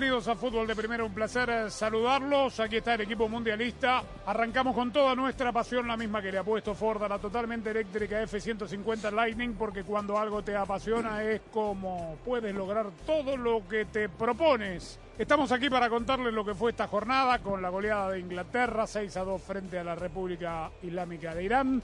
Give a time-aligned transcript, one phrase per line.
[0.00, 2.58] Bienvenidos a Fútbol de Primera, un placer eh, saludarlos.
[2.58, 4.02] Aquí está el equipo mundialista.
[4.24, 7.70] Arrancamos con toda nuestra pasión, la misma que le ha puesto Ford a la totalmente
[7.70, 13.84] eléctrica F-150 Lightning, porque cuando algo te apasiona es como puedes lograr todo lo que
[13.84, 14.98] te propones.
[15.18, 19.14] Estamos aquí para contarles lo que fue esta jornada con la goleada de Inglaterra, 6
[19.18, 21.82] a 2 frente a la República Islámica de Irán,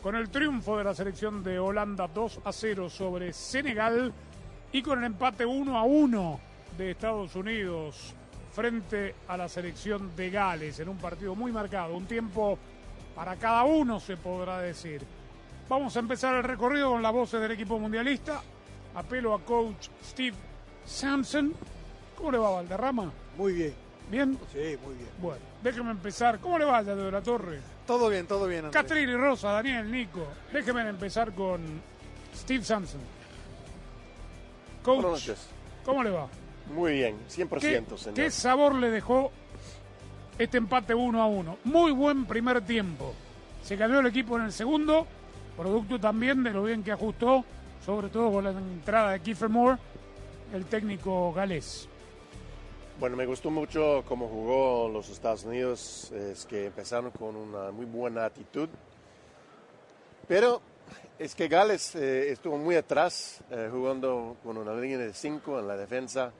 [0.00, 4.10] con el triunfo de la selección de Holanda 2 a 0 sobre Senegal
[4.72, 6.47] y con el empate 1 a 1
[6.78, 8.14] de Estados Unidos
[8.52, 12.56] frente a la selección de Gales en un partido muy marcado, un tiempo
[13.14, 15.02] para cada uno se podrá decir.
[15.68, 18.40] Vamos a empezar el recorrido con las voces del equipo mundialista.
[18.94, 20.36] Apelo a coach Steve
[20.86, 21.52] Sampson.
[22.16, 23.12] ¿Cómo le va Valderrama?
[23.36, 23.74] Muy bien.
[24.10, 24.38] ¿Bien?
[24.52, 25.10] Sí, muy bien.
[25.20, 26.38] Bueno, déjeme empezar.
[26.38, 27.60] ¿Cómo le va ya de la Torre?
[27.86, 28.66] Todo bien, todo bien.
[28.66, 28.82] Andrés.
[28.82, 30.26] Catrín y Rosa, Daniel, Nico.
[30.52, 31.60] Déjeme empezar con
[32.34, 33.00] Steve Sampson.
[34.82, 35.48] Coach, Buenas noches.
[35.84, 36.28] ¿cómo le va?
[36.74, 38.14] Muy bien, 100%, ¿Qué, señor.
[38.14, 39.30] qué sabor le dejó
[40.38, 41.58] este empate 1 a 1?
[41.64, 43.14] Muy buen primer tiempo.
[43.62, 45.06] Se cayó el equipo en el segundo,
[45.56, 47.44] producto también de lo bien que ajustó,
[47.84, 49.78] sobre todo con la entrada de Kiefer Moore,
[50.52, 51.88] el técnico galés.
[53.00, 56.10] Bueno, me gustó mucho cómo jugó los Estados Unidos.
[56.10, 58.68] Es que empezaron con una muy buena actitud.
[60.26, 60.60] Pero
[61.18, 65.68] es que Gales eh, estuvo muy atrás, eh, jugando con una línea de 5 en
[65.68, 66.32] la defensa,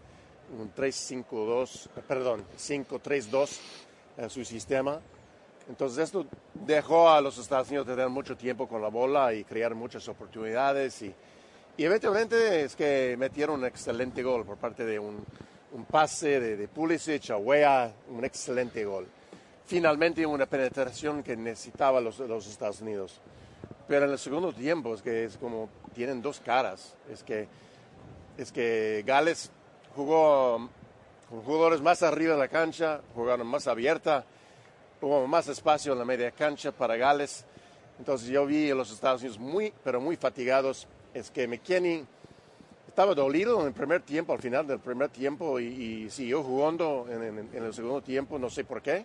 [0.57, 3.59] un 3-5-2, perdón, 5-3-2
[4.19, 5.01] en su sistema.
[5.69, 9.75] Entonces esto dejó a los Estados Unidos tener mucho tiempo con la bola y crear
[9.75, 11.03] muchas oportunidades.
[11.03, 11.15] Y,
[11.77, 15.25] y eventualmente es que metieron un excelente gol por parte de un,
[15.73, 19.07] un pase de, de Pulisic a Wea, un excelente gol.
[19.67, 23.21] Finalmente una penetración que necesitaba los, los Estados Unidos.
[23.87, 26.95] Pero en el segundo tiempo es que es como tienen dos caras.
[27.13, 27.47] Es que,
[28.39, 29.51] es que Gales
[29.99, 30.71] jugó
[31.29, 34.25] con jugadores más arriba de la cancha, jugaron más abierta,
[35.03, 37.45] hubo más espacio en la media cancha para Gales.
[37.99, 40.87] Entonces yo vi a los Estados Unidos muy, pero muy fatigados.
[41.13, 42.07] Es que McKinney
[42.87, 47.07] estaba dolido en el primer tiempo, al final del primer tiempo, y, y siguió jugando
[47.11, 49.05] en, en- en el segundo tiempo, no sé por qué.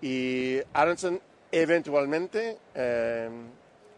[0.00, 1.20] Y Aronson
[1.52, 3.28] eventualmente eh,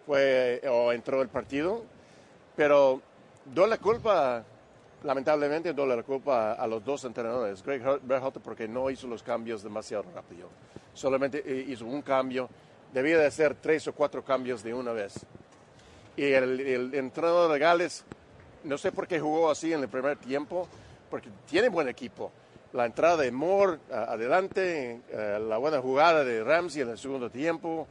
[0.04, 1.84] fue o entró el partido,
[2.56, 3.00] pero
[3.44, 4.42] doy la culpa,
[5.04, 9.62] lamentablemente doy la culpa a los dos entrenadores, Greg Berhalter porque no hizo los cambios
[9.62, 10.48] demasiado rápido,
[10.94, 12.48] solamente eh, hizo un cambio,
[12.92, 15.14] debía de hacer tres o cuatro cambios de una vez.
[16.16, 18.04] Y el, el entrenador de Gales,
[18.64, 20.68] no sé por qué jugó así en el primer tiempo,
[21.10, 22.32] porque tiene buen equipo.
[22.72, 27.86] La entrada de Moore adelante, eh, la buena jugada de Ramsey en el segundo tiempo,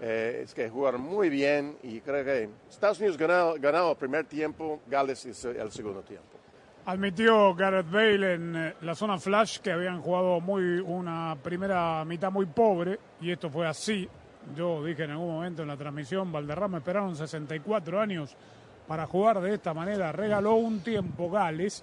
[0.00, 4.26] eh, es que jugaron muy bien y creo que Estados Unidos ganó, ganó el primer
[4.26, 6.35] tiempo, Gales el segundo tiempo.
[6.88, 12.30] Admitió Gareth Bale en eh, la zona flash que habían jugado muy una primera mitad
[12.30, 14.08] muy pobre y esto fue así.
[14.54, 18.36] Yo dije en algún momento en la transmisión, Valderrama esperaron 64 años
[18.86, 21.82] para jugar de esta manera, regaló un tiempo Gales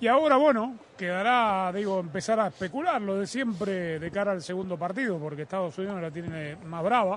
[0.00, 4.76] y ahora bueno, quedará, digo, empezar a especular lo de siempre de cara al segundo
[4.76, 7.16] partido porque Estados Unidos la tiene más brava,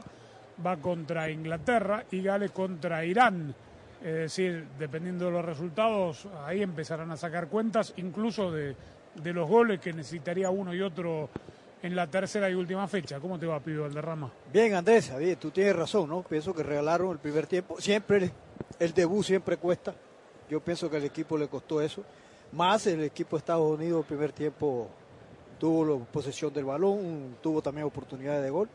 [0.64, 3.56] va contra Inglaterra y Gales contra Irán.
[4.04, 8.76] Es decir, dependiendo de los resultados, ahí empezarán a sacar cuentas, incluso de,
[9.16, 11.30] de los goles que necesitaría uno y otro
[11.82, 13.20] en la tercera y última fecha.
[13.20, 14.32] ¿Cómo te va, Pido Valderrama?
[14.52, 16.24] Bien, Andrés, tú tienes razón, ¿no?
[16.24, 17.80] Pienso que regalaron el primer tiempo.
[17.80, 18.32] Siempre
[18.80, 19.94] el debut siempre cuesta.
[20.50, 22.04] Yo pienso que al equipo le costó eso.
[22.52, 24.88] Más el equipo de Estados Unidos el primer tiempo
[25.60, 28.70] tuvo la posesión del balón, tuvo también oportunidades de gol.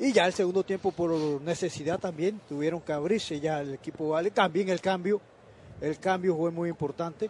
[0.00, 1.10] Y ya el segundo tiempo por
[1.42, 4.30] necesidad también tuvieron que abrirse ya el equipo vale.
[4.30, 5.20] También el cambio,
[5.80, 7.28] el cambio fue muy importante.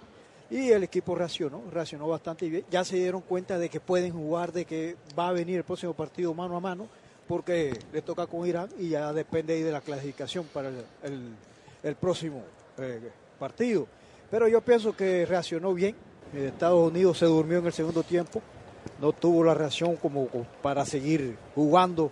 [0.51, 2.65] Y el equipo reaccionó, reaccionó bastante bien.
[2.71, 5.95] Ya se dieron cuenta de que pueden jugar, de que va a venir el próximo
[5.95, 6.87] partido mano a mano,
[7.29, 11.35] porque le toca con Irán y ya depende ahí de la clasificación para el,
[11.85, 12.43] el- próximo
[12.79, 13.87] eh, partido.
[14.31, 15.95] Pero yo pienso que reaccionó bien.
[16.35, 18.41] Estados Unidos se durmió en el segundo tiempo,
[19.01, 20.27] no tuvo la reacción como
[20.63, 22.11] para seguir jugando,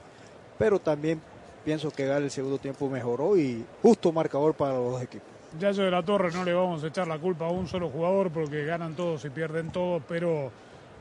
[0.58, 1.20] pero también
[1.64, 5.28] pienso que Gales el segundo tiempo mejoró y justo marcador para los dos equipos.
[5.58, 8.30] Yayo de la Torre no le vamos a echar la culpa a un solo jugador
[8.30, 10.50] porque ganan todos y pierden todos, pero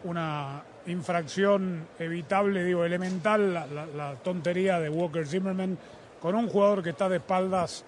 [0.03, 5.77] una infracción evitable, digo, elemental, la, tontería de Walker Zimmerman
[6.21, 7.83] con un jugador que está de espaldas,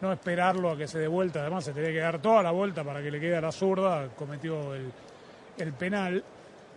[0.00, 2.82] no esperarlo a que se dé vuelta, además se tenía que dar toda la vuelta
[2.82, 4.90] para que le quede a la zurda, cometió el,
[5.58, 6.24] el penal.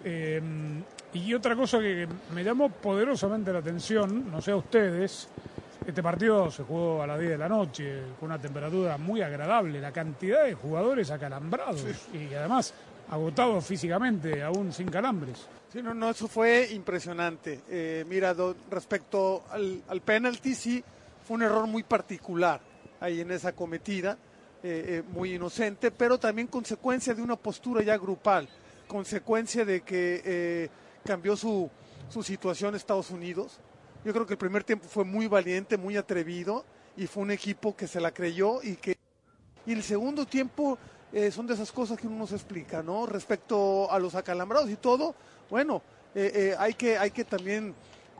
[0.03, 0.41] Eh,
[1.13, 5.27] y otra cosa que me llamó poderosamente la atención, no sé a ustedes,
[5.85, 9.81] este partido se jugó a las 10 de la noche, con una temperatura muy agradable,
[9.81, 12.73] la cantidad de jugadores acalambrados y además
[13.09, 15.45] agotados físicamente, aún sin calambres.
[15.71, 17.61] Sí, no, no, eso fue impresionante.
[17.69, 18.35] Eh, mira,
[18.71, 20.83] respecto al, al penalti, sí,
[21.27, 22.61] fue un error muy particular
[22.99, 24.17] ahí en esa cometida,
[24.63, 28.47] eh, eh, muy inocente, pero también consecuencia de una postura ya grupal,
[28.87, 30.69] consecuencia de que
[31.03, 31.69] cambió su,
[32.09, 33.59] su situación Estados Unidos.
[34.03, 36.65] Yo creo que el primer tiempo fue muy valiente, muy atrevido
[36.97, 38.97] y fue un equipo que se la creyó y que
[39.65, 40.77] y el segundo tiempo
[41.11, 43.05] eh, son de esas cosas que uno no se explica, ¿no?
[43.05, 45.15] Respecto a los acalambrados y todo,
[45.49, 45.81] bueno,
[46.15, 47.73] eh, eh, hay, que, hay que también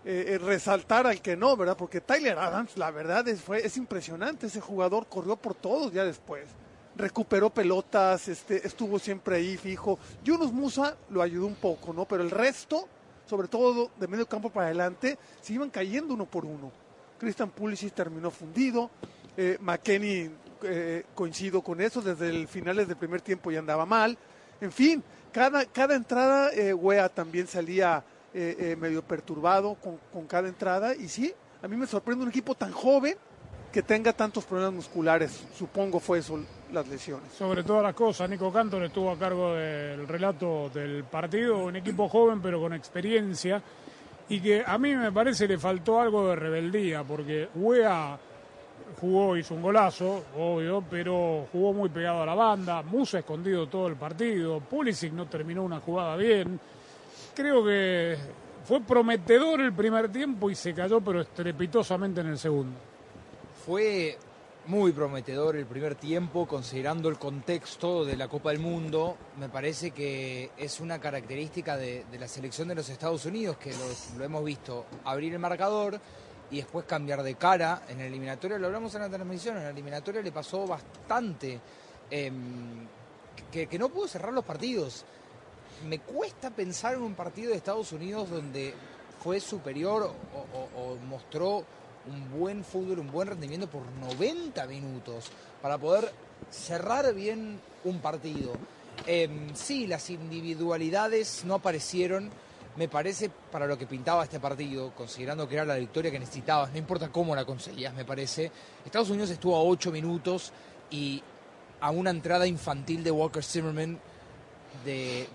[0.06, 1.78] resaltar al que no, ¿verdad?
[1.78, 6.04] Porque Tyler Adams, la verdad, es, fue, es impresionante, ese jugador corrió por todos ya
[6.04, 6.46] después.
[6.96, 9.98] Recuperó pelotas, este, estuvo siempre ahí fijo.
[10.24, 12.06] Yunus Musa lo ayudó un poco, ¿no?
[12.06, 12.88] Pero el resto,
[13.26, 16.72] sobre todo de medio campo para adelante, se iban cayendo uno por uno.
[17.20, 18.92] Christian Pulisic terminó fundido,
[19.38, 20.30] eh, McKenny
[20.66, 24.18] eh, coincido con eso, desde el finales del primer tiempo ya andaba mal.
[24.62, 28.04] En fin, cada, cada entrada, eh, Wea también salía
[28.34, 30.96] eh, medio perturbado con, con, cada entrada.
[30.96, 33.18] Y sí, a mí me sorprende un equipo tan joven
[33.74, 35.44] que tenga tantos problemas musculares.
[35.58, 36.40] Supongo fue eso
[36.74, 37.32] las lesiones.
[37.32, 42.10] Sobre todas las cosas, Nico Cantor estuvo a cargo del relato del partido, un equipo
[42.10, 43.62] joven pero con experiencia.
[44.30, 48.18] Y que a mí me parece le faltó algo de rebeldía, porque Wea
[49.00, 53.88] jugó, hizo un golazo, obvio, pero jugó muy pegado a la banda, Musa escondido todo
[53.88, 56.60] el partido, Pulisic no terminó una jugada bien.
[57.36, 58.18] Creo que
[58.64, 62.78] fue prometedor el primer tiempo y se cayó, pero estrepitosamente en el segundo.
[63.66, 64.18] Fue
[64.66, 69.18] muy prometedor el primer tiempo, considerando el contexto de la Copa del Mundo.
[69.38, 73.74] Me parece que es una característica de, la selección de los Estados Unidos, que
[74.18, 76.00] lo hemos visto abrir el marcador
[76.50, 77.84] y después cambiar de cara.
[77.90, 81.60] En el eliminatorio, lo hablamos en la transmisión, en el eliminatorio le pasó bastante
[82.10, 82.88] em,
[83.52, 85.04] que, no pudo cerrar los partidos.
[85.88, 88.74] Me cuesta pensar en un partido de Estados Unidos donde
[89.22, 90.14] fue superior
[90.76, 91.66] o, mostró
[92.08, 96.12] un buen fútbol, un buen rendimiento por 90 minutos para poder
[96.50, 98.54] cerrar bien un partido.
[99.06, 102.30] Em, sí, las individualidades no aparecieron
[102.76, 106.72] me parece para lo que pintaba este partido, considerando que era la victoria que necesitabas,
[106.72, 108.52] no importa cómo la conseguías, me parece.
[108.84, 110.52] Estados Unidos estuvo a ocho minutos
[110.90, 111.22] y
[111.80, 114.00] a una entrada infantil de Walker Zimmerman
[114.86, 115.28] de,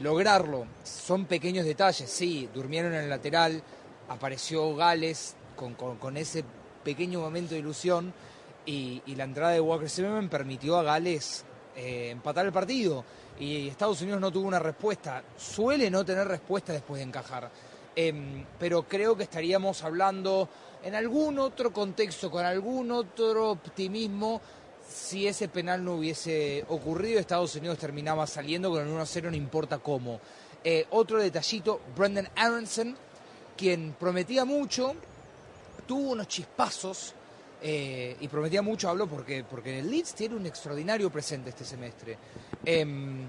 [0.00, 0.66] lograrlo.
[0.82, 3.62] Son pequeños detalles, sí, durmieron en el lateral,
[4.08, 6.44] apareció Gales con, ese
[6.84, 8.12] pequeño momento de ilusión
[8.66, 11.44] y, la entrada de Walker Zimmerman permitió a Gales
[11.76, 13.04] eh, empatar el partido
[13.38, 15.22] y Estados Unidos no tuvo una respuesta.
[15.36, 17.50] Suele no tener respuesta después de encajar.
[17.94, 20.48] Em, pero creo que estaríamos hablando
[20.82, 24.40] en algún otro contexto, con algún otro optimismo,
[24.88, 29.78] si ese penal no hubiese ocurrido, Estados Unidos terminaba saliendo con el 1-0, no importa
[29.78, 30.20] cómo.
[30.64, 32.96] Eh, otro detallito, Brendan Aronson,
[33.56, 34.94] quien prometía mucho,
[35.86, 37.14] tuvo unos chispazos
[37.64, 42.18] eh, y prometía mucho, hablo porque, porque el Leeds tiene un extraordinario presente este semestre.
[42.64, 43.24] Em,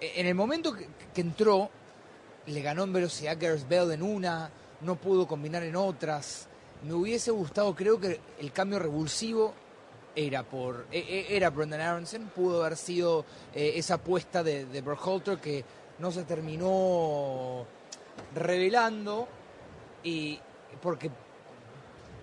[0.00, 1.70] en el momento que, entró,
[2.46, 4.50] le ganó en velocidad Gareth Bell en una,
[4.80, 6.48] no pudo combinar en otras.
[6.82, 9.54] Me hubiese gustado, creo que el cambio revulsivo
[10.16, 13.24] era por e, e, era Brendan Aronson, pudo haber sido
[13.54, 15.64] eh, esa apuesta de, de Berhalter que
[16.00, 17.64] no se terminó
[18.34, 19.28] revelando
[20.02, 20.40] y
[20.80, 21.10] porque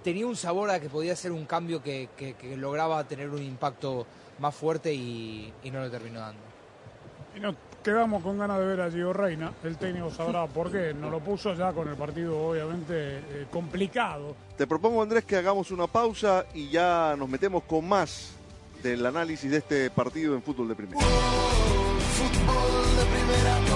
[0.05, 2.07] tenía un sabor a que podía ser un cambio que,
[2.57, 4.05] lograba tener un impacto
[4.37, 6.41] más fuerte y, no lo terminó dando.
[7.35, 9.51] Y nos quedamos con ganas de ver a Gio Reina.
[9.63, 10.93] El técnico sabrá por qué.
[10.93, 14.35] No lo puso ya con el partido, obviamente, eh, complicado.
[14.55, 18.35] Te propongo, Andrés, que hagamos una pausa y ya nos metemos con más
[18.83, 21.01] del análisis de este partido en fútbol de primera.
[21.01, 23.74] fútbol de primera.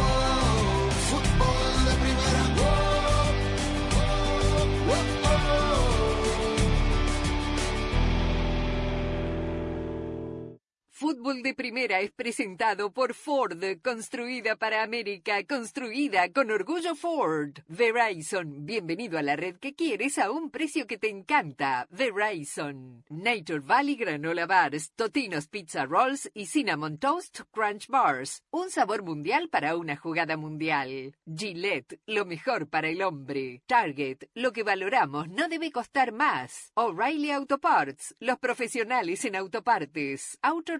[11.09, 17.57] Fútbol de Primera es presentado por Ford, construida para América, construida con orgullo Ford.
[17.67, 21.87] Verizon, bienvenido a la red que quieres a un precio que te encanta.
[21.89, 23.03] Verizon.
[23.09, 28.43] Nature Valley Granola Bars, Totinos Pizza Rolls y Cinnamon Toast Crunch Bars.
[28.51, 31.15] Un sabor mundial para una jugada mundial.
[31.25, 33.63] Gillette, lo mejor para el hombre.
[33.65, 36.71] Target, lo que valoramos no debe costar más.
[36.75, 40.37] O'Reilly Auto Parts, los profesionales en autopartes.
[40.43, 40.79] Auto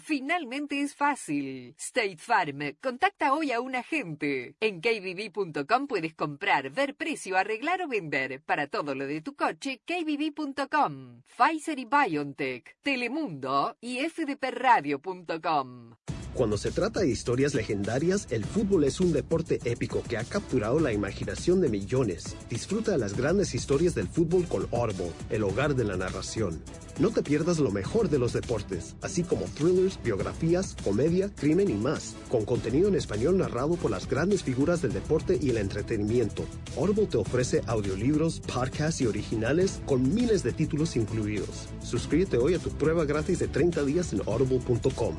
[0.00, 1.74] Finalmente es fácil.
[1.78, 4.54] State Farm, contacta hoy a un agente.
[4.60, 8.42] En kbb.com puedes comprar, ver precio, arreglar o vender.
[8.42, 11.22] Para todo lo de tu coche, kbb.com.
[11.38, 15.94] Pfizer y BioNTech, Telemundo y fdpradio.com.
[16.36, 20.80] Cuando se trata de historias legendarias, el fútbol es un deporte épico que ha capturado
[20.80, 22.36] la imaginación de millones.
[22.50, 26.60] Disfruta de las grandes historias del fútbol con Audible, el hogar de la narración.
[26.98, 31.74] No te pierdas lo mejor de los deportes, así como thrillers, biografías, comedia, crimen y
[31.74, 36.44] más, con contenido en español narrado por las grandes figuras del deporte y el entretenimiento.
[36.76, 41.70] Audible te ofrece audiolibros, podcasts y originales con miles de títulos incluidos.
[41.82, 45.16] Suscríbete hoy a tu prueba gratis de 30 días en audible.com.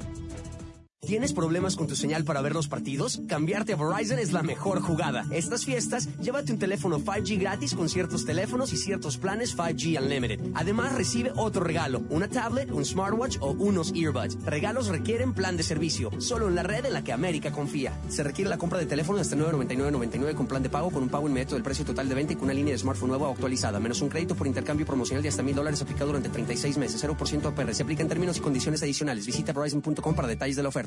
[1.06, 3.22] ¿Tienes problemas con tu señal para ver los partidos?
[3.27, 5.25] Cambiarte a Verizon es la mejor jugada.
[5.32, 10.39] Estas fiestas, llévate un teléfono 5G gratis con ciertos teléfonos y ciertos planes 5G Unlimited.
[10.56, 14.44] Además, recibe otro regalo, una tablet, un smartwatch o unos earbuds.
[14.44, 17.94] Regalos requieren plan de servicio, solo en la red en la que América confía.
[18.10, 21.30] Se requiere la compra de teléfono hasta 999.99 con plan de pago con un pago
[21.30, 23.80] inmediato del precio total de venta y con una línea de smartphone nueva o actualizada,
[23.80, 27.46] menos un crédito por intercambio promocional de hasta mil dólares aplicado durante 36 meses, 0%
[27.46, 27.75] APR.
[27.75, 29.27] Se aplica en términos y condiciones adicionales.
[29.27, 30.87] Visita Verizon.com para detalles de la oferta.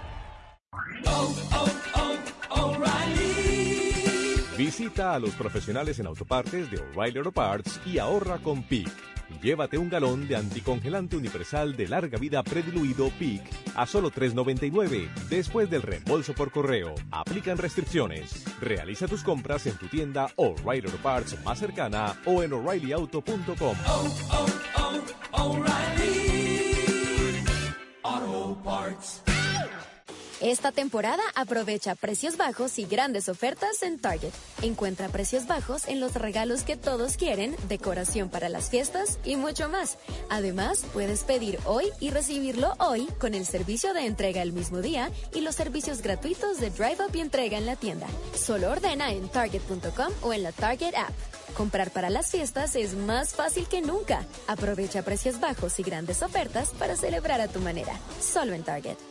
[4.57, 8.87] Visita a los profesionales en autopartes de O'Reilly Auto Parts y ahorra con PIC.
[9.41, 13.41] Llévate un galón de anticongelante universal de larga vida prediluido PIC
[13.75, 16.93] a solo $3.99 después del reembolso por correo.
[17.09, 18.45] Aplican restricciones.
[18.61, 23.75] Realiza tus compras en tu tienda O'Reilly Auto Parts más cercana o en o'ReillyAuto.com.
[30.41, 34.31] Esta temporada aprovecha precios bajos y grandes ofertas en Target.
[34.63, 39.69] Encuentra precios bajos en los regalos que todos quieren, decoración para las fiestas y mucho
[39.69, 39.99] más.
[40.31, 45.11] Además, puedes pedir hoy y recibirlo hoy con el servicio de entrega el mismo día
[45.31, 48.07] y los servicios gratuitos de Drive Up y entrega en la tienda.
[48.35, 51.13] Solo ordena en target.com o en la Target app.
[51.55, 54.25] Comprar para las fiestas es más fácil que nunca.
[54.47, 57.93] Aprovecha precios bajos y grandes ofertas para celebrar a tu manera.
[58.19, 59.10] Solo en Target.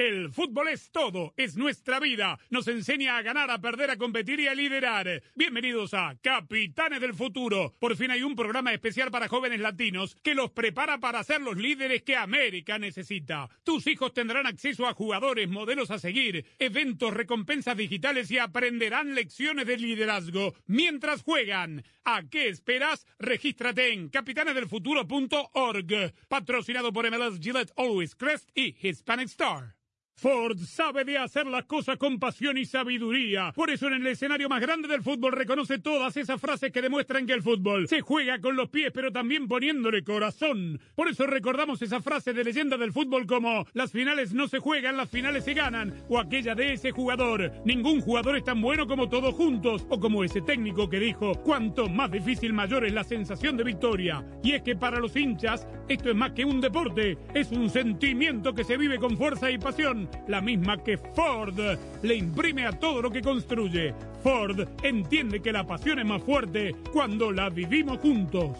[0.00, 2.38] El fútbol es todo, es nuestra vida.
[2.48, 5.22] Nos enseña a ganar, a perder, a competir y a liderar.
[5.34, 7.74] Bienvenidos a Capitanes del Futuro.
[7.78, 11.58] Por fin hay un programa especial para jóvenes latinos que los prepara para ser los
[11.58, 13.50] líderes que América necesita.
[13.62, 19.66] Tus hijos tendrán acceso a jugadores, modelos a seguir, eventos, recompensas digitales y aprenderán lecciones
[19.66, 21.84] de liderazgo mientras juegan.
[22.04, 23.06] ¿A qué esperas?
[23.18, 26.14] Regístrate en capitanesdelfuturo.org.
[26.26, 29.74] Patrocinado por MLS Gillette Always Crest y Hispanic Star.
[30.20, 33.52] Ford sabe de hacer las cosas con pasión y sabiduría.
[33.54, 37.26] Por eso en el escenario más grande del fútbol reconoce todas esas frases que demuestran
[37.26, 40.78] que el fútbol se juega con los pies pero también poniéndole corazón.
[40.94, 44.98] Por eso recordamos esa frase de leyenda del fútbol como las finales no se juegan,
[44.98, 45.94] las finales se ganan.
[46.10, 47.50] O aquella de ese jugador.
[47.64, 49.86] Ningún jugador es tan bueno como todos juntos.
[49.88, 54.22] O como ese técnico que dijo, cuanto más difícil mayor es la sensación de victoria.
[54.42, 57.16] Y es que para los hinchas esto es más que un deporte.
[57.32, 61.58] Es un sentimiento que se vive con fuerza y pasión la misma que Ford
[62.02, 63.94] le imprime a todo lo que construye.
[64.22, 68.56] Ford entiende que la pasión es más fuerte cuando la vivimos juntos.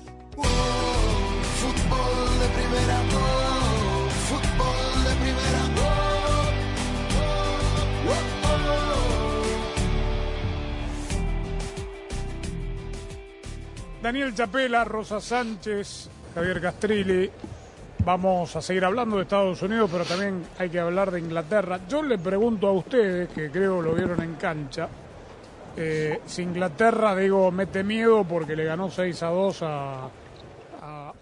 [14.02, 17.30] Daniel Chapela, Rosa Sánchez, Javier Castrilli,
[18.04, 21.80] Vamos a seguir hablando de Estados Unidos, pero también hay que hablar de Inglaterra.
[21.88, 24.88] Yo le pregunto a ustedes, que creo lo vieron en cancha,
[25.76, 30.08] eh, si Inglaterra, digo, mete miedo porque le ganó 6 a 2 a,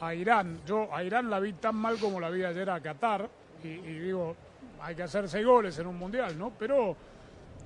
[0.00, 0.60] a- Irán.
[0.66, 3.28] Yo a Irán la vi tan mal como la vi ayer a Qatar,
[3.64, 4.34] y, y digo,
[4.80, 6.52] hay que hacer 6 goles en un mundial, ¿no?
[6.58, 6.96] Pero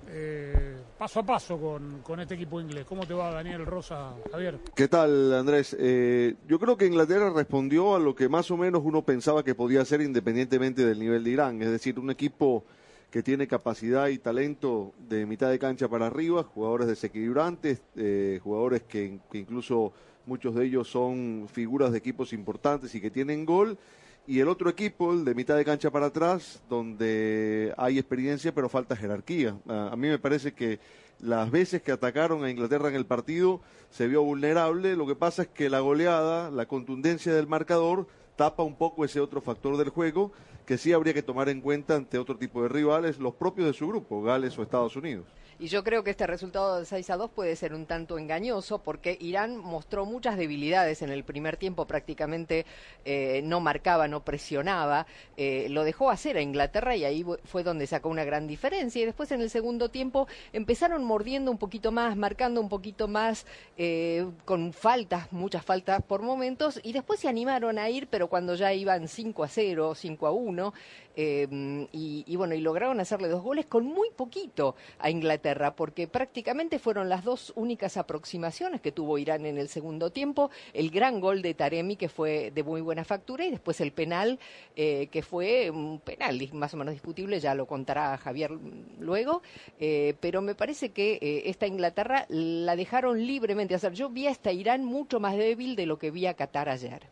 [0.09, 2.85] eh, paso a paso con, con este equipo inglés.
[2.87, 4.59] ¿Cómo te va, Daniel Rosa, Javier?
[4.75, 5.77] ¿Qué tal, Andrés?
[5.79, 9.55] Eh, yo creo que Inglaterra respondió a lo que más o menos uno pensaba que
[9.55, 12.65] podía hacer independientemente del nivel de Irán, es decir, un equipo
[13.11, 18.83] que tiene capacidad y talento de mitad de cancha para arriba, jugadores desequilibrantes, eh, jugadores
[18.85, 19.93] que, que incluso
[20.25, 23.77] muchos de ellos son figuras de equipos importantes y que tienen gol,
[24.26, 28.69] y el otro equipo, el de mitad de cancha para atrás, donde hay experiencia pero
[28.69, 29.57] falta jerarquía.
[29.69, 30.79] A, a mí me parece que
[31.21, 33.61] las veces que atacaron a Inglaterra en el partido
[33.91, 38.62] se vio vulnerable, lo que pasa es que la goleada, la contundencia del marcador tapa
[38.62, 40.33] un poco ese otro factor del juego
[40.67, 43.73] que sí habría que tomar en cuenta ante otro tipo de rivales, los propios de
[43.73, 45.26] su grupo, Gales o Estados Unidos.
[45.59, 48.79] Y yo creo que este resultado de 6 a 2 puede ser un tanto engañoso
[48.79, 52.67] porque Irán mostró muchas debilidades en el primer tiempo, prácticamente
[53.05, 55.07] eh, no marcaba, no presionaba,
[55.37, 59.03] eh, lo dejó hacer a Inglaterra y ahí fue donde sacó una gran diferencia.
[59.03, 63.47] Y después en el segundo tiempo empezaron mordiendo un poquito más, marcando un poquito más,
[63.77, 68.55] eh, con faltas, muchas faltas por momentos, y después se animaron a ir, pero cuando
[68.55, 70.75] ya iban 5 a 0, 5 a 1,
[71.15, 75.41] eh, y, y bueno, y lograron hacerle dos goles con muy poquito a Inglaterra,
[75.76, 80.50] porque prácticamente fueron las dos únicas aproximaciones que tuvo Irán en el segundo tiempo.
[80.72, 84.38] El gran gol de Taremi, que fue de muy buena factura, y después el penal,
[84.76, 88.52] eh, que fue un penal más o menos discutible, ya lo contará Javier
[89.00, 89.42] luego,
[89.81, 93.92] eh, pero me parece que eh, esta Inglaterra la dejaron libremente hacer.
[93.92, 97.02] Yo vi a esta Irán mucho más débil de lo que vi a Qatar ayer.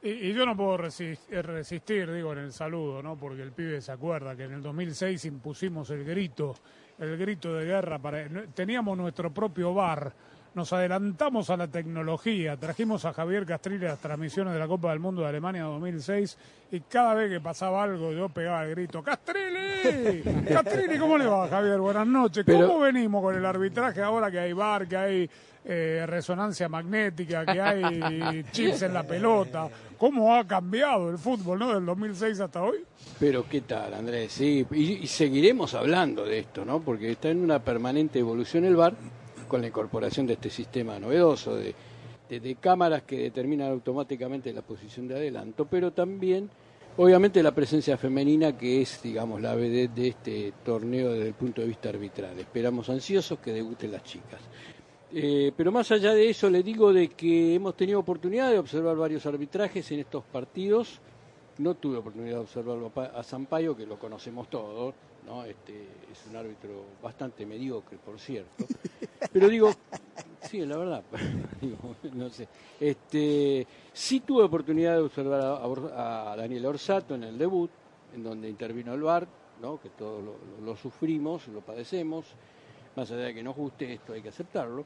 [0.00, 3.16] Y, yo no puedo resis- eh, resistir, digo, en el saludo, ¿no?
[3.16, 6.54] Porque el pibe se acuerda que en el 2006 impusimos el grito,
[6.98, 7.98] el grito de guerra.
[7.98, 10.12] para Teníamos nuestro propio bar,
[10.54, 14.98] nos adelantamos a la tecnología, trajimos a Javier Castrilli las transmisiones de la Copa del
[14.98, 16.38] Mundo de Alemania 2006
[16.72, 20.22] y cada vez que pasaba algo yo pegaba el grito, ¡Castrilli!
[20.48, 20.98] ¡Castrilli!
[20.98, 21.78] ¿Cómo le va, Javier?
[21.78, 22.44] Buenas noches.
[22.44, 25.30] ¿Cómo Pero- venimos con el arbitraje ahora que hay bar, que hay
[25.70, 29.68] eh, resonancia magnética, que hay chips en la pelota?
[29.98, 31.74] ¿Cómo ha cambiado el fútbol, no?
[31.74, 32.78] Del 2006 hasta hoy.
[33.20, 36.80] Pero qué tal, Andrés, sí, y, seguiremos hablando de esto, ¿no?
[36.80, 38.94] Porque está en una permanente evolución el VAR
[39.46, 41.74] con la incorporación de este sistema novedoso de
[42.58, 46.48] cámaras que determinan automáticamente la posición de adelanto, pero también,
[46.96, 51.60] obviamente, la presencia femenina que es, digamos, la vedette de este torneo desde el punto
[51.60, 52.38] de vista arbitral.
[52.38, 54.40] Esperamos ansiosos que debuten las chicas.
[55.12, 58.96] Eh, pero más allá de eso, le digo de que hemos tenido oportunidad de observar
[58.96, 61.00] varios arbitrajes en estos partidos.
[61.58, 64.94] No tuve oportunidad de observarlo a Pa- a Sampaio, que lo conocemos todos,
[65.26, 65.44] ¿no?
[65.44, 65.72] Este,
[66.12, 68.64] es un árbitro bastante mediocre, por cierto.
[69.32, 69.72] Pero digo,
[70.42, 71.02] sí, la verdad,
[72.12, 72.46] no sé.
[72.78, 77.70] Este, sí tuve oportunidad de observar a, Daniel Orsato en el debut,
[78.14, 79.26] en donde intervino el VAR,
[79.60, 79.80] ¿no?
[79.80, 80.22] que todos
[80.64, 82.26] lo sufrimos, lo padecemos.
[82.96, 84.84] Más allá de que nos guste esto, hay que aceptarlo.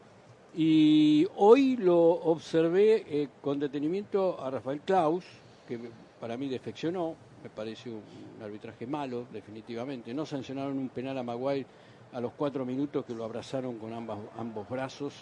[0.54, 5.24] Y hoy lo observé eh, con detenimiento a Rafael Klaus,
[5.66, 5.78] que
[6.20, 10.12] para mí defeccionó, me pareció un arbitraje malo, definitivamente.
[10.12, 11.66] No sancionaron un penal a Maguire
[12.12, 15.14] a los cuatro minutos que lo abrazaron con ambos brazos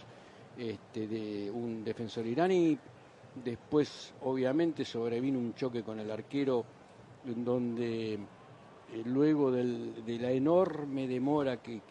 [0.59, 2.77] este, de un defensor iraní.
[3.45, 6.65] Después, obviamente, sobrevino un choque con el arquero
[7.25, 8.19] donde eh,
[9.05, 11.83] luego de la enorme demora que-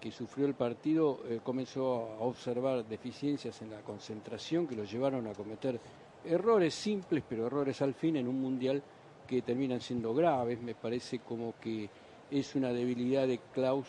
[0.00, 5.26] que sufrió el partido, eh, comenzó a observar deficiencias en la concentración que lo llevaron
[5.26, 5.78] a cometer
[6.24, 8.82] errores simples, pero errores al fin en un mundial
[9.26, 10.60] que terminan siendo graves.
[10.60, 11.88] Me parece como que
[12.30, 13.86] es una debilidad de Klaus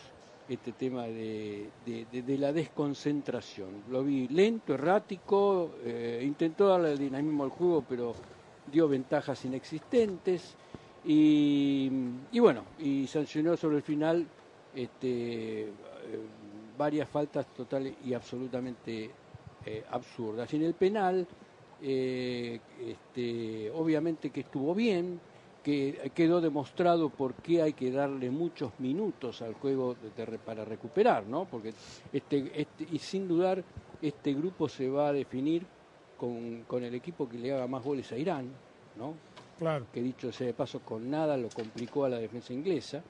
[0.48, 3.68] este tema de, de- la desconcentración.
[3.90, 8.14] Lo vi lento, errático, eh, intentó darle dinamismo al juego, pero
[8.70, 10.54] dio ventajas inexistentes
[11.06, 11.90] y,
[12.32, 14.26] y bueno, y sancionó sobre el final
[14.74, 15.68] este,
[16.76, 19.16] varias faltas totales y absolutamente
[19.64, 20.52] eh, absurdas.
[20.54, 21.28] En el penal,
[21.78, 25.22] eh, este, obviamente que estuvo bien,
[25.62, 30.64] que quedó demostrado por qué hay que darle muchos minutos al juego de- de- para
[30.64, 31.48] recuperar, ¿no?
[31.48, 31.74] Porque
[32.10, 33.64] este, este, y sin dudar
[34.00, 35.68] este grupo se va a definir
[36.16, 38.60] con, con el equipo que le haga más goles a Irán,
[38.94, 39.20] ¿no?
[39.56, 39.88] Claro.
[39.92, 43.04] Que dicho sea de paso, con nada lo complicó a la defensa inglesa.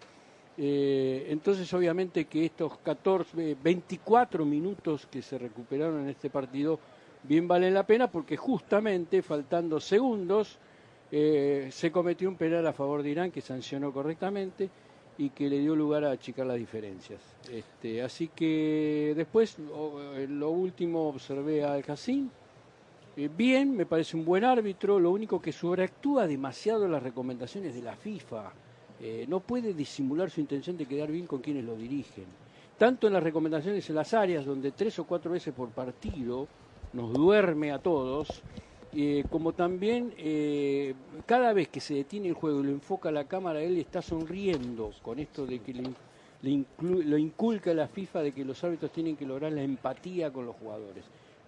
[0.58, 6.78] Eh, entonces, obviamente que estos 14, eh, 24 minutos que se recuperaron en este partido
[7.22, 10.58] bien valen la pena porque justamente faltando segundos
[11.14, 14.70] Eh, se cometió un penal a favor de Irán que sancionó correctamente
[15.18, 17.20] y que le dio lugar a achicar las diferencias.
[17.50, 22.30] Este, así que después, eh, lo último, observé a Al.
[23.14, 27.82] Eh, bien, me parece un buen árbitro, lo único que sobreactúa demasiado las recomendaciones de
[27.82, 28.50] la FIFA.
[29.04, 32.24] Eh, no puede disimular su intención de quedar bien con quienes lo dirigen.
[32.78, 36.46] Tanto en las recomendaciones en las áreas, donde tres o cuatro veces por partido
[36.92, 38.42] nos duerme a todos,
[38.94, 40.94] eh, como también eh,
[41.26, 44.92] cada vez que se detiene el juego y lo enfoca la cámara, él está sonriendo
[45.02, 45.96] con esto de que le, in-
[46.42, 50.30] le inclu- lo inculca la FIFA de que los árbitros tienen que lograr la empatía
[50.30, 51.04] con los jugadores.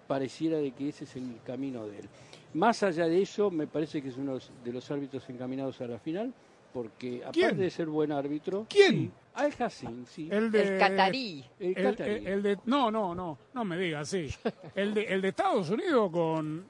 [0.08, 2.08] Pareciera de que ese es el camino de él.
[2.54, 5.98] Más allá de eso, me parece que es uno de los árbitros encaminados a la
[5.98, 6.32] final,
[6.74, 7.56] porque aparte ¿Quién?
[7.56, 8.66] de ser buen árbitro...
[8.68, 8.92] ¿Quién?
[8.92, 10.28] sí, Al Hassin, sí.
[10.30, 11.44] El de, El catarí.
[11.60, 12.10] El catarí.
[12.10, 14.28] el- el de, no, no, no, no me digas, sí.
[14.74, 16.64] El de, el de Estados Unidos con...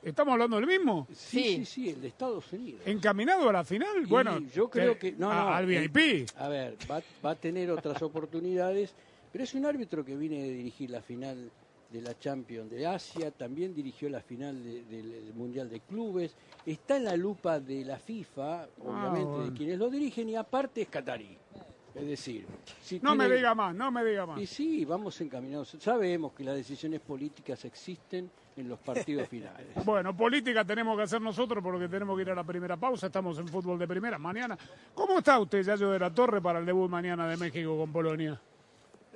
[0.00, 1.08] ¿Estamos hablando del mismo?
[1.12, 2.82] Sí, sí, sí, el de Estados Unidos.
[2.86, 3.90] ¿Encaminado a la final?
[4.00, 6.28] Y bueno, yo creo eh, que no, no, al eh, VIP.
[6.36, 8.94] A ver, va, va a tener otras oportunidades,
[9.32, 11.50] pero es un árbitro que viene de dirigir la final
[11.90, 16.34] de la Champions de Asia, también dirigió la final de- del del Mundial de Clubes,
[16.66, 19.50] está en la lupa de la FIFA, obviamente, Ah, bueno.
[19.50, 21.36] de quienes lo dirigen, y aparte es catarí.
[21.94, 22.46] Es decir,
[22.82, 24.38] si No me diga más, no me diga más.
[24.40, 25.76] Y sí, vamos encaminados.
[25.80, 29.66] Sabemos que las decisiones políticas existen en los partidos finales.
[29.84, 33.06] Bueno, política tenemos que hacer nosotros porque tenemos que ir a la primera pausa.
[33.06, 34.56] Estamos en fútbol de primera mañana.
[34.94, 38.40] ¿Cómo está usted, Yayo de la Torre, para el debut mañana de México con Polonia?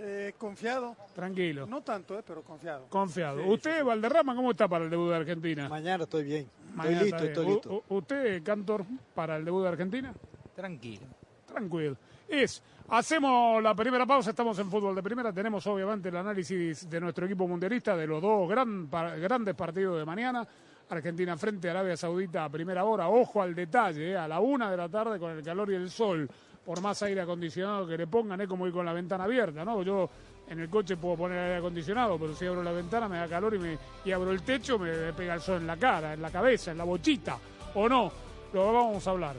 [0.04, 0.96] Eh, confiado.
[1.14, 1.64] Tranquilo.
[1.66, 2.86] No tanto, eh, pero confiado.
[2.88, 3.40] Confiado.
[3.40, 5.68] Sí, ¿Usted, Valderrama, cómo está para el debut de Argentina?
[5.68, 6.50] Mañana estoy bien.
[6.74, 7.84] Mañana estoy listo, estoy listo.
[7.88, 8.84] ¿Usted, Cantor,
[9.14, 10.12] para el debut de Argentina?
[10.56, 11.06] Tranquilo.
[11.46, 11.96] Tranquilo.
[12.26, 17.00] Es, hacemos la primera pausa, estamos en fútbol de primera, tenemos obviamente el análisis de
[17.00, 20.46] nuestro equipo mundialista de los dos gran, pa- grandes partidos de mañana.
[20.88, 24.70] Argentina frente a Arabia Saudita a primera hora, ojo al detalle, eh, a la una
[24.70, 26.28] de la tarde con el calor y el sol,
[26.64, 29.83] por más aire acondicionado que le pongan, es como ir con la ventana abierta, ¿no?
[29.83, 30.09] Yo
[30.48, 33.55] en el coche puedo poner aire acondicionado, pero si abro la ventana me da calor
[33.55, 33.79] y, me,
[34.12, 36.79] abro el techo me, me pega el sol en la cara, en la cabeza, en
[36.79, 37.38] la bochita,
[37.75, 38.12] o no,
[38.53, 39.37] lo vamos a hablar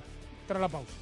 [0.48, 0.94] tras la pausa.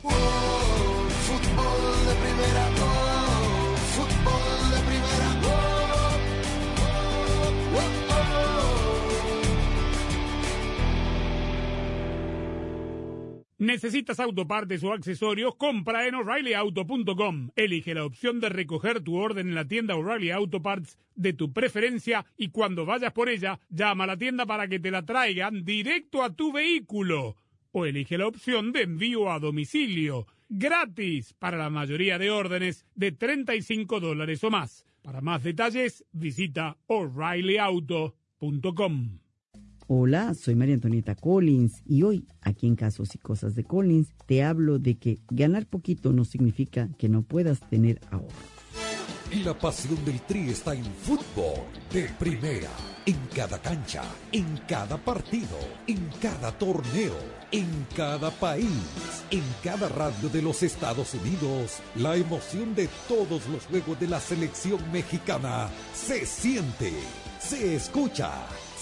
[13.62, 15.54] ¿Necesitas autopartes o accesorios?
[15.54, 17.52] Compra en o'ReillyAuto.com.
[17.56, 21.54] Elige la opción de recoger tu orden en la tienda O'Reilly Auto Parts de tu
[21.54, 25.63] preferencia y cuando vayas por ella, llama a la tienda para que te la traigan
[25.63, 27.36] directo a tu vehículo.
[27.71, 30.26] O elige la opción de envío a domicilio.
[30.50, 34.88] Gratis para la mayoría de órdenes de 35 dólares o más.
[35.04, 39.21] Para más detalles, visita o'ReillyAuto.com.
[39.94, 44.42] Hola, soy María Antonieta Collins y hoy, aquí en Casos y Cosas de Collins, te
[44.42, 48.30] hablo de que ganar poquito no significa que no puedas tener ahorro.
[49.34, 52.70] Y la pasión del Tri está en fútbol de primera.
[53.06, 57.18] En cada cancha, en cada partido, en cada torneo,
[57.52, 58.70] en cada país,
[59.30, 61.80] en cada radio de los Estados Unidos.
[61.98, 66.94] La emoción de todos los juegos de la selección mexicana se siente,
[67.40, 68.32] se escucha,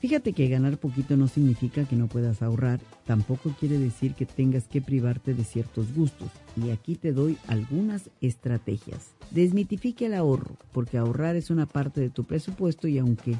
[0.00, 4.66] Fíjate que ganar poquito no significa que no puedas ahorrar, tampoco quiere decir que tengas
[4.66, 6.30] que privarte de ciertos gustos.
[6.56, 9.10] Y aquí te doy algunas estrategias.
[9.30, 13.36] Desmitifique el ahorro, porque ahorrar es una parte de tu presupuesto y aunque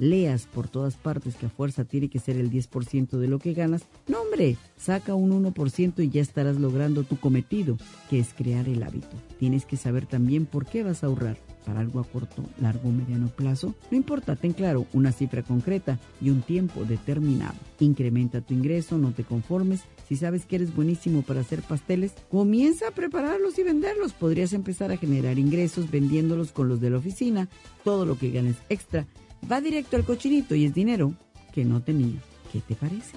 [0.00, 3.54] leas por todas partes que a fuerza tiene que ser el 10% de lo que
[3.54, 7.76] ganas, no hombre, saca un 1% y ya estarás logrando tu cometido,
[8.08, 9.16] que es crear el hábito.
[9.38, 11.36] Tienes que saber también por qué vas a ahorrar.
[11.64, 15.98] Para algo a corto, largo o mediano plazo, no importa, ten claro una cifra concreta
[16.20, 17.54] y un tiempo determinado.
[17.80, 19.82] Incrementa tu ingreso, no te conformes.
[20.08, 24.12] Si sabes que eres buenísimo para hacer pasteles, comienza a prepararlos y venderlos.
[24.12, 27.48] Podrías empezar a generar ingresos vendiéndolos con los de la oficina.
[27.84, 29.06] Todo lo que ganes extra
[29.50, 31.14] va directo al cochinito y es dinero
[31.52, 32.20] que no tenía.
[32.52, 33.16] ¿Qué te parece?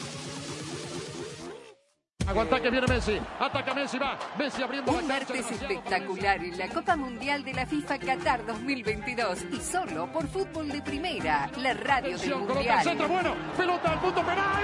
[2.27, 3.19] Aguanta que viene Messi.
[3.39, 4.17] Ataca Messi, va.
[4.37, 5.33] Messi abriendo Un la cancha.
[5.33, 10.69] martes espectacular en la Copa Mundial de la FIFA Qatar 2022 y solo por Fútbol
[10.69, 13.09] de Primera, la radio del coloca el centro, Mundial.
[13.33, 13.53] bueno.
[13.57, 14.63] Pelota al punto penal.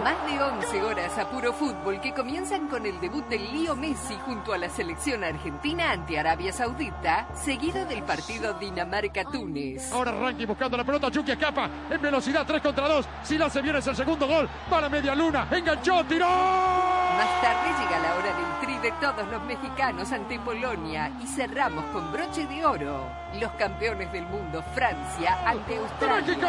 [0.00, 4.16] Más de 11 horas a puro fútbol que comienzan con el debut del Lío Messi
[4.24, 9.92] junto a la selección argentina ante Arabia Saudita, seguido del partido Dinamarca-Túnez.
[9.92, 11.10] Ahora Ranky buscando la pelota.
[11.10, 13.06] Chucky escapa en velocidad 3 contra 2.
[13.22, 14.48] Si la se viene es el segundo gol.
[14.70, 15.46] Para media luna.
[15.50, 16.26] Enganchó, tiró.
[16.26, 21.84] Más tarde llega la hora del tri de todos los mexicanos ante Polonia y cerramos
[21.92, 23.08] con broche de oro.
[23.40, 26.26] Los campeones del mundo, Francia ante Australia.
[26.26, 26.48] ¡México!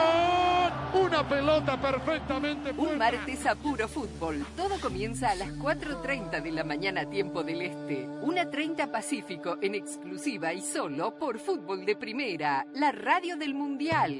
[1.00, 4.44] Una pelota perfectamente Un martes a puro fútbol.
[4.58, 8.08] Todo comienza a las 4.30 de la mañana tiempo del Este.
[8.08, 14.20] 1.30 Pacífico en exclusiva y solo por Fútbol de Primera, la radio del Mundial.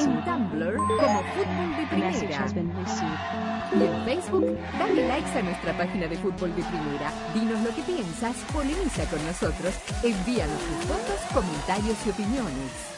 [0.00, 2.46] En Tumblr, como Fútbol de Primera.
[3.72, 7.12] Y en Facebook, dale likes a nuestra página de Fútbol de Primera.
[7.34, 12.97] Dinos lo que piensas, polemiza con nosotros, envíanos tus fotos, comentarios y opiniones.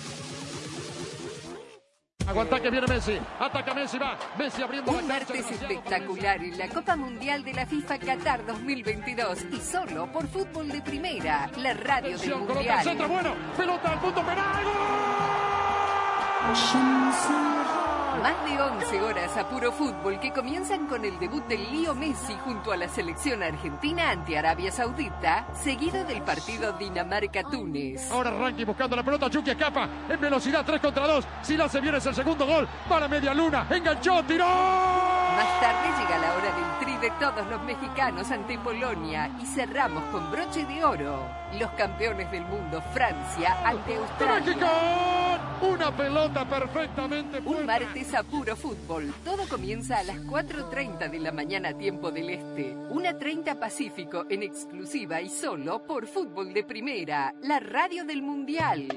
[2.31, 3.19] Aguanta que viene Messi.
[3.39, 4.17] Ataca Messi, va.
[4.37, 5.33] Messi abriendo Un la cancha.
[5.33, 10.69] martes espectacular en la Copa Mundial de la FIFA Qatar 2022 y solo por Fútbol
[10.69, 13.35] de Primera, la radio del coloca el centro, Mundial.
[13.35, 13.53] bueno.
[13.57, 14.63] Pelota al punto penal.
[18.19, 22.35] Más de 11 horas a puro fútbol que comienzan con el debut del Lío Messi
[22.43, 28.11] junto a la selección argentina ante Arabia Saudita, seguido del partido Dinamarca-Túnez.
[28.11, 29.29] Ahora Ranky buscando la pelota.
[29.29, 31.25] Chucky escapa en velocidad 3 contra 2.
[31.41, 32.67] Si la se viene es el segundo gol.
[32.89, 33.65] Para media luna.
[33.69, 34.45] Enganchó, tiró.
[34.45, 40.03] Más tarde llega la hora del tri de todos los mexicanos ante Polonia y cerramos
[40.11, 41.27] con broche de oro.
[41.59, 44.45] Los campeones del mundo, Francia ante Australia.
[44.45, 44.67] ¡México!
[45.61, 49.11] Una pelota perfectamente Un martes a puro fútbol.
[49.25, 52.75] Todo comienza a las 4.30 de la mañana tiempo del Este.
[52.75, 58.87] 1.30 Pacífico en exclusiva y solo por Fútbol de Primera, la radio del Mundial.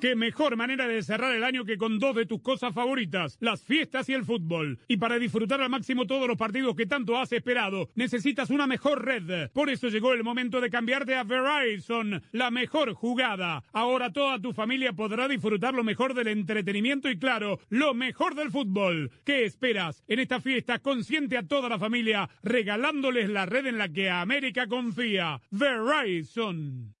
[0.00, 3.64] Qué mejor manera de cerrar el año que con dos de tus cosas favoritas, las
[3.64, 4.78] fiestas y el fútbol.
[4.86, 9.04] Y para disfrutar al máximo todos los partidos que tanto has esperado, necesitas una mejor
[9.04, 9.50] red.
[9.50, 13.64] Por eso llegó el momento de cambiarte a Verizon, la mejor jugada.
[13.72, 18.52] Ahora toda tu familia podrá disfrutar lo mejor del entretenimiento y claro, lo mejor del
[18.52, 19.10] fútbol.
[19.24, 20.04] ¿Qué esperas?
[20.06, 24.68] En esta fiesta consiente a toda la familia regalándoles la red en la que América
[24.68, 25.40] confía.
[25.50, 26.94] Verizon.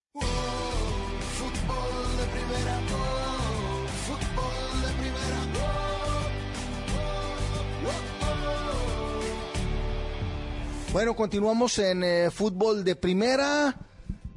[10.90, 13.76] Bueno, continuamos en eh, fútbol de primera.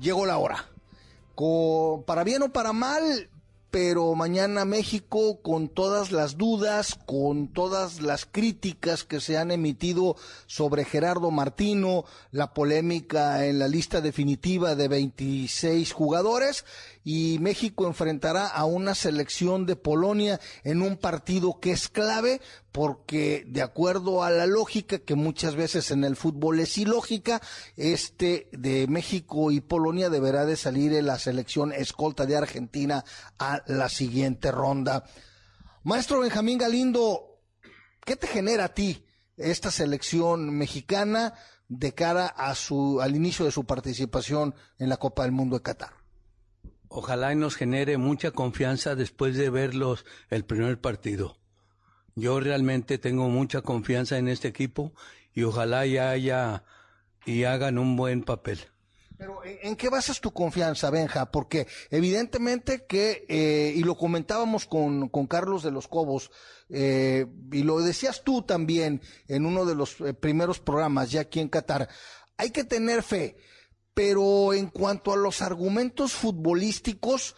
[0.02, 0.68] Llegó la hora.
[2.06, 3.30] Para bien o para mal,
[3.72, 10.18] pero mañana México, con todas las dudas, con todas las críticas que se han emitido
[10.46, 16.66] sobre Gerardo Martino, la polémica en la lista definitiva de 26 jugadores,
[17.04, 23.44] y México enfrentará a una selección de Polonia en un partido que es clave porque
[23.48, 27.42] de acuerdo a la lógica que muchas veces en el fútbol es ilógica,
[27.76, 33.04] este de México y Polonia deberá de salir en la selección escolta de Argentina
[33.40, 35.04] a la siguiente ronda.
[35.84, 37.42] Maestro Benjamín Galindo,
[38.06, 39.06] ¿qué te genera a ti
[39.38, 41.34] esta selección mexicana
[41.68, 45.64] de cara a su al inicio de su participación en la Copa del Mundo de
[45.64, 46.01] Qatar?
[46.94, 51.38] Ojalá y nos genere mucha confianza después de verlos el primer partido.
[52.16, 54.92] Yo realmente tengo mucha confianza en este equipo
[55.34, 56.66] y ojalá y haya
[57.26, 58.60] y hagan un buen papel.
[59.18, 61.32] Pero ¿en, en qué basas tu confianza, Benja?
[61.32, 66.30] Porque evidentemente que, eh, y lo comentábamos con, con Carlos de los Cobos,
[66.68, 71.40] eh, y lo decías tú también en uno de los eh, primeros programas ya aquí
[71.40, 71.88] en Qatar,
[72.36, 73.38] hay que tener fe,
[73.94, 77.36] pero en cuanto a los argumentos futbolísticos,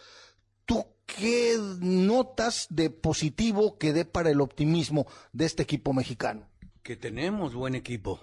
[0.64, 6.48] ¿tú qué notas de positivo que dé para el optimismo de este equipo mexicano?
[6.82, 8.20] Que tenemos buen equipo,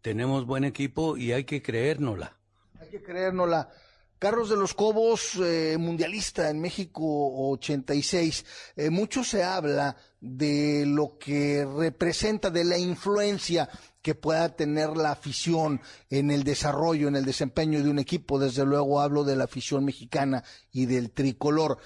[0.00, 2.36] tenemos buen equipo y hay que creérnosla.
[2.80, 3.70] Hay que creérnosla.
[4.18, 7.02] Carlos de los Cobos, eh, mundialista en México
[7.50, 8.46] 86.
[8.74, 13.68] Eh, mucho se habla de lo que representa, de la influencia
[14.06, 18.38] que pueda tener la afición en el desarrollo, en el desempeño de un equipo.
[18.38, 21.78] Desde luego hablo de la afición mexicana y del tricolor.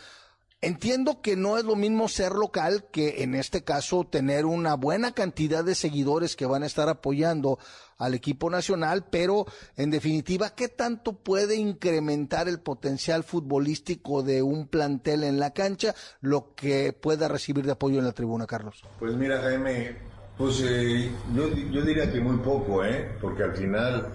[0.61, 5.13] Entiendo que no es lo mismo ser local que en este caso tener una buena
[5.13, 7.59] cantidad de seguidores que van a estar apoyando
[7.97, 14.69] al equipo nacional, pero en definitiva, ¿qué tanto puede incrementar el potencial futbolístico de un
[14.69, 18.85] plantel en la cancha lo que pueda recibir de apoyo en la tribuna, Carlos?
[18.99, 19.97] Pues mira, Jaime,
[20.41, 23.11] pues eh, yo, yo diría que muy poco, ¿eh?
[23.21, 24.07] porque al final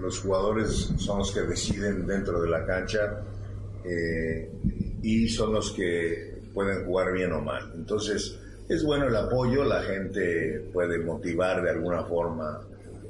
[0.00, 3.22] los jugadores son los que deciden dentro de la cancha
[3.84, 4.50] eh,
[5.02, 7.72] y son los que pueden jugar bien o mal.
[7.76, 8.36] Entonces,
[8.68, 12.60] es bueno el apoyo, la gente puede motivar de alguna forma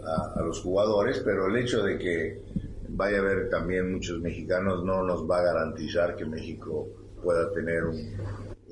[0.05, 2.43] a, a, los jugadores, pero el hecho de que
[2.91, 6.87] vaya a haber también muchos mexicanos no nos va a garantizar que México
[7.23, 7.97] pueda tener un,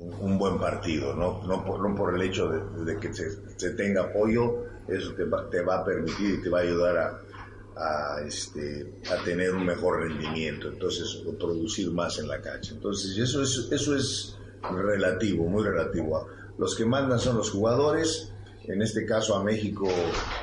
[0.01, 1.41] un, buen partido, ¿no?
[1.45, 5.61] No, por, no por el hecho de, que se, tenga apoyo, eso te va, te
[5.61, 10.67] va a permitir y te va a ayudar a, este, a tener un mejor rendimiento,
[10.67, 12.73] entonces producir más en la cancha.
[12.73, 14.37] Entonces eso es, eso es
[14.69, 16.27] relativo, muy relativo.
[16.57, 18.31] Los que mandan son los jugadores,
[18.65, 19.87] en este caso a México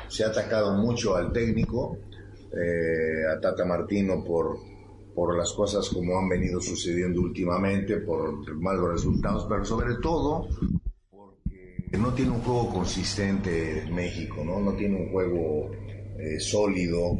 [0.07, 1.97] se ha atacado mucho al técnico,
[2.51, 4.57] eh, a Tata Martino por,
[5.19, 10.47] por las cosas como han venido sucediendo últimamente, por malos resultados, pero sobre todo
[11.11, 14.61] porque no tiene un juego consistente México, ¿no?
[14.61, 15.71] No tiene un juego
[16.17, 17.17] eh, sólido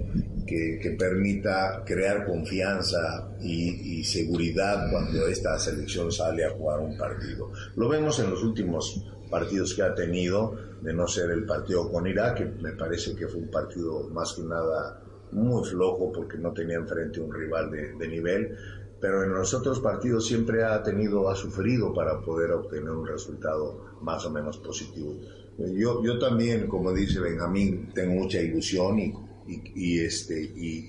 [0.48, 7.52] que, permita crear confianza y, seguridad cuando esta selección sale a jugar un partido.
[7.76, 12.08] Lo vemos en los últimos partidos que ha tenido, de no ser el partido con
[12.08, 16.52] Irak, que me parece que fue un partido más que nada muy flojo porque no
[16.54, 18.58] tenía enfrente un rival de, de nivel,
[19.00, 23.96] pero en los otros partidos siempre ha tenido, ha sufrido para poder obtener un resultado
[24.02, 25.16] más o menos positivo.
[25.58, 29.14] Yo, yo también, como dice Benjamín, tengo mucha ilusión y,
[29.48, 30.86] y, y este, y,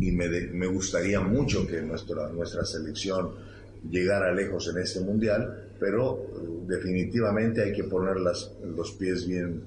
[0.00, 3.32] y me, de, me, gustaría mucho que nuestra, nuestra selección
[3.90, 6.26] llegara lejos en este mundial, pero
[6.66, 9.62] definitivamente hay que poner las, los pies bien,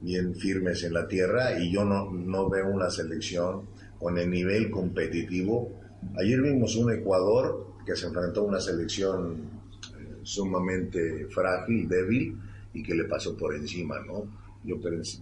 [0.00, 3.66] bien firmes en la tierra y yo no, no veo una selección
[3.98, 5.80] con el nivel competitivo.
[6.16, 9.60] Ayer vimos un Ecuador que se enfrentó a una selección
[10.22, 12.38] sumamente frágil, débil,
[12.72, 14.24] y que le pasó por encima, ¿no?
[14.64, 14.76] Yo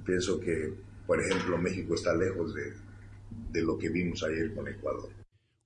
[0.05, 0.75] pienso que,
[1.07, 2.73] por ejemplo, México está lejos de,
[3.53, 5.18] de lo que vimos ayer con Ecuador.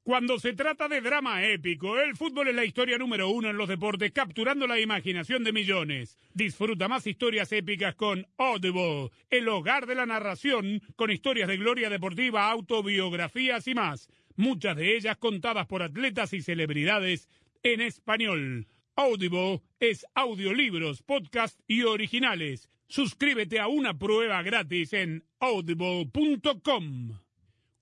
[0.05, 3.69] Cuando se trata de drama épico, el fútbol es la historia número uno en los
[3.69, 6.19] deportes, capturando la imaginación de millones.
[6.35, 11.89] Disfruta más historias épicas con Audible, el hogar de la narración, con historias de gloria
[11.89, 14.09] deportiva, autobiografías y más.
[14.35, 17.29] Muchas de ellas contadas por atletas y celebridades
[17.63, 18.67] en español.
[18.97, 22.71] Audible es audiolibros, podcast y originales.
[22.89, 27.21] Suscríbete a una prueba gratis en audible.com.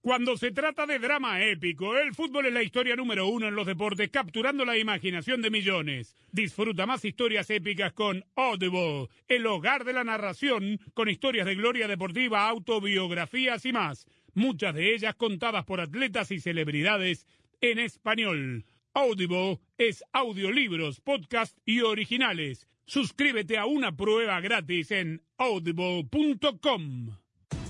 [0.02, 3.66] Cuando se trata de drama épico, el fútbol es la historia número uno en los
[3.66, 6.16] deportes, capturando la imaginación de millones.
[6.32, 11.86] Disfruta más historias épicas con Audible, el hogar de la narración, con historias de gloria
[11.86, 14.06] deportiva, autobiografías y más.
[14.32, 17.26] Muchas de ellas contadas por atletas y celebridades
[17.60, 18.64] en español.
[18.94, 22.70] Audible es audiolibros, podcast y originales.
[22.86, 27.18] Suscríbete a una prueba gratis en audible.com.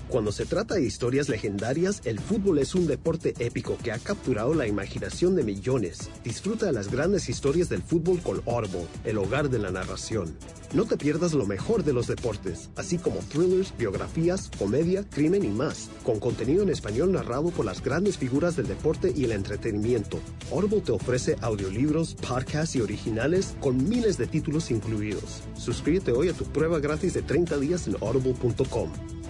[0.09, 4.53] Cuando se trata de historias legendarias, el fútbol es un deporte épico que ha capturado
[4.53, 6.09] la imaginación de millones.
[6.23, 10.35] Disfruta de las grandes historias del fútbol con Audible, el hogar de la narración.
[10.73, 15.49] No te pierdas lo mejor de los deportes, así como thrillers, biografías, comedia, crimen y
[15.49, 20.19] más, con contenido en español narrado por las grandes figuras del deporte y el entretenimiento.
[20.51, 25.43] Audible te ofrece audiolibros, podcasts y originales con miles de títulos incluidos.
[25.55, 29.20] Suscríbete hoy a tu prueba gratis de 30 días en audible.com.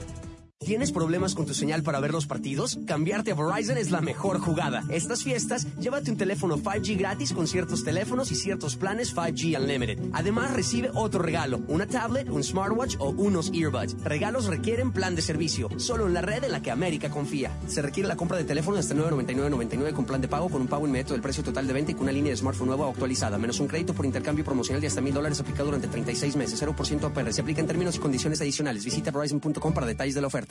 [0.64, 2.80] ¿Tienes problemas con tu señal para ver los partidos?
[2.86, 4.84] Cambiarte a Verizon es la mejor jugada.
[4.90, 10.00] Estas fiestas, llévate un teléfono 5G gratis con ciertos teléfonos y ciertos planes 5G Unlimited.
[10.14, 13.96] Además, recibe otro regalo, una tablet, un smartwatch o unos earbuds.
[14.04, 17.52] Regalos requieren plan de servicio, solo en la red en la que América confía.
[17.66, 20.86] Se requiere la compra de teléfono hasta 999.99 con plan de pago con un pago
[20.86, 23.40] inmediato del precio total de venta y con una línea de smartphone nueva o actualizada,
[23.40, 27.04] menos un crédito por intercambio promocional de hasta mil dólares aplicado durante 36 meses, 0%
[27.04, 27.34] APR.
[27.34, 28.86] Se aplica en términos y condiciones adicionales.
[28.86, 30.51] Visita verizon.com para detalles de la oferta.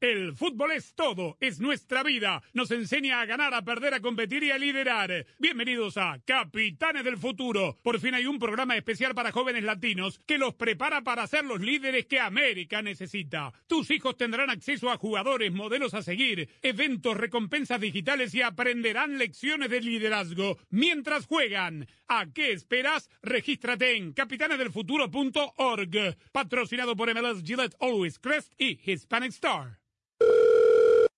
[0.00, 2.42] El fútbol es todo, es nuestra vida.
[2.52, 5.26] Nos enseña a ganar, a perder, a competir y a liderar.
[5.38, 7.78] Bienvenidos a Capitanes del Futuro.
[7.82, 11.60] Por fin hay un programa especial para jóvenes latinos que los prepara para ser los
[11.60, 13.52] líderes que América necesita.
[13.66, 19.70] Tus hijos tendrán acceso a jugadores, modelos a seguir, eventos, recompensas digitales y aprenderán lecciones
[19.70, 21.88] de liderazgo mientras juegan.
[22.06, 23.08] ¿A qué esperas?
[23.22, 26.16] Regístrate en capitanesdelfuturo.org.
[26.32, 29.63] Patrocinado por MLS Gillette Always Crest y Hispanic Star.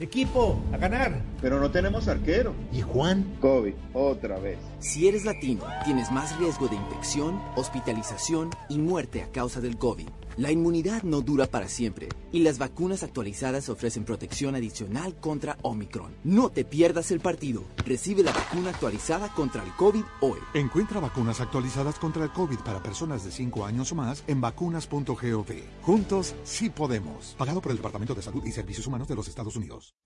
[0.00, 1.22] Equipo, a ganar.
[1.42, 2.54] Pero no tenemos arquero.
[2.70, 3.36] ¿Y Juan?
[3.40, 4.58] COVID, otra vez.
[4.78, 10.06] Si eres latino, tienes más riesgo de infección, hospitalización y muerte a causa del COVID.
[10.38, 16.14] La inmunidad no dura para siempre y las vacunas actualizadas ofrecen protección adicional contra Omicron.
[16.22, 17.64] No te pierdas el partido.
[17.84, 20.38] Recibe la vacuna actualizada contra el COVID hoy.
[20.54, 25.46] Encuentra vacunas actualizadas contra el COVID para personas de 5 años o más en vacunas.gov.
[25.82, 27.34] Juntos sí podemos.
[27.36, 29.96] Pagado por el Departamento de Salud y Servicios Humanos de los Estados Unidos.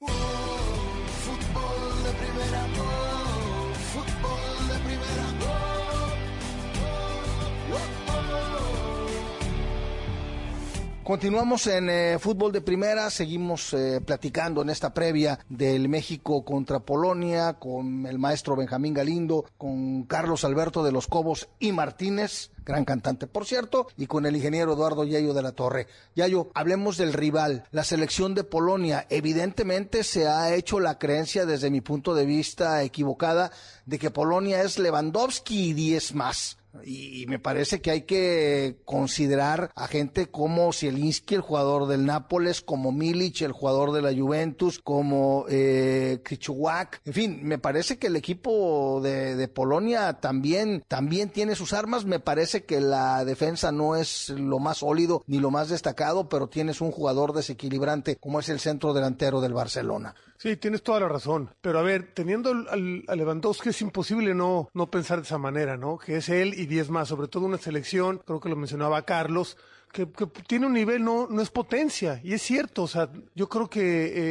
[11.05, 16.79] Continuamos en eh, fútbol de primera, seguimos eh, platicando en esta previa del México contra
[16.79, 22.85] Polonia con el maestro Benjamín Galindo, con Carlos Alberto de los Cobos y Martínez, gran
[22.85, 25.89] cantante por cierto, y con el ingeniero Eduardo Yayo de la Torre.
[26.15, 29.05] Yayo, hablemos del rival, la selección de Polonia.
[29.11, 33.51] Evidentemente se ha hecho la creencia desde mi punto de vista equivocada
[33.87, 36.59] de que Polonia es Lewandowski y 10 más.
[36.85, 42.61] Y, me parece que hay que considerar a gente como Zielinski, el jugador del Nápoles,
[42.63, 46.21] como Milic, el jugador de la Juventus, como eh,
[47.05, 52.05] En fin, me parece que el equipo de, de, Polonia también, también tiene sus armas.
[52.05, 56.49] Me parece que la defensa no es lo más sólido ni lo más destacado, pero
[56.49, 60.15] tienes un jugador desequilibrante como es el centro delantero del Barcelona.
[60.43, 61.55] Sí, tienes toda la razón.
[61.61, 65.77] Pero a ver, teniendo al, a Lewandowski es imposible no, no pensar de esa manera,
[65.77, 65.99] ¿no?
[65.99, 69.57] Que es él y diez más, sobre todo una selección, creo que lo mencionaba Carlos,
[69.93, 70.07] que,
[70.47, 72.21] tiene un nivel, no, no es potencia.
[72.25, 73.81] Y es cierto, o sea, yo creo que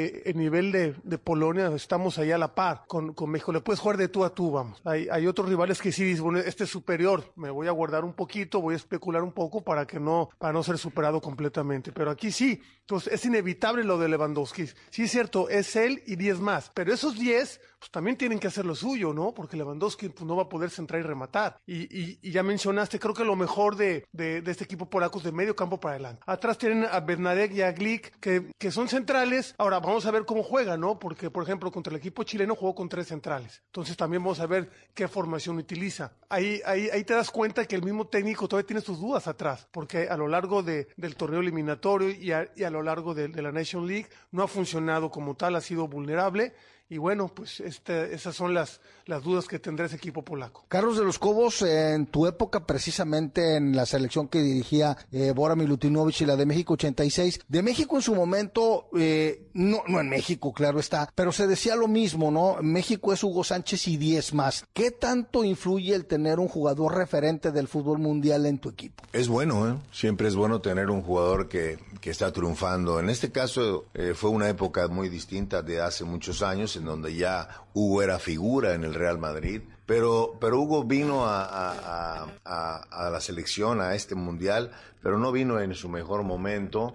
[0.06, 3.54] eh, el nivel de, de, Polonia estamos allá a la par con, con, México.
[3.54, 4.82] Le puedes jugar de tú a tú, vamos.
[4.84, 8.04] Hay, hay otros rivales que sí dicen, bueno, este es superior, me voy a guardar
[8.04, 11.92] un poquito, voy a especular un poco para que no, para no ser superado completamente.
[11.92, 14.66] Pero aquí sí, entonces es inevitable lo de Lewandowski.
[14.90, 16.72] Sí es cierto, es él y 10 más.
[16.74, 19.34] Pero esos 10 pues también tienen que hacer lo suyo, ¿no?
[19.34, 21.60] Porque Lewandowski pues, no va a poder centrar y rematar.
[21.66, 24.06] Y, ya mencionaste, creo que lo mejor de,
[24.46, 26.22] este equipo polaco es de medio campo para adelante.
[26.28, 29.56] Atrás tienen a Bernadette y a Glick, que, son centrales.
[29.58, 31.00] Ahora, vamos a ver cómo juegan, ¿no?
[31.00, 33.64] Porque, por ejemplo, contra el equipo chileno jugó con tres centrales.
[33.66, 36.14] Entonces también vamos a ver qué formación utiliza.
[36.30, 39.68] Ahí, ahí, ahí te das cuenta que el mismo técnico todavía tiene sus dudas atrás,
[39.72, 43.30] porque a lo largo de, del torneo eliminatorio y a, y a lo largo de,
[43.30, 46.54] de la Nation League no ha funcionado como tal, ha sido vulnerable
[46.92, 50.66] y bueno, pues este, esas son las, las dudas que tendrá ese equipo polaco.
[50.68, 55.56] Carlos de los Cobos, en tu época, precisamente en la selección que dirigía eh, Bora
[55.56, 60.10] Milutinovic y la de México 86, de México en su momento, eh, no, no en
[60.10, 62.58] México, claro está, pero se decía lo mismo, ¿no?
[62.62, 64.66] México es Hugo Sánchez y 10 más.
[64.74, 69.02] ¿Qué tanto influye el tener un jugador referente del fútbol mundial en tu equipo?
[69.14, 69.78] Es bueno, ¿eh?
[69.94, 73.00] Siempre es bueno tener un jugador que, que está triunfando.
[73.00, 77.48] En este caso, eh, fue una época muy distinta de hace muchos años donde ya
[77.74, 83.82] Hugo era figura en el Real Madrid, pero, pero Hugo vino a, a, la selección,
[83.82, 84.72] a este mundial,
[85.02, 86.94] pero no vino en su mejor momento.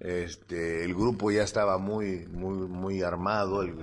[0.00, 3.74] Este, el grupo ya estaba muy, muy, muy armado, el,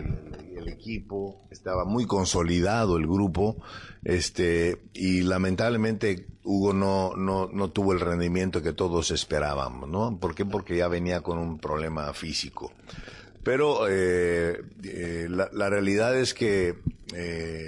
[0.56, 3.58] el, equipo estaba muy consolidado, el grupo,
[4.04, 10.18] este, y lamentablemente Hugo no, no, no tuvo el rendimiento que todos esperábamos, ¿no?
[10.18, 10.46] ¿Por qué?
[10.46, 12.72] Porque ya venía con un problema físico.
[13.46, 16.80] Pero eh, eh, la, la, realidad es que
[17.14, 17.68] eh,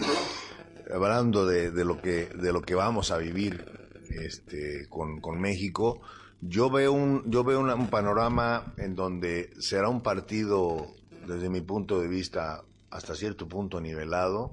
[0.92, 3.64] hablando de, de, lo que de lo que vamos a vivir
[4.10, 6.02] este, con, con México,
[6.42, 10.88] yo veo un yo veo un panorama en donde será un partido
[11.28, 14.50] desde mi punto de vista hasta cierto punto nivelado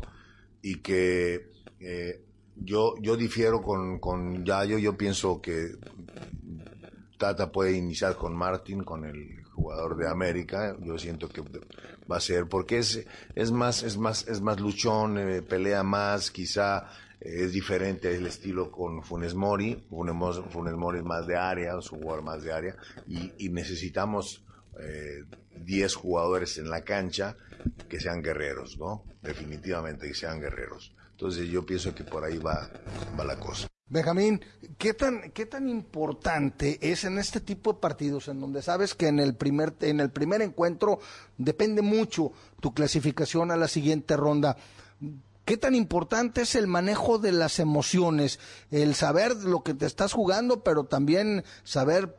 [0.60, 1.50] y que
[1.80, 2.20] eh,
[2.54, 4.76] yo yo difiero con con Yayo.
[4.76, 5.70] Yo pienso que
[7.16, 11.42] Tata puede iniciar con Martin con el jugador de América, yo siento que
[12.10, 16.30] va a ser, porque es, es más, es más, es más luchón, eh, pelea más,
[16.30, 16.90] quizá
[17.20, 21.80] eh, es diferente el estilo con Funes Mori, Funes, Funes Mori es más de área,
[21.80, 22.76] su jugador más de área,
[23.06, 24.44] y, y necesitamos
[25.56, 27.36] 10 eh, jugadores en la cancha
[27.88, 29.04] que sean guerreros, ¿no?
[29.22, 30.94] Definitivamente que sean guerreros.
[31.12, 32.68] Entonces yo pienso que por ahí va,
[33.18, 33.68] va la cosa.
[33.86, 34.40] Benjamín,
[34.78, 39.08] ¿qué tan, ¿qué tan importante es en este tipo de partidos en donde sabes que
[39.08, 41.00] en el primer, en el primer encuentro
[41.36, 44.56] depende mucho tu clasificación a la siguiente ronda?
[45.44, 48.40] ¿Qué tan importante es el manejo de las emociones?
[48.70, 52.16] El saber lo que te estás jugando, pero también saber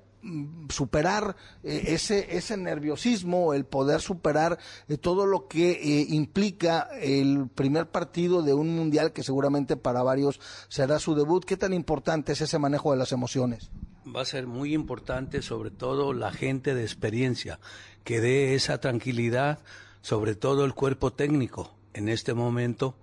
[0.70, 4.58] superar eh, ese, ese nerviosismo, el poder superar
[4.88, 10.04] eh, todo lo que eh, implica el primer partido de un mundial que seguramente para
[10.04, 11.46] varios será su debut.
[11.46, 13.70] ¿Qué tan importante es ese manejo de las emociones?
[14.16, 17.60] Va a ser muy importante, sobre todo la gente de experiencia,
[18.04, 19.60] que dé esa tranquilidad,
[20.02, 22.96] sobre todo el cuerpo técnico en este momento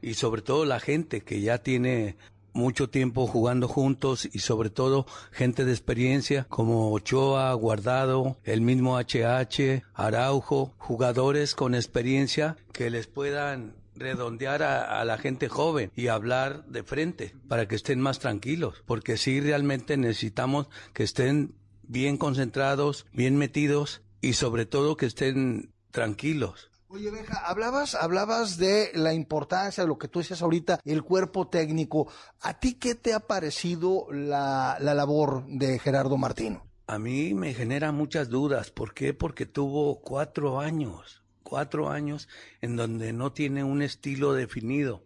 [0.00, 2.16] y sobre todo la gente que ya tiene
[2.56, 8.98] mucho tiempo jugando juntos y sobre todo gente de experiencia como Ochoa, Guardado, el mismo
[8.98, 16.64] HH, Araujo, jugadores con experiencia que les puedan redondear a, la gente joven y hablar
[16.66, 23.06] de frente para que estén más tranquilos, porque sí realmente necesitamos que estén bien concentrados,
[23.12, 26.70] bien metidos y sobre todo que estén tranquilos.
[26.88, 31.48] Oye, Beja, hablabas, hablabas de la importancia de lo que tú decías ahorita, el cuerpo
[31.48, 32.08] técnico.
[32.40, 36.64] ¿A ti qué te ha parecido la, la labor de Gerardo Martino?
[36.86, 38.70] A mí me genera muchas dudas.
[38.70, 39.12] ¿Por qué?
[39.12, 42.28] Porque tuvo cuatro años, cuatro años
[42.60, 45.04] en donde no tiene un estilo definido.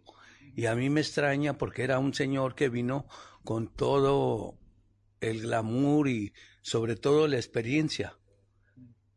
[0.55, 3.07] Y a mí me extraña porque era un señor que vino
[3.43, 4.55] con todo
[5.19, 8.17] el glamour y sobre todo la experiencia.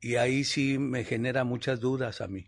[0.05, 2.47] Y ahí sí me genera muchas dudas a mí.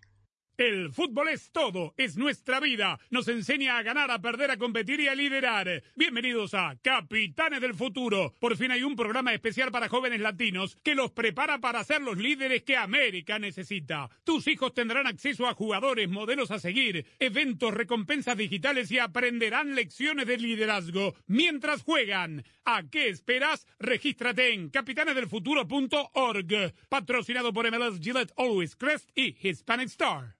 [0.58, 2.98] El fútbol es todo, es nuestra vida.
[3.10, 5.82] Nos enseña a ganar, a perder, a competir y a liderar.
[5.96, 8.32] Bienvenidos a Capitanes del Futuro.
[8.40, 12.16] Por fin hay un programa especial para jóvenes latinos que los prepara para ser los
[12.16, 14.08] líderes que América necesita.
[14.24, 20.26] Tus hijos tendrán acceso a jugadores, modelos a seguir, eventos, recompensas digitales y aprenderán lecciones
[20.26, 22.46] de liderazgo mientras juegan.
[22.64, 23.66] ¿A qué esperas?
[23.78, 26.74] Regístrate en capitanesdelfuturo.org.
[26.88, 30.36] Patrocinado por MLS Gillette Always Crest y Hispanic Star.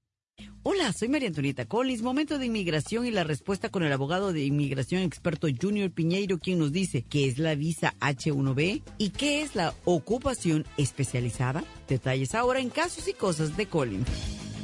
[0.69, 2.03] Hola, soy María Antonieta Collins.
[2.03, 6.59] Momento de inmigración y la respuesta con el abogado de inmigración experto Junior Piñeiro, quien
[6.59, 11.63] nos dice qué es la visa H1B y qué es la ocupación especializada.
[11.87, 14.09] Detalles ahora en casos y cosas de Collins.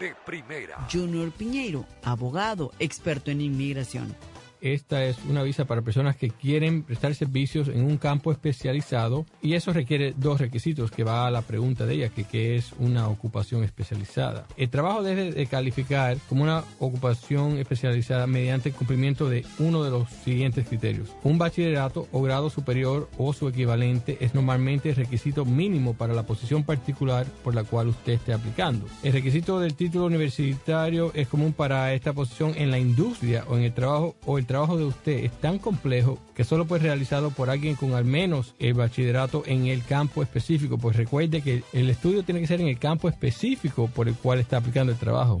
[0.00, 0.86] De primera.
[0.92, 4.14] Junior Piñeiro, abogado, experto en inmigración.
[4.60, 9.54] Esta es una visa para personas que quieren prestar servicios en un campo especializado y
[9.54, 13.08] eso requiere dos requisitos que va a la pregunta de ella, que, que es una
[13.08, 14.46] ocupación especializada.
[14.56, 19.90] El trabajo debe de calificar como una ocupación especializada mediante el cumplimiento de uno de
[19.90, 21.08] los siguientes criterios.
[21.22, 26.24] Un bachillerato o grado superior o su equivalente es normalmente el requisito mínimo para la
[26.24, 28.86] posición particular por la cual usted esté aplicando.
[29.02, 33.62] El requisito del título universitario es común para esta posición en la industria o en
[33.62, 37.30] el trabajo o el trabajo de usted es tan complejo que solo puede ser realizado
[37.30, 40.78] por alguien con al menos el bachillerato en el campo específico.
[40.78, 44.40] Pues recuerde que el estudio tiene que ser en el campo específico por el cual
[44.40, 45.40] está aplicando el trabajo.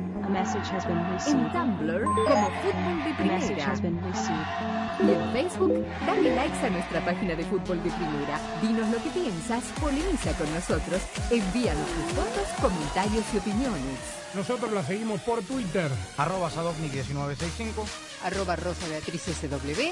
[1.27, 3.73] En Tumblr, como Fútbol de Primera.
[4.99, 8.39] Y en Facebook, dale likes a nuestra página de Fútbol de Primera.
[8.61, 11.01] Dinos lo que piensas, polemiza con nosotros,
[11.31, 14.21] envíanos tus fotos, comentarios y opiniones.
[14.33, 15.91] Nosotros la seguimos por Twitter.
[16.17, 17.85] Arroba Sadovnik1965.
[18.23, 19.91] Arroba Rosa Beatriz SW.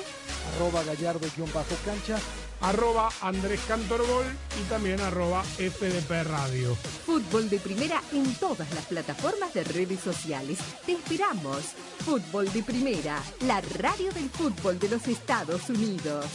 [0.55, 2.17] Arroba Gallardo-cancha.
[2.61, 4.25] Arroba Andrés Cantorbol
[4.59, 6.75] y también arroba FDP Radio.
[7.05, 10.59] Fútbol de primera en todas las plataformas de redes sociales.
[10.85, 11.73] Te esperamos.
[12.05, 16.25] Fútbol de primera, la radio del fútbol de los Estados Unidos.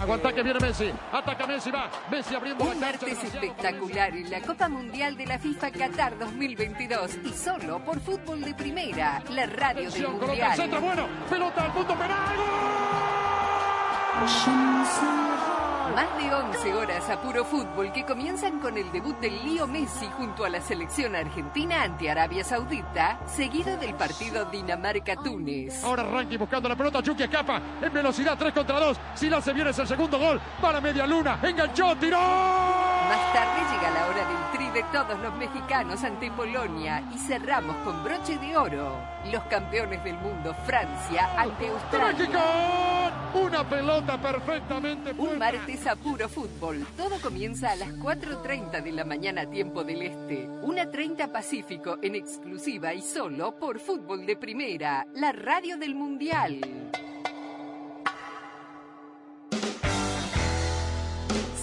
[0.00, 0.90] Aguanta que viene Messi.
[1.12, 1.88] Ataca Messi, va.
[2.10, 3.06] Messi abriendo Un la cancha.
[3.06, 8.42] martes espectacular en la Copa Mundial de la FIFA Qatar 2022 y solo por Fútbol
[8.42, 11.06] de Primera, la radio del coloca el centro, Mundial.
[11.06, 11.26] bueno.
[11.30, 12.36] Pelota al punto penal.
[15.94, 20.06] Más de 11 horas a puro fútbol que comienzan con el debut del Lío Messi
[20.16, 25.84] junto a la selección argentina ante Arabia Saudita, seguido del partido Dinamarca-Túnez.
[25.84, 27.00] Ahora Ranky buscando la pelota.
[27.00, 28.98] Chucky escapa en velocidad 3 contra 2.
[29.14, 30.40] Si la se viene es el segundo gol.
[30.60, 31.38] Para media luna.
[31.40, 32.73] Enganchó, tiró.
[33.08, 37.76] Más tarde llega la hora del tri de todos los mexicanos ante Polonia y cerramos
[37.84, 38.98] con broche de oro.
[39.30, 42.12] Los campeones del mundo, Francia ante Australia.
[42.12, 42.40] ¡México!
[43.34, 46.86] Una pelota perfectamente Un martes a puro fútbol.
[46.96, 50.48] Todo comienza a las 4.30 de la mañana tiempo del Este.
[50.48, 56.60] 1.30 Pacífico en exclusiva y solo por Fútbol de Primera, la radio del Mundial.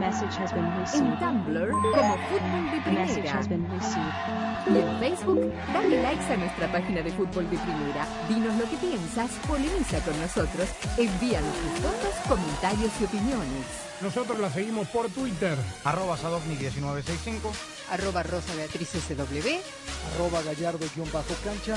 [0.00, 3.42] En Tumblr como Fútbol de Primera.
[4.66, 8.06] Y en Facebook, dale likes a nuestra página de Fútbol de Primera.
[8.28, 13.88] Dinos lo que piensas, polemiza con nosotros, envíanos tus fotos, comentarios y opiniones.
[14.00, 15.58] Nosotros la seguimos por Twitter.
[15.82, 17.50] Arroba Sadovni1965.
[17.90, 19.48] Arroba Rosa Beatriz SW.
[20.14, 21.76] Arroba Gallardo-cancha.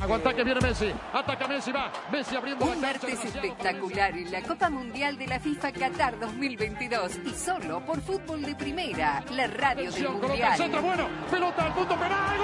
[0.00, 0.90] Aguanta que viene Messi.
[1.12, 1.92] Ataca Messi, va.
[2.10, 7.12] Messi abriendo Un la martes espectacular en la Copa Mundial de la FIFA Qatar 2022
[7.26, 10.80] y solo por Fútbol de Primera, la radio del el centro, Mundial.
[10.82, 11.08] bueno.
[11.30, 12.38] Pelota al punto penal.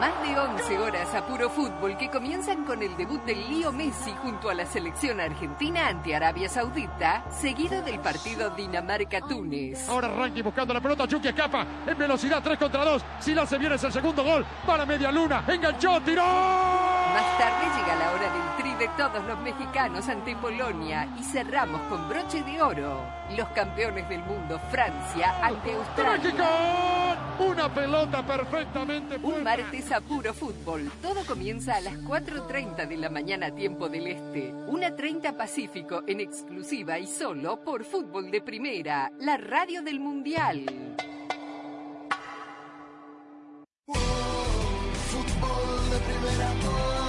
[0.00, 4.12] Más de 11 horas a puro fútbol que comienzan con el debut del Lío Messi
[4.22, 9.88] junto a la selección argentina ante Arabia Saudita, seguido del partido Dinamarca-Túnez.
[9.88, 11.06] Ahora Ranky buscando la pelota.
[11.06, 13.04] Chucky escapa en velocidad 3 contra 2.
[13.20, 14.44] Si la se viene es el segundo gol.
[14.66, 15.44] Para media luna.
[15.46, 16.24] Enganchó, tiró.
[16.24, 22.08] Más tarde llega la hora del de todos los mexicanos ante Polonia y cerramos con
[22.08, 23.06] broche de oro.
[23.36, 26.18] Los campeones del mundo, Francia ante Australia.
[26.22, 26.44] México.
[27.38, 30.90] Una pelota perfectamente Un martes a puro fútbol.
[31.00, 34.52] Todo comienza a las 4.30 de la mañana tiempo del Este.
[34.52, 40.64] 1.30 Pacífico en exclusiva y solo por Fútbol de Primera, la radio del Mundial.
[45.06, 47.03] Fútbol de primera,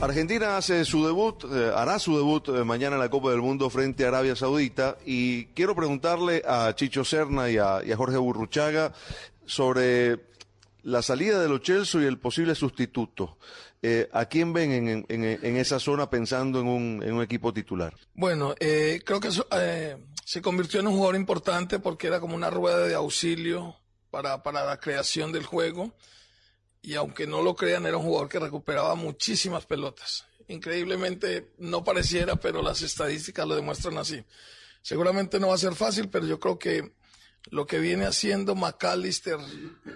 [0.00, 3.70] Argentina hace su debut, eh, hará su debut eh, mañana en la Copa del Mundo
[3.70, 8.92] frente a Arabia Saudita y quiero preguntarle a Chicho Serna y a, Jorge Burruchaga
[9.46, 10.20] sobre
[10.82, 13.38] la salida de Lo Celso y el posible sustituto.
[13.80, 17.94] Eh, ¿A quién ven en, esa zona pensando en un, equipo titular?
[18.12, 19.46] Bueno, eh, creo que eso,
[20.24, 23.76] se convirtió en un jugador importante porque era como una rueda de auxilio
[24.10, 25.94] para la creación del juego.
[26.86, 30.24] Y aunque no lo crean, era un jugador que recuperaba muchísimas pelotas.
[30.46, 34.24] Increíblemente no pareciera, pero las estadísticas lo demuestran así.
[34.82, 36.94] Seguramente no va a ser fácil, pero yo creo que
[37.50, 39.36] lo que viene haciendo McAllister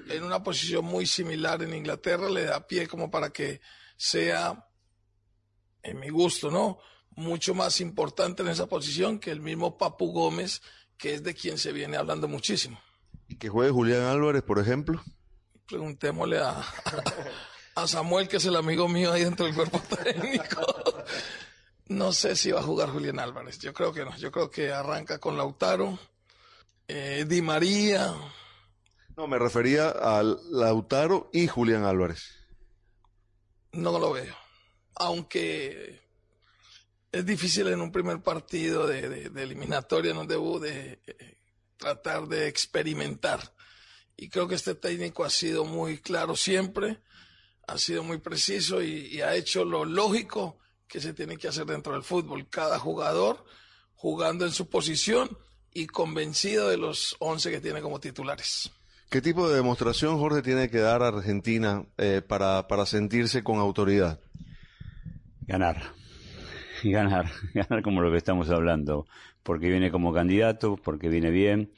[0.08, 3.60] en una posición muy similar en Inglaterra le da pie como para que
[3.96, 4.66] sea
[5.84, 6.80] en mi gusto, ¿no?
[7.10, 10.60] Mucho más importante en esa posición que el mismo Papu Gómez,
[10.98, 12.80] que es de quien se viene hablando muchísimo.
[13.28, 15.00] ¿Y que juegue Julián Álvarez, por ejemplo?
[15.70, 16.62] Preguntémosle a,
[17.76, 20.60] a Samuel, que es el amigo mío ahí dentro del cuerpo técnico.
[21.86, 23.58] No sé si va a jugar Julián Álvarez.
[23.60, 24.16] Yo creo que no.
[24.16, 25.98] Yo creo que arranca con Lautaro,
[26.88, 28.14] eh, Di María.
[29.16, 32.24] No, me refería a Lautaro y Julián Álvarez.
[33.72, 34.34] No lo veo.
[34.96, 36.00] Aunque
[37.12, 41.38] es difícil en un primer partido de, de- de eliminatoria, en un debut, de eh,
[41.76, 43.40] tratar de experimentar.
[44.20, 46.98] Y creo que este técnico ha sido muy claro siempre,
[47.66, 51.64] ha sido muy preciso y, y ha hecho lo lógico que se tiene que hacer
[51.64, 52.46] dentro del fútbol.
[52.50, 53.42] Cada jugador
[53.94, 55.38] jugando en su posición
[55.72, 58.70] y convencido de los 11 que tiene como titulares.
[59.08, 64.20] ¿Qué tipo de demostración, Jorge, tiene que dar Argentina eh, para, para sentirse con autoridad?
[65.46, 65.94] Ganar.
[66.84, 67.32] Ganar.
[67.54, 69.06] Ganar como lo que estamos hablando.
[69.42, 71.72] Porque viene como candidato, porque viene bien.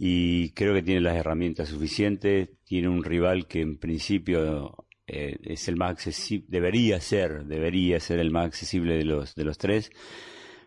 [0.00, 2.50] Y creo que tiene las herramientas suficientes.
[2.64, 8.20] Tiene un rival que en principio eh, es el más accesible, debería ser, debería ser
[8.20, 9.90] el más accesible de los, de los tres.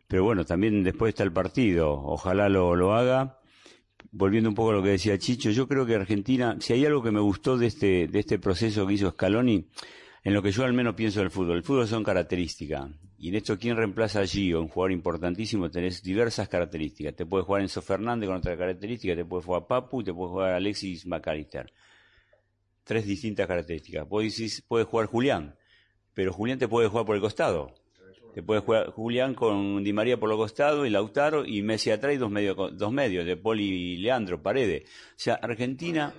[0.09, 1.93] Pero bueno, también después está el partido.
[1.93, 3.39] Ojalá lo, lo haga.
[4.11, 7.01] Volviendo un poco a lo que decía Chicho, yo creo que Argentina, si hay algo
[7.01, 9.69] que me gustó de este, de este proceso que hizo Scaloni,
[10.25, 12.89] en lo que yo al menos pienso del fútbol, el fútbol son características.
[13.21, 14.59] Y en esto, ¿quién reemplaza a Gio?
[14.59, 17.15] Un jugador importantísimo, tenés diversas características.
[17.15, 20.53] Te puede jugar Enzo Fernández con otra característica, te puede jugar Papu, te puede jugar
[20.53, 21.71] Alexis McAllister.
[22.83, 24.09] Tres distintas características.
[24.09, 25.55] Vos decís, puede jugar Julián,
[26.15, 27.75] pero Julián te puede jugar por el costado.
[28.33, 32.15] Te puede jugar Julián con Di María por los costados y Lautaro y Messi atrás
[32.15, 34.89] y dos medios, dos medios de Poli y Leandro, Paredes.
[35.11, 36.11] O sea, Argentina,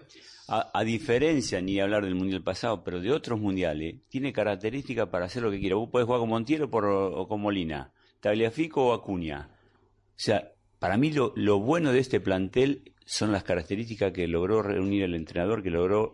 [0.48, 5.42] a, diferencia, ni hablar del mundial pasado, pero de otros mundiales, tiene características para hacer
[5.42, 5.76] lo que quiera.
[5.76, 9.48] Vos podés jugar con Montiel o, por, o con Molina, Tagliafico o Acuña.
[9.50, 15.04] O sea, para mí lo, bueno de este plantel son las características que logró reunir
[15.04, 16.12] el entrenador, que logró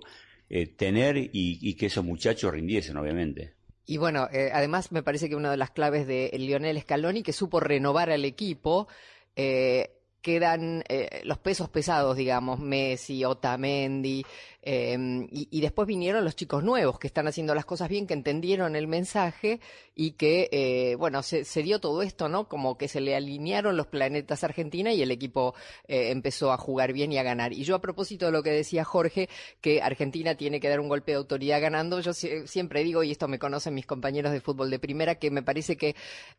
[0.49, 3.59] eh, tener y, y que esos muchachos rindiesen, obviamente.
[3.91, 7.33] Y bueno, eh, además me parece que una de las claves de Lionel Scaloni, que
[7.33, 8.87] supo renovar al equipo,
[9.35, 14.25] eh, quedan eh, los pesos pesados, digamos, Messi, Otamendi,
[14.63, 14.97] eh,
[15.31, 18.89] y, después vinieron los chicos nuevos que están haciendo las cosas bien, que entendieron el
[18.89, 19.61] mensaje
[19.95, 22.49] y que, eh, bueno, se, se dio todo esto, ¿no?
[22.49, 25.55] Como que se le alinearon los planetas a Argentina y el equipo
[25.87, 27.53] eh, empezó a jugar bien y a ganar.
[27.53, 29.29] Y yo a propósito de lo que decía Jorge,
[29.61, 33.13] que Argentina tiene que dar un golpe de autoridad ganando, yo sie- siempre digo, y
[33.13, 35.95] esto me conocen mis compañeros de fútbol de primera, que me parece que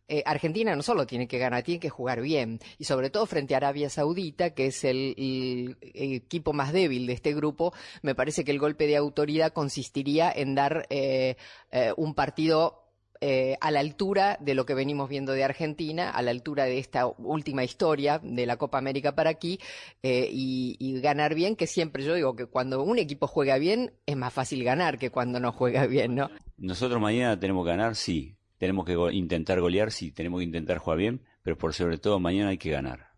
[0.07, 2.59] eh, Argentina no solo tiene que ganar, tiene que jugar bien.
[2.78, 7.13] Y sobre todo frente a Arabia Saudita, que es el, el equipo más débil de
[7.13, 11.36] este grupo, me parece que el golpe de autoridad consistiría en dar eh,
[11.72, 12.89] eh, un partido
[13.22, 16.80] eh, a la altura de lo que venimos viendo de Argentina, a la altura de
[16.80, 19.60] esta última historia de la Copa América para aquí,
[20.03, 24.16] eh, y, ganar bien, que siempre yo digo que cuando un equipo juega bien es
[24.16, 26.30] más fácil ganar que cuando no juega bien, ¿no?
[26.57, 28.38] Nosotros mañana tenemos que ganar, sí.
[28.57, 30.12] Tenemos que intentar golear, sí.
[30.12, 33.09] Tenemos que intentar jugar bien, pero por sobre todo mañana hay que ganar.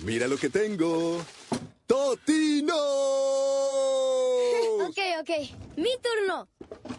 [0.00, 1.24] Mira lo que tengo.
[1.86, 2.76] ¡Totino!
[4.86, 5.30] Ok, ok.
[5.76, 6.48] Mi turno.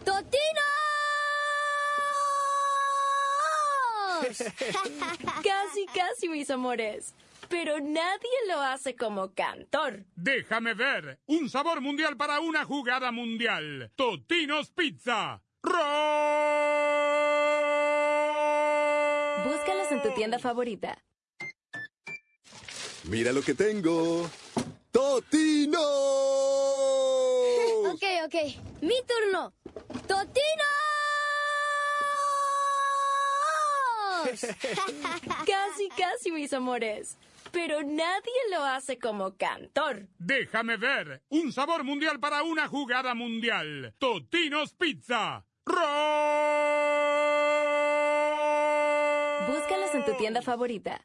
[0.04, 0.64] ¡Totinos!
[5.42, 7.14] casi, casi, mis amores.
[7.48, 10.04] Pero nadie lo hace como cantor.
[10.16, 11.18] Déjame ver.
[11.26, 13.90] Un sabor mundial para una jugada mundial.
[13.96, 15.42] Totinos Pizza.
[19.44, 21.02] Búscalos en tu tienda favorita.
[23.08, 24.28] Mira lo que tengo.
[24.92, 25.78] ¡Totino!
[27.88, 28.34] Ok, ok.
[28.82, 29.52] Mi turno.
[30.06, 30.66] ¡Totinos!
[35.46, 37.16] casi, casi, mis amores.
[37.50, 40.06] Pero nadie lo hace como cantor.
[40.18, 41.22] Déjame ver.
[41.30, 43.94] Un sabor mundial para una jugada mundial.
[43.98, 45.44] Totinos Pizza.
[49.48, 51.04] Búscalos en tu tienda favorita.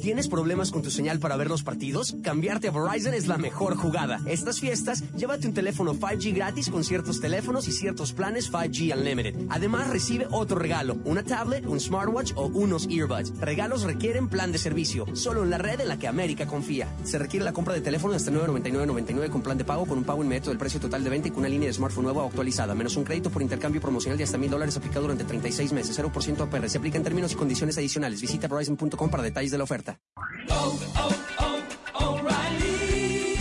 [0.00, 2.16] ¿Tienes problemas con tu señal para ver los partidos?
[2.22, 4.20] Cambiarte a Verizon es la mejor jugada.
[4.26, 9.34] Estas fiestas, llévate un teléfono 5G gratis con ciertos teléfonos y ciertos planes 5G Unlimited.
[9.48, 13.36] Además, recibe otro regalo, una tablet, un smartwatch o unos earbuds.
[13.40, 16.88] Regalos requieren plan de servicio, solo en la red en la que América confía.
[17.02, 20.22] Se requiere la compra de teléfono hasta 999.99 con plan de pago con un pago
[20.22, 22.72] inmediato del precio total de 20 y con una línea de smartphone nueva o actualizada,
[22.76, 26.40] menos un crédito por intercambio promocional de hasta mil dólares aplicado durante 36 meses, 0%
[26.40, 26.70] APR.
[26.70, 28.20] Se aplica en términos y condiciones adicionales.
[28.20, 29.87] Visita Verizon.com para detalles de la oferta.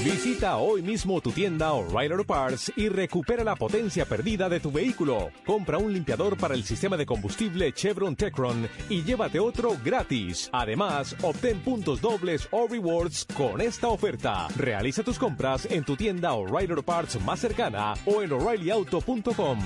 [0.03, 4.71] Visita hoy mismo tu tienda O'Reilly Auto Parts y recupera la potencia perdida de tu
[4.71, 5.31] vehículo.
[5.45, 10.49] Compra un limpiador para el sistema de combustible Chevron Techron y llévate otro gratis.
[10.53, 14.47] Además, obtén puntos dobles o rewards con esta oferta.
[14.55, 19.59] Realiza tus compras en tu tienda O'Reilly Auto Parts más cercana o en o'ReillyAuto.com.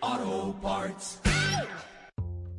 [0.00, 1.20] Auto Parts.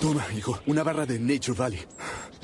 [0.00, 1.80] Toma, hijo, una barra de Nature Valley.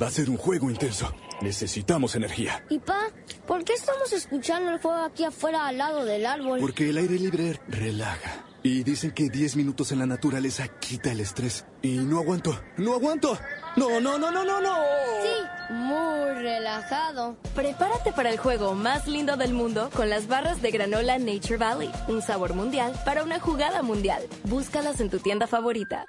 [0.00, 1.12] Va a ser un juego intenso.
[1.40, 2.64] Necesitamos energía.
[2.70, 3.10] Y pa,
[3.46, 6.60] ¿por qué estamos escuchando el fuego aquí afuera al lado del árbol?
[6.60, 8.44] Porque el aire libre relaja.
[8.62, 11.66] Y dicen que 10 minutos en la naturaleza quita el estrés.
[11.82, 13.38] Y no aguanto, no aguanto.
[13.76, 14.74] No, no, no, no, no, no.
[15.22, 17.36] Sí, muy relajado.
[17.54, 21.90] Prepárate para el juego más lindo del mundo con las barras de granola Nature Valley.
[22.08, 24.22] Un sabor mundial para una jugada mundial.
[24.44, 26.06] Búscalas en tu tienda favorita.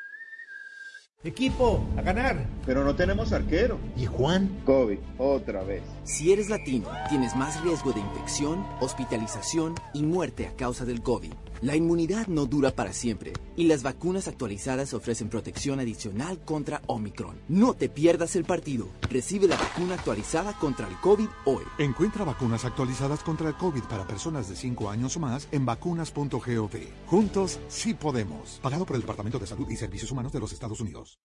[1.26, 2.46] Equipo, a ganar.
[2.68, 3.80] Pero no tenemos arquero.
[3.98, 4.62] ¿Y Juan?
[4.64, 5.82] COVID, otra vez.
[6.04, 11.34] Si eres latino, tienes más riesgo de infección, hospitalización y muerte a causa del COVID.
[11.62, 17.40] La inmunidad no dura para siempre y las vacunas actualizadas ofrecen protección adicional contra Omicron.
[17.48, 18.90] No te pierdas el partido.
[19.10, 21.64] Recibe la vacuna actualizada contra el COVID hoy.
[21.78, 26.72] Encuentra vacunas actualizadas contra el COVID para personas de 5 años o más en vacunas.gov.
[27.08, 28.60] Juntos sí podemos.
[28.62, 31.20] Pagado por el Departamento de Salud y Servicios Humanos de los Estados Unidos.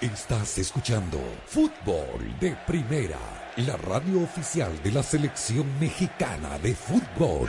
[0.00, 7.48] Estás escuchando Fútbol de Primera, la radio oficial de la selección mexicana de fútbol.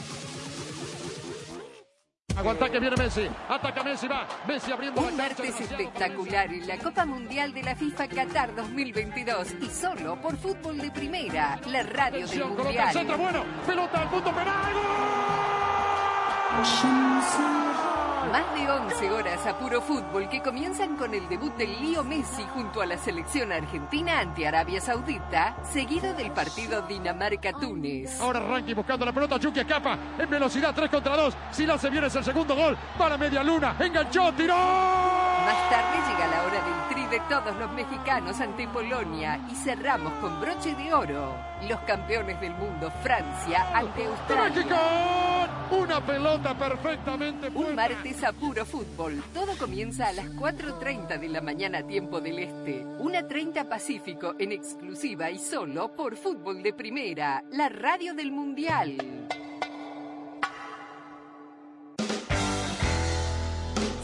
[2.37, 3.27] Aguanta que viene Messi.
[3.49, 4.27] Ataca Messi, va.
[4.47, 9.47] Messi abriendo Un la martes espectacular en la Copa Mundial de la FIFA Qatar 2022
[9.61, 13.43] y solo por Fútbol de Primera, la radio del Atención, coloca el centro, Mundial.
[13.43, 13.65] bueno.
[13.65, 14.73] Pelota al punto penal.
[18.31, 22.43] Más de 11 horas a puro fútbol que comienzan con el debut del Lío Messi
[22.53, 28.21] junto a la selección argentina ante Arabia Saudita, seguido del partido Dinamarca-Túnez.
[28.21, 29.37] Ahora Ranky buscando la pelota.
[29.37, 31.35] Chucky escapa en velocidad 3 contra 2.
[31.51, 32.77] Si la se viene es el segundo gol.
[32.97, 33.75] Para media luna.
[33.77, 34.55] Enganchó, tiró.
[34.55, 36.80] Más tarde llega la hora del
[37.11, 41.35] de todos los mexicanos ante Polonia y cerramos con broche de oro.
[41.67, 44.49] Los campeones del mundo, Francia ante Australia.
[44.49, 44.77] ¡México!
[45.71, 49.21] Una pelota perfectamente Un martes a puro fútbol.
[49.33, 52.85] Todo comienza a las 4.30 de la mañana tiempo del Este.
[52.85, 58.95] 1.30 Pacífico en exclusiva y solo por Fútbol de Primera, la radio del Mundial.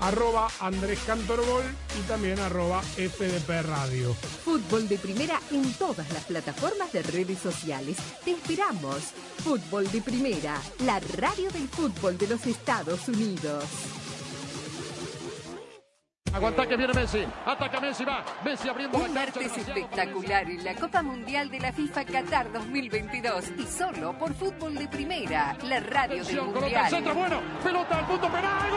[0.00, 1.64] Arroba Andrés Cantorbol
[1.98, 4.14] y también arroba FDP Radio.
[4.44, 7.96] Fútbol de Primera en todas las plataformas de redes sociales.
[8.24, 9.12] Te esperamos.
[9.42, 13.64] Fútbol de Primera, la radio del fútbol de los Estados Unidos.
[16.32, 17.24] Aguanta que viene Messi.
[17.46, 18.22] Ataca Messi, va.
[18.44, 19.40] Messi abriendo Un la cancha.
[19.40, 24.74] martes espectacular en la Copa Mundial de la FIFA Qatar 2022 y solo por Fútbol
[24.76, 27.40] de Primera, la radio del Atención, coloca el centro, Mundial.
[27.42, 27.62] bueno.
[27.64, 28.70] Pelota al punto penal.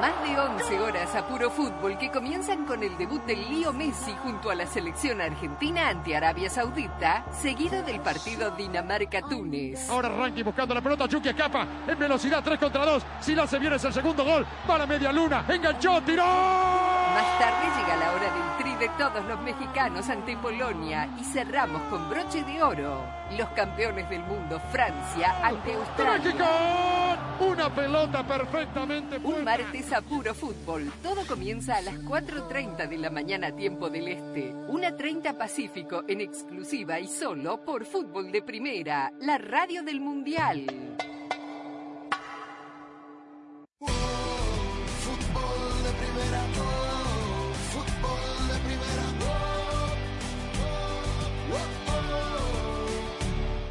[0.00, 4.14] Más de 11 horas a puro fútbol que comienzan con el debut del Lío Messi
[4.22, 9.88] junto a la selección argentina ante Arabia Saudita, seguido del partido Dinamarca-Túnez.
[9.88, 11.08] Ahora Ranky buscando la pelota.
[11.08, 13.02] Chucky escapa en velocidad 3 contra 2.
[13.20, 14.46] Si la se viene es el segundo gol.
[14.66, 15.46] Para media luna.
[15.48, 16.24] Enganchó, tiró.
[16.24, 21.82] Más tarde llega la hora del tri de todos los mexicanos ante Polonia y cerramos
[21.90, 23.04] con broche de oro.
[23.36, 27.18] Los campeones del mundo, Francia ante Australia.
[27.40, 30.90] Una pelota perfectamente Un martes a puro fútbol.
[31.02, 34.54] Todo comienza a las 4.30 de la mañana tiempo del Este.
[34.54, 40.64] 1.30 Pacífico en exclusiva y solo por Fútbol de Primera, la radio del Mundial.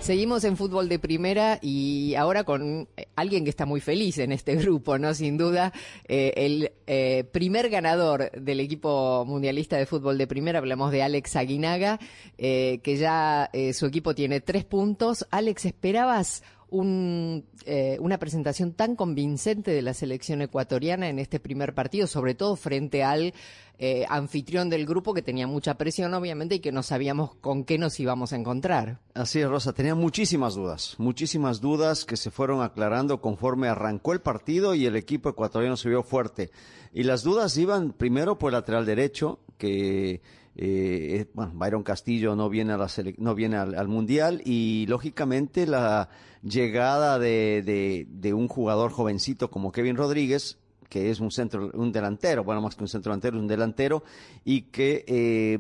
[0.10, 4.32] Seguimos en fútbol de primera y ahora con eh, alguien que está muy feliz en
[4.32, 5.14] este grupo, ¿no?
[5.14, 5.72] Sin duda,
[6.08, 11.36] eh, el eh, primer ganador del equipo mundialista de fútbol de primera, hablamos de Alex
[11.36, 12.00] Aguinaga,
[12.38, 15.28] que ya su equipo tiene tres puntos.
[15.30, 16.42] Alex, ¿esperabas
[16.72, 22.36] un, eh, una presentación tan convincente de la selección ecuatoriana en este primer partido, sobre
[22.36, 23.34] todo frente al
[23.78, 27.78] eh, anfitrión del grupo que tenía mucha presión, obviamente, y que no sabíamos con qué
[27.78, 29.00] nos íbamos a encontrar.
[29.14, 34.22] Así es, Rosa, tenía muchísimas dudas, muchísimas dudas que se fueron aclarando conforme arrancó el
[34.22, 36.52] partido y el equipo ecuatoriano se vio fuerte.
[36.94, 40.22] Y las dudas iban primero por el lateral derecho, que
[40.62, 46.10] eh, bueno, Byron Castillo no viene, a la al Mundial y lógicamente la
[46.44, 50.58] llegada de, un jugador jovencito como Kevin Rodríguez,
[50.90, 54.04] que es un centro, un delantero, bueno, más que un centro delantero, un delantero,
[54.44, 55.60] y que eh,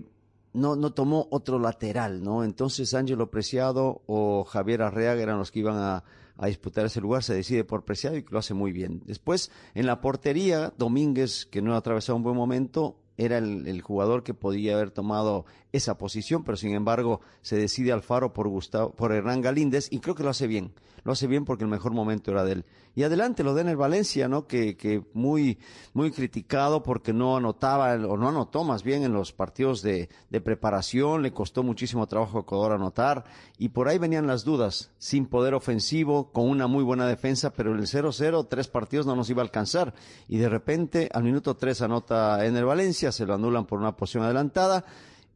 [0.53, 2.43] no, no tomó otro lateral, ¿no?
[2.43, 6.03] Entonces Ángelo Preciado o Javier Arreaga eran los que iban a,
[6.47, 9.01] disputar ese lugar, se decide por Preciado y lo hace muy bien.
[9.05, 14.23] Después, en la portería, Domínguez, que no ha atravesado un buen momento, era el, jugador
[14.23, 19.11] que podía haber tomado esa posición, pero sin embargo se decide Alfaro por Gustavo, por
[19.11, 20.71] Hernán Galíndez y creo que lo hace bien.
[21.03, 22.65] Lo hace bien porque el mejor momento era de él.
[22.99, 24.45] Y adelante lo da en el Valencia, ¿no?
[24.45, 25.57] Que, que muy,
[25.93, 30.09] muy criticado porque no anotaba, o no anotó más bien en los partidos de,
[30.43, 33.23] preparación, le costó muchísimo trabajo a Ecuador anotar,
[33.57, 37.73] y por ahí venían las dudas, sin poder ofensivo, con una muy buena defensa, pero
[37.73, 39.93] el 0-0, tres partidos no nos iba a alcanzar.
[40.27, 43.95] Y de repente, al minuto 3 anota en el Valencia, se lo anulan por una
[43.95, 44.83] posición adelantada,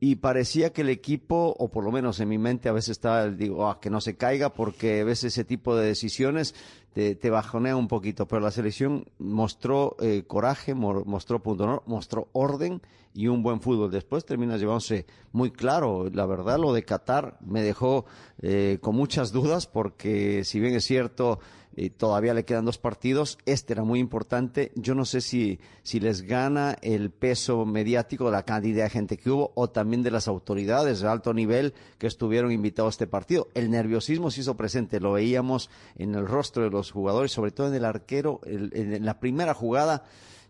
[0.06, 3.30] y parecía que el equipo, o por lo menos en mi mente a veces estaba,
[3.30, 6.56] digo, ah, que no se caiga, porque a veces ese tipo de decisiones
[6.94, 12.28] te, bajonea un poquito, pero la selección mostró eh, coraje, mo- mostró punto honor, mostró
[12.34, 12.82] orden
[13.14, 13.92] y un buen fútbol.
[13.92, 18.06] Después termina llevándose muy claro, la verdad lo de Qatar me dejó
[18.42, 21.40] eh, con muchas dudas, porque si bien es cierto,
[21.76, 23.38] eh, todavía le quedan dos partidos.
[23.46, 24.72] Este era muy importante.
[24.76, 29.18] Yo no sé si, si les gana el peso mediático de la cantidad de gente
[29.18, 33.08] que hubo o también de las autoridades de alto nivel que estuvieron invitados a este
[33.08, 33.48] partido.
[33.54, 35.00] El nerviosismo se hizo presente.
[35.00, 38.42] Lo veíamos en el rostro de los jugadores, sobre todo en el arquero.
[38.46, 40.04] En la primera jugada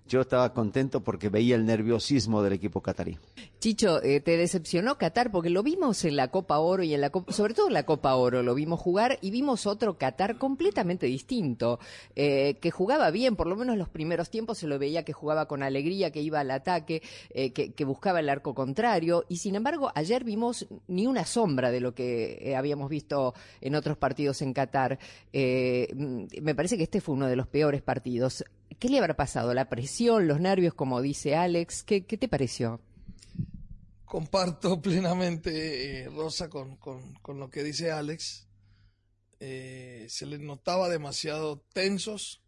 [0.07, 3.17] yo estaba contento porque veía el nerviosismo del equipo catarí.
[3.59, 5.31] Chicho, eh, ¿te decepcionó Qatar?
[5.31, 7.85] Porque lo vimos en la Copa Oro y en la Copa, sobre todo en la
[7.85, 11.79] Copa Oro, lo vimos jugar y vimos otro Qatar completamente distinto,
[12.15, 15.47] eh, que jugaba bien, por lo menos los primeros tiempos se lo veía que jugaba
[15.47, 19.91] con alegría, que iba al ataque, eh, que, buscaba el arco contrario y sin embargo
[19.93, 24.99] ayer vimos ni una sombra de lo que habíamos visto en otros partidos en Qatar.
[25.33, 28.43] Mm, me parece que este fue uno de los peores partidos.
[28.79, 29.53] ¿Qué le habrá pasado?
[29.53, 31.83] ¿La presión, los nervios, como dice Alex?
[31.83, 32.81] ¿Qué, te pareció?
[34.05, 36.77] Comparto plenamente, eh, Rosa, con,
[37.27, 38.47] lo que dice Alex.
[39.39, 42.41] Eh, se les notaba demasiado tensos.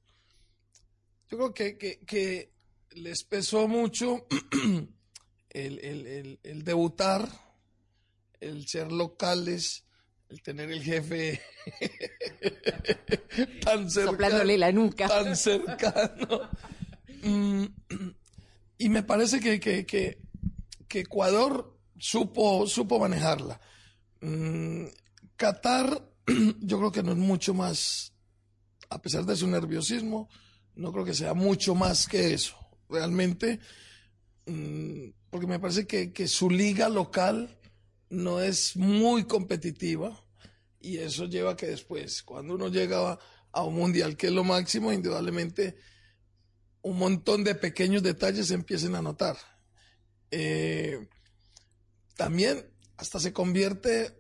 [1.29, 2.53] Yo creo que,
[2.91, 4.25] les pesó mucho
[5.49, 7.27] el debutar,
[8.39, 9.84] el ser locales,
[10.29, 11.39] el tener el jefe
[13.63, 14.11] tan cercano.
[14.11, 15.07] Soplándole la nuca.
[15.07, 16.49] Tan cercano.
[17.23, 17.65] Mm,
[18.77, 20.19] y me parece que, que- que-
[20.87, 23.59] que Ecuador supo, supo manejarla.
[24.21, 24.85] Mm,
[25.35, 26.07] Qatar,
[26.61, 28.13] yo creo que no es mucho más,
[28.89, 30.29] a pesar de su nerviosismo,
[30.75, 32.55] no creo que sea mucho más que eso.
[32.89, 33.59] Realmente,
[34.45, 37.57] mm, porque me parece que, que su liga local
[38.09, 40.23] no es muy competitiva
[40.79, 43.17] y eso lleva a que después, cuando uno llega
[43.51, 45.75] a, un mundial que es lo máximo, indudablemente
[46.81, 49.37] un montón de pequeños detalles se empiecen a notar.
[50.29, 51.07] Eh,
[52.15, 54.15] también hasta se convierte,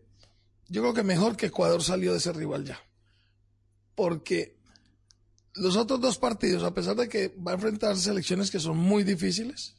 [0.67, 2.79] yo creo que mejor que Ecuador salió de ese rival ya.
[3.93, 4.57] Porque
[5.53, 9.03] los otros dos partidos, a pesar de que va a enfrentar selecciones que son muy
[9.03, 9.75] difíciles,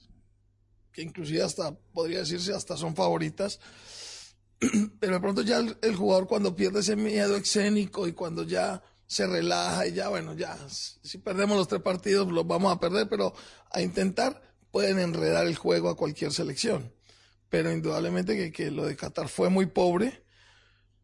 [0.97, 3.60] que inclusive hasta, podría decirse, hasta son favoritas,
[4.98, 9.27] pero de pronto ya el, jugador cuando pierde ese miedo escénico y cuando ya se
[9.27, 13.35] relaja y ya, bueno, ya, si perdemos los tres partidos los vamos a perder, pero
[13.70, 14.40] a intentar
[14.70, 16.94] pueden enredar el juego a cualquier selección.
[17.51, 20.24] Pero indudablemente que, que lo de Qatar fue muy pobre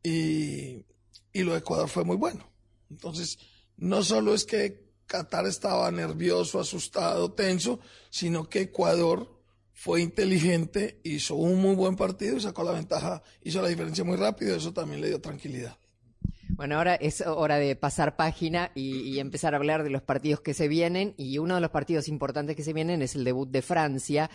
[0.02, 0.86] y,
[1.35, 2.51] y lo de Ecuador fue muy bueno.
[2.90, 3.39] Entonces,
[3.77, 7.78] no solo es que Qatar estaba nervioso, asustado, tenso,
[8.10, 9.41] sino que Ecuador
[9.82, 14.16] fue inteligente, hizo un muy buen partido y sacó la ventaja, hizo la diferencia muy
[14.16, 15.76] rápido, eso también le dio tranquilidad.
[16.50, 20.40] Bueno, ahora es hora de pasar página y, y empezar a hablar de los partidos
[20.40, 21.14] que se vienen.
[21.16, 24.30] Y uno de los partidos importantes que se vienen es el debut de Francia.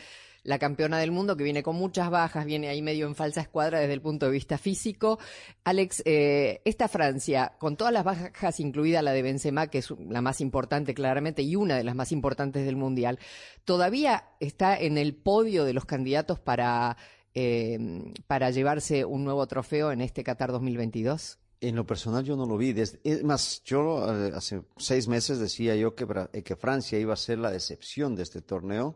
[0.48, 3.82] La campeona del mundo que viene con muchas bajas, viene ahí medio en falsa escuadra
[3.82, 5.20] desde el punto de vista físico.
[5.66, 10.22] Alex, eh, esta Francia, con todas las bajas, incluida la de Benzema, que es la
[10.22, 13.20] más importante claramente y una de las más importantes del Mundial,
[13.66, 16.96] todavía está en el podio de los candidatos para,
[17.34, 17.78] eh,
[18.26, 21.40] para llevarse un nuevo trofeo en este Qatar 2022.
[21.60, 22.72] En lo personal yo no lo vi.
[22.72, 26.08] Desde, es más, yo eh, hace seis meses decía yo que,
[26.42, 28.96] que Francia iba a ser la decepción de este torneo.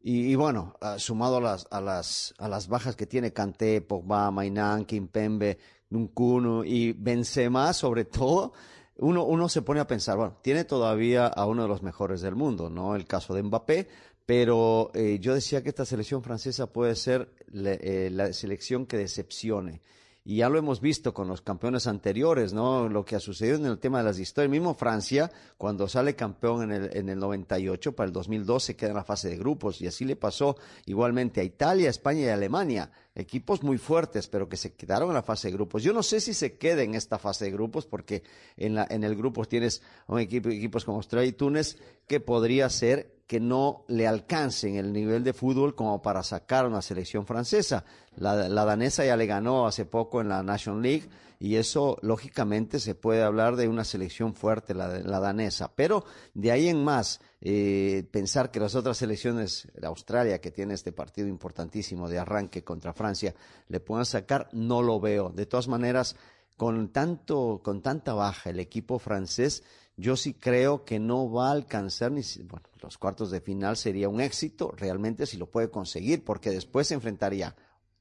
[0.00, 3.80] Y, y bueno, uh, sumado a las, a, las, a las bajas que tiene Kanté,
[3.80, 5.58] Pogba, Mainan, Kimpembe,
[5.90, 8.52] Nkunku y Benzema sobre todo,
[8.98, 12.34] uno, uno se pone a pensar, bueno, tiene todavía a uno de los mejores del
[12.34, 12.96] mundo, ¿no?
[12.96, 13.88] El caso de Mbappé,
[14.24, 19.82] pero eh, yo decía que esta selección francesa puede ser eh, la selección que decepcione
[20.28, 22.88] y ya lo hemos visto con los campeones anteriores, ¿no?
[22.88, 24.50] Lo que ha sucedido en el tema de las historias.
[24.50, 28.96] Mismo Francia, cuando sale campeón en el, en el 98, para el 2012 queda en
[28.96, 32.90] la fase de grupos, y así le pasó igualmente a Italia, España y Alemania.
[33.18, 35.82] Equipos muy fuertes, pero que se quedaron en la fase de grupos.
[35.82, 38.22] Yo no sé si se quede en esta fase de grupos, porque
[38.58, 42.68] en, la, en el grupo tienes un equipo, equipos como Australia y Túnez, que podría
[42.68, 47.86] ser que no le alcancen el nivel de fútbol como para sacar una selección francesa.
[48.16, 51.08] La, la, danesa ya le ganó hace poco en la National League
[51.40, 55.72] y eso lógicamente se puede hablar de una selección fuerte, la, la danesa.
[55.74, 60.74] Pero de ahí en más, eh, pensar que las otras selecciones, la Australia que tiene
[60.74, 63.34] este partido importantísimo de arranque contra Francia,
[63.68, 65.30] le puedan sacar, no lo veo.
[65.30, 66.16] De todas maneras,
[66.56, 69.62] con tanto, con tanta baja el equipo francés,
[69.96, 74.08] yo sí creo que no va a alcanzar ni bueno, los cuartos de final sería
[74.08, 77.56] un éxito realmente si lo puede conseguir, porque después se enfrentaría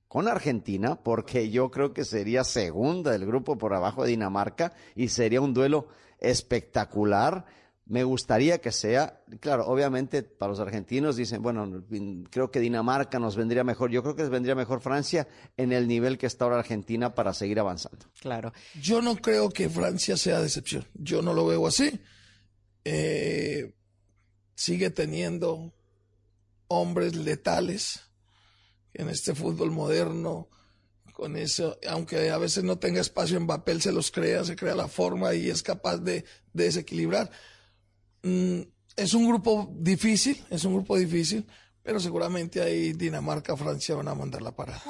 [0.07, 5.09] con Argentina, porque yo creo que sería segunda del grupo por abajo de Dinamarca y
[5.09, 5.87] sería un duelo
[6.19, 7.45] espectacular.
[7.87, 11.83] Me gustaría que sea, claro, obviamente para los argentinos dicen, bueno,
[12.31, 13.91] creo que Dinamarca nos vendría mejor.
[13.91, 17.33] Yo creo que les vendría mejor Francia en el nivel que está ahora Argentina para
[17.33, 18.07] seguir avanzando.
[18.19, 18.53] Claro.
[18.81, 20.85] Yo no creo que Francia sea decepción.
[20.95, 22.01] Yo no lo veo así.
[22.83, 23.75] Eh,
[24.55, 25.73] sigue teniendo
[26.67, 28.01] hombres letales
[28.93, 30.49] en este fútbol moderno,
[31.13, 34.75] con eso, aunque a veces no tenga espacio en papel, se los crea, se crea
[34.75, 37.31] la forma y es capaz de, de desequilibrar.
[38.25, 38.61] Mm,
[38.95, 41.45] es un grupo difícil, es un grupo difícil,
[41.83, 44.81] pero seguramente ahí Dinamarca, Francia van a mandar la parada.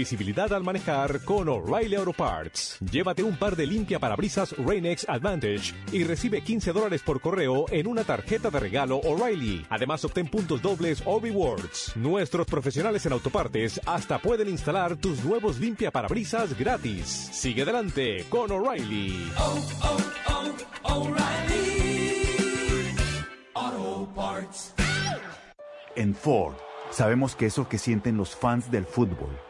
[0.00, 2.78] Visibilidad al manejar con O'Reilly Auto Parts.
[2.90, 7.86] Llévate un par de limpia parabrisas Rain-X Advantage y recibe 15 dólares por correo en
[7.86, 9.66] una tarjeta de regalo O'Reilly.
[9.68, 11.94] Además, obtén puntos dobles o rewards.
[11.96, 17.28] Nuestros profesionales en autopartes hasta pueden instalar tus nuevos limpia parabrisas gratis.
[17.30, 19.30] Sigue adelante con O'Reilly.
[19.38, 19.96] Oh, oh,
[20.84, 22.24] oh, O'Reilly
[23.52, 24.72] Auto Parts.
[25.94, 26.54] En Ford.
[26.90, 29.49] Sabemos que eso que sienten los fans del fútbol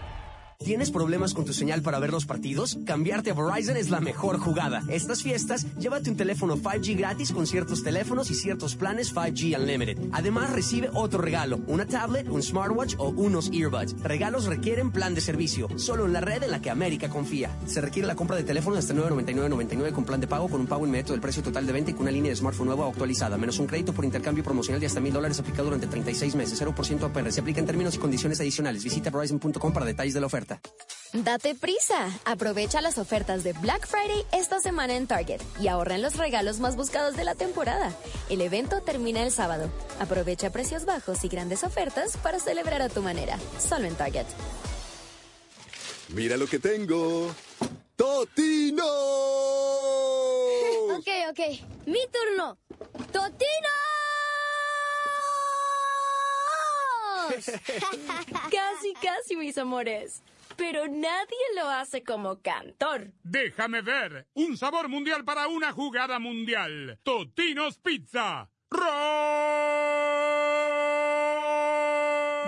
[0.63, 2.77] ¿Tienes problemas con tu señal para ver los partidos?
[2.85, 4.83] Cambiarte a Verizon es la mejor jugada.
[4.89, 9.97] Estas fiestas, llévate un teléfono 5G gratis con ciertos teléfonos y ciertos planes 5G Unlimited.
[10.11, 13.95] Además, recibe otro regalo, una tablet, un smartwatch o unos earbuds.
[14.03, 17.49] Regalos requieren plan de servicio, solo en la red en la que América confía.
[17.65, 20.85] Se requiere la compra de teléfono hasta 999.99 con plan de pago con un pago
[20.85, 23.35] inmediato del precio total de venta y con una línea de smartphone nueva o actualizada,
[23.35, 27.03] menos un crédito por intercambio promocional de hasta mil dólares aplicado durante 36 meses, 0%
[27.03, 27.31] APR.
[27.31, 28.83] Se aplica en términos y condiciones adicionales.
[28.83, 30.50] Visita verizon.com para detalles de la oferta.
[31.13, 32.09] Date prisa.
[32.23, 36.59] Aprovecha las ofertas de Black Friday esta semana en Target y ahorra en los regalos
[36.59, 37.91] más buscados de la temporada.
[38.29, 39.69] El evento termina el sábado.
[39.99, 43.37] Aprovecha precios bajos y grandes ofertas para celebrar a tu manera.
[43.59, 44.25] Solo en Target.
[46.09, 47.33] Mira lo que tengo.
[47.97, 48.85] ¡Totino!
[50.95, 51.39] ok, ok.
[51.87, 52.57] Mi turno.
[53.11, 53.69] ¡Totino!
[58.51, 60.21] casi, casi, mis amores.
[60.57, 63.11] Pero nadie lo hace como cantor.
[63.23, 64.27] Déjame ver.
[64.33, 66.99] Un sabor mundial para una jugada mundial.
[67.03, 68.49] Totinos Pizza.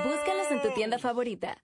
[0.03, 1.63] Búscalos en tu tienda favorita.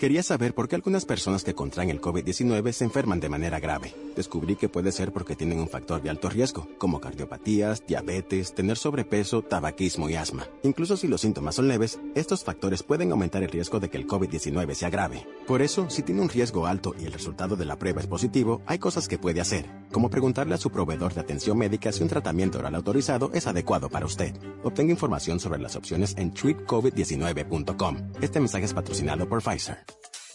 [0.00, 3.94] Quería saber por qué algunas personas que contraen el COVID-19 se enferman de manera grave.
[4.16, 8.78] Descubrí que puede ser porque tienen un factor de alto riesgo, como cardiopatías, diabetes, tener
[8.78, 10.48] sobrepeso, tabaquismo y asma.
[10.62, 14.06] Incluso si los síntomas son leves, estos factores pueden aumentar el riesgo de que el
[14.06, 15.26] COVID-19 se agrave.
[15.46, 18.62] Por eso, si tiene un riesgo alto y el resultado de la prueba es positivo,
[18.64, 22.08] hay cosas que puede hacer, como preguntarle a su proveedor de atención médica si un
[22.08, 24.34] tratamiento oral autorizado es adecuado para usted.
[24.62, 27.96] Obtenga información sobre las opciones en treatcovid19.com.
[28.20, 29.78] Este mensaje es patrocinado por Pfizer.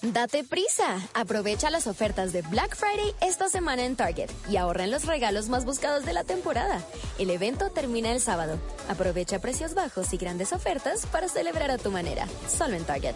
[0.02, 1.00] Date prisa.
[1.14, 5.50] Aprovecha las ofertas de Black Friday esta semana en Target y ahorra en los regalos
[5.50, 6.84] más buscados de la temporada.
[7.18, 8.60] El evento termina el sábado.
[8.88, 12.28] Aprovecha precios bajos y grandes ofertas para celebrar a tu manera.
[12.48, 13.16] Solo en Target.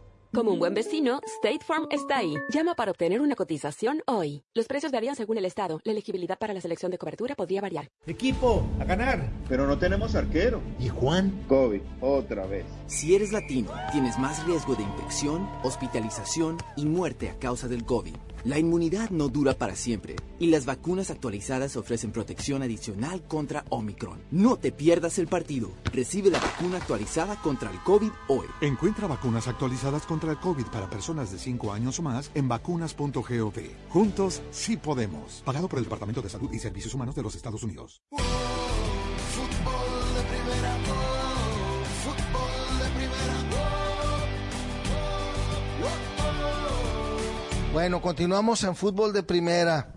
[0.33, 2.35] Como un buen vecino, State Farm está ahí.
[2.53, 4.43] Llama para obtener una cotización hoy.
[4.53, 5.81] Los precios varían según el estado.
[5.83, 7.89] La elegibilidad para la selección de cobertura podría variar.
[8.07, 9.29] Equipo, a ganar.
[9.49, 10.61] Pero no tenemos arquero.
[10.79, 11.43] ¿Y Juan?
[11.49, 12.63] COVID, otra vez.
[12.87, 18.15] Si eres latino, tienes más riesgo de infección, hospitalización y muerte a causa del COVID.
[18.43, 24.19] La inmunidad no dura para siempre y las vacunas actualizadas ofrecen protección adicional contra Omicron.
[24.31, 25.69] No te pierdas el partido.
[25.93, 28.47] Recibe la vacuna actualizada contra el COVID hoy.
[28.61, 33.53] Encuentra vacunas actualizadas contra el COVID para personas de 5 años o más en vacunas.gov.
[33.89, 35.43] Juntos sí podemos.
[35.45, 38.01] Pagado por el Departamento de Salud y Servicios Humanos de los Estados Unidos.
[38.11, 39.90] Fútbol
[47.73, 49.87] Bueno, continuamos en fútbol de primera.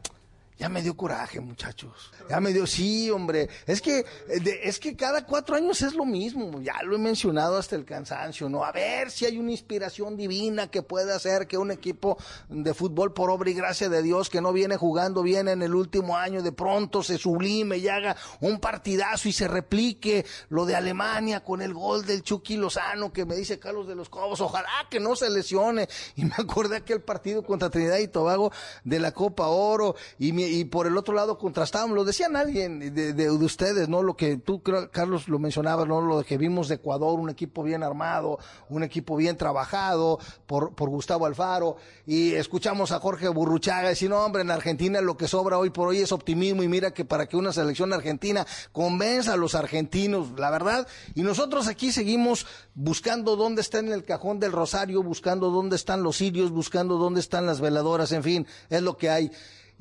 [0.57, 2.13] Ya me dio coraje, muchachos.
[2.31, 3.49] Ya me dio, sí, hombre.
[3.67, 3.99] Es que,
[4.29, 6.61] eh, es que cada cuatro años es lo mismo.
[6.63, 8.65] Ya lo he mencionado hasta el cansancio, ¿no?
[8.65, 12.17] A ver si hay una inspiración divina que pueda hacer que un equipo
[12.49, 15.75] de fútbol por obra y gracia de Dios que no viene jugando bien en el
[15.75, 20.77] último año, de pronto se sublime y haga un partidazo y se replique lo de
[20.77, 24.41] Alemania con el gol del Chucky Lozano que me dice Carlos de los Cobos.
[24.41, 25.89] Ojalá que no se lesione.
[26.17, 28.53] Y me acordé aquel partido contra Trinidad y Tobago
[28.85, 32.79] de la Copa Oro y, mi- y por el otro lado contrastábamos, lo decía alguien
[32.79, 34.03] de, de- de ustedes, ¿no?
[34.03, 34.63] Lo que tú,
[34.93, 36.01] Carlos, lo mencionabas, ¿no?
[36.01, 40.89] Lo que vimos de Ecuador, un equipo bien armado, un equipo bien trabajado por, por
[40.91, 41.77] Gustavo Alfaro
[42.07, 45.89] y escuchamos a Jorge Burruchaga decir, no, hombre, en Argentina lo que sobra hoy por
[45.89, 50.29] hoy es optimismo y mira que para que una selección argentina convenza a los argentinos,
[50.39, 55.51] la verdad, y nosotros aquí seguimos buscando dónde está en el cajón del Rosario, buscando
[55.51, 59.31] dónde están los sirios, buscando dónde están las veladoras, en fin, es lo que hay.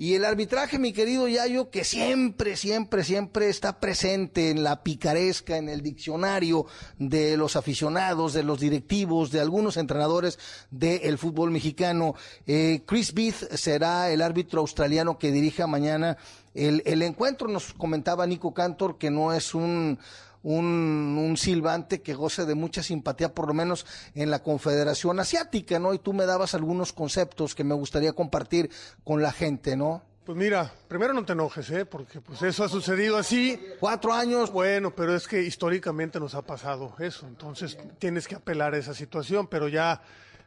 [0.04, 5.56] Y el arbitraje, mi querido Yayo, que siempre, siempre, siempre está presente en la picaresca,
[5.56, 6.66] en el diccionario
[7.00, 10.40] de los aficionados, de los directivos, de algunos entrenadores
[10.72, 12.16] del fútbol mexicano.
[12.46, 16.18] Eh, Chris Beath será el árbitro australiano que dirija mañana
[16.54, 17.48] el, el encuentro.
[17.48, 20.00] Nos comentaba Nico Cantor que no es un
[20.44, 25.80] un, un silbante que goce de mucha simpatía, por lo menos en la Confederación Asiática,
[25.80, 25.94] ¿no?
[25.94, 28.70] Y tú me dabas algunos conceptos que me gustaría compartir
[29.04, 30.04] con la gente, ¿no?
[30.26, 31.86] Pues mira, primero no te enojes, ¿eh?
[31.86, 33.60] Porque pues eso ha sucedido así.
[33.82, 34.52] Cuatro años.
[34.52, 37.28] Bueno, pero es que históricamente nos ha pasado eso.
[37.28, 40.02] Entonces tienes que apelar a esa situación, pero ya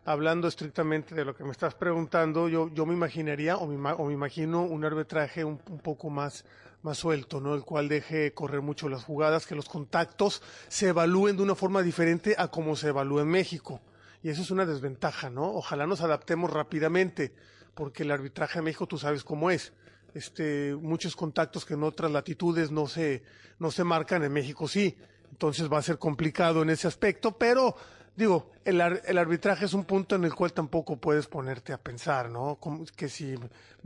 [0.06, 4.06] hablando estrictamente de lo que me estás preguntando, yo, yo me imaginaría o me, o
[4.06, 6.46] me imagino un arbitraje un, un poco más,
[6.82, 7.54] más suelto, ¿no?
[7.54, 11.82] El cual deje correr mucho las jugadas, que los contactos se evalúen de una forma
[11.82, 13.80] diferente a como se evalúa en México.
[14.22, 15.52] Y eso es una desventaja, ¿no?
[15.52, 17.32] Ojalá nos adaptemos rápidamente,
[17.74, 19.72] porque el arbitraje en México tú sabes cómo es.
[20.14, 23.22] Este, muchos contactos que en otras latitudes no se,
[23.58, 24.96] no se marcan, en México sí.
[25.30, 27.76] Entonces va a ser complicado en ese aspecto, pero
[28.16, 31.78] digo, el, ar- el arbitraje es un punto en el cual tampoco puedes ponerte a
[31.78, 32.56] pensar, ¿no?
[32.56, 33.34] Como que si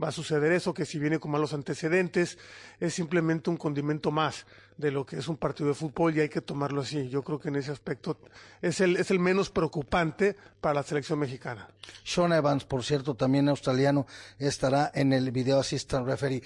[0.01, 2.37] va a suceder eso, que si viene con malos antecedentes,
[2.79, 4.45] es simplemente un condimento más
[4.77, 7.07] de lo que es un partido de fútbol y hay que tomarlo así.
[7.09, 8.17] Yo creo que en ese aspecto
[8.61, 11.67] es el, es el menos preocupante para la selección mexicana.
[12.03, 14.07] Sean Evans, por cierto, también australiano,
[14.39, 16.41] estará en el video assistant referee.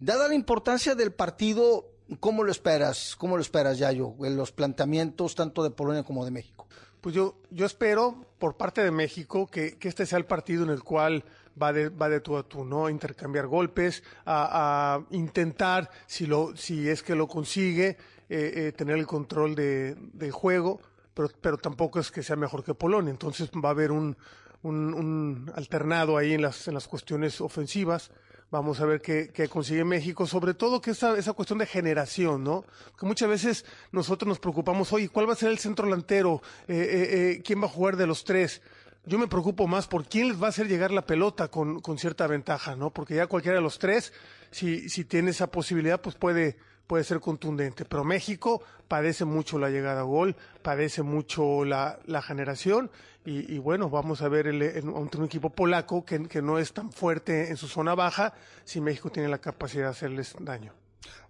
[0.00, 1.90] Dada la importancia del partido,
[2.20, 3.16] ¿cómo lo esperas?
[3.16, 4.14] ¿Cómo lo esperas, Yayo?
[4.18, 6.66] Los planteamientos tanto de Polonia como de México.
[7.04, 10.70] Pues yo, yo espero por parte de México que, que este sea el partido en
[10.70, 11.22] el cual
[11.62, 12.88] va de, va de tú a tú, ¿no?
[12.88, 17.98] Intercambiar golpes, a, intentar, si, lo, si es que lo consigue,
[18.30, 20.80] eh, eh, tener el control de, del juego,
[21.12, 23.10] pero, pero tampoco es que sea mejor que Polonia.
[23.10, 24.16] Entonces va a haber un,
[24.62, 28.12] un, un alternado ahí en las, en las cuestiones ofensivas.
[28.54, 32.64] Vamos a ver qué, consigue México, sobre todo que esa, esa cuestión de generación, ¿no?
[32.92, 36.40] Porque muchas veces nosotros nos preocupamos, oye, ¿cuál va a ser el centro delantero?
[36.68, 38.62] Eh, eh, eh, ¿Quién va a jugar de los tres?
[39.06, 41.98] Yo me preocupo más por quién les va a hacer llegar la pelota con, con
[41.98, 42.90] cierta ventaja, ¿no?
[42.90, 44.12] Porque ya cualquiera de los tres,
[44.52, 46.56] si, si tiene esa posibilidad, pues puede,
[46.86, 47.84] puede ser contundente.
[47.84, 52.88] Pero México padece mucho la llegada a gol, padece mucho la, la generación
[53.24, 56.92] y, y bueno, vamos a ver el, un equipo polaco que, que no es tan
[56.92, 58.34] fuerte en su zona baja
[58.64, 60.72] si México tiene la capacidad de hacerles daño.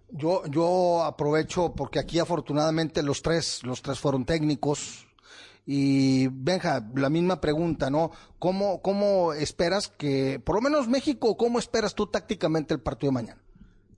[0.09, 5.07] Yo, yo aprovecho porque aquí afortunadamente los tres, los tres fueron técnicos.
[5.67, 8.11] Y Benja, la misma pregunta, ¿no?
[8.37, 13.15] ¿Cómo, cómo esperas que, por lo menos México, cómo esperas tú tácticamente el partido de
[13.15, 13.41] mañana?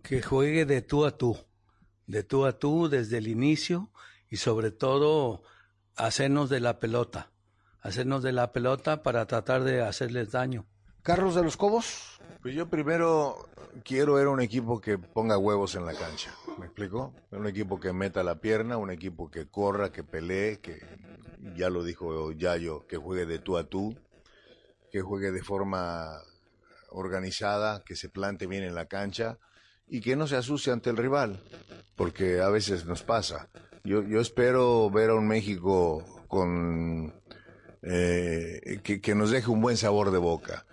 [0.08, 1.38] que juegue de tú a tú,
[2.06, 3.92] de tú a tú desde el inicio
[4.30, 5.44] y sobre todo
[5.98, 7.30] hacernos de la pelota,
[7.82, 10.66] hacernos de la pelota para tratar de hacerles daño.
[11.02, 12.20] Carlos de los Cobos.
[12.42, 13.48] Pues yo primero
[13.84, 16.34] quiero ver un equipo que ponga huevos en la cancha.
[16.58, 17.14] ¿Me explico?
[17.32, 20.82] Un equipo que meta la pierna, un equipo que corra, que pelee, que
[21.56, 23.96] ya lo dijo Yayo, que juegue de tú a tú,
[24.92, 26.10] que juegue de forma
[26.90, 29.38] organizada, que se plante bien en la cancha
[29.88, 31.42] y que no se asuste ante el rival,
[31.96, 33.50] porque a veces nos pasa.
[33.84, 37.14] Yo, yo espero ver a un México con
[37.82, 40.66] eh, que, que nos deje un buen sabor de boca.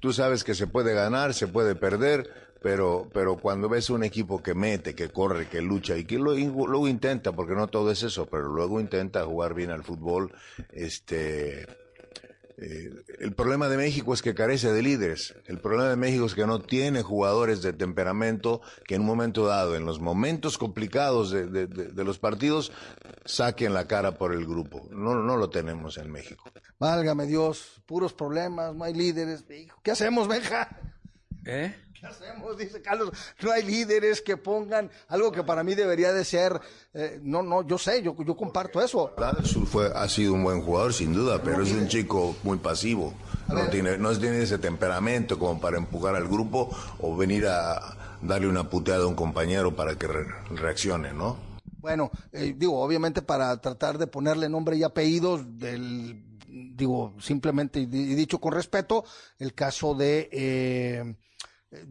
[0.00, 2.30] Tú sabes que se puede ganar, se puede perder,
[2.62, 6.66] pero, pero cuando ves un equipo que mete, que corre, que lucha y que luego,
[6.66, 10.32] luego intenta, porque no todo es eso, pero luego intenta jugar bien al fútbol,
[10.72, 11.66] este,
[12.58, 15.34] eh, el problema de México es que carece de líderes.
[15.46, 19.46] El problema de México es que no tiene jugadores de temperamento que en un momento
[19.46, 22.72] dado, en los momentos complicados de, de- de- de los partidos,
[23.24, 24.88] saquen la cara por el grupo.
[24.90, 26.50] No, no lo tenemos en México.
[26.78, 29.44] Válgame Dios, puros problemas, no hay líderes.
[29.82, 30.80] ¿Qué hacemos, Benja?
[31.44, 31.74] ¿Eh?
[32.06, 32.56] ¿Qué hacemos?
[32.56, 33.10] Dice Carlos,
[33.42, 36.60] no hay líderes que pongan algo que para mí debería de ser,
[36.94, 39.14] eh, no, no, yo sé, yo, yo comparto eso.
[39.66, 43.14] Fue, ha sido un buen jugador, sin duda, pero es un chico muy pasivo.
[43.48, 46.68] No tiene, no tiene ese temperamento como para empujar al grupo
[47.00, 51.36] o venir a darle una puteada a un compañero para que re- reaccione, ¿no?
[51.80, 57.86] Bueno, eh, digo, obviamente para tratar de ponerle nombre y apellidos del, digo, simplemente y
[57.86, 59.04] dicho con respeto,
[59.38, 61.14] el caso de, eh,
[61.76, 61.86] eh,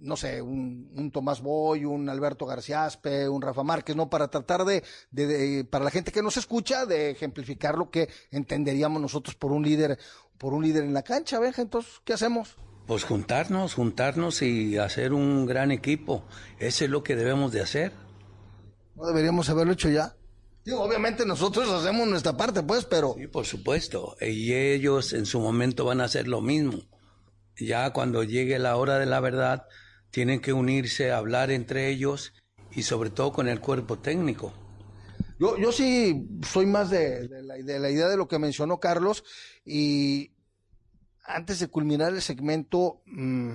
[0.00, 4.10] no sé, un, un Tomás Boy, un Alberto García Aspe, un Rafa Márquez, ¿no?
[4.10, 8.08] Para tratar de, de- de- para la gente que nos escucha, de ejemplificar lo que
[8.30, 9.98] entenderíamos nosotros por un líder,
[10.36, 12.56] por un líder en la cancha, Benja, entonces, ¿qué hacemos?
[12.86, 16.24] Pues juntarnos, juntarnos y hacer un gran equipo.
[16.58, 17.92] Eso es lo que debemos de hacer.
[18.94, 20.14] ¿No deberíamos haberlo hecho ya?
[20.64, 23.14] Digo, obviamente nosotros hacemos nuestra parte, pues, pero...
[23.18, 24.16] Sí, por supuesto.
[24.20, 26.78] Y ellos en su momento van a hacer lo mismo.
[27.58, 29.66] Ya cuando llegue la hora de la verdad,
[30.10, 32.32] tienen que unirse, hablar entre ellos
[32.70, 34.52] y sobre todo con el cuerpo técnico.
[35.38, 39.24] Yo, yo sí soy más de, de la idea de lo que mencionó Carlos
[39.64, 40.32] y
[41.28, 43.52] antes de culminar el segmento, mm,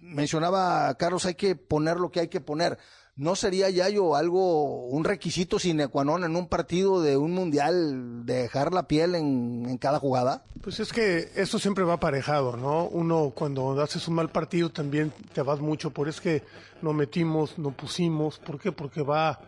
[0.00, 2.78] mencionaba Carlos, hay que poner lo que hay que poner.
[3.16, 7.30] ¿No sería ya yo algo, un requisito sine qua non en un partido de un
[7.30, 10.42] mundial, de dejar la piel en, en cada jugada?
[10.60, 12.90] Pues es que eso siempre va aparejado, ¿no?
[12.90, 16.42] Uno cuando haces un mal partido también te vas mucho, por es que
[16.82, 18.72] no metimos, no pusimos, ¿por qué?
[18.72, 19.38] Porque va,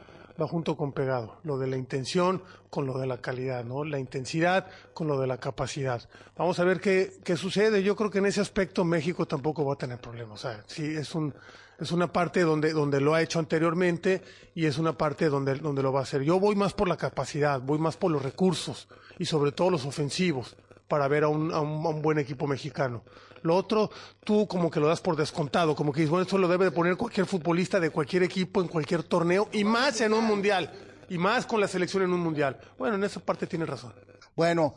[0.41, 3.83] va junto con pegado, lo de la intención con lo de la calidad, ¿no?
[3.83, 6.09] La intensidad con lo de la capacidad.
[6.37, 7.83] Vamos a ver qué, qué sucede.
[7.83, 10.39] Yo creo que en ese aspecto México tampoco va a tener problemas.
[10.39, 11.35] O sea, sí, es un,
[11.79, 14.23] es una parte donde, donde lo ha hecho anteriormente
[14.55, 16.23] y es una parte donde, donde lo va a hacer.
[16.23, 18.89] Yo voy más por la capacidad, voy más por los recursos
[19.19, 20.57] y sobre todo los ofensivos
[20.89, 23.05] para ver a un, a un, a un buen equipo mexicano.
[23.43, 23.91] Lo otro,
[24.25, 26.71] tú como que lo das por descontado, como que dices, bueno, esto lo debe de
[26.71, 30.73] poner cualquier futbolista de cualquier equipo en cualquier torneo y más en un mundial,
[31.09, 32.59] y más con la selección en un mundial.
[32.79, 33.95] Bueno, en esa parte tienes razón.
[34.35, 34.75] Bueno,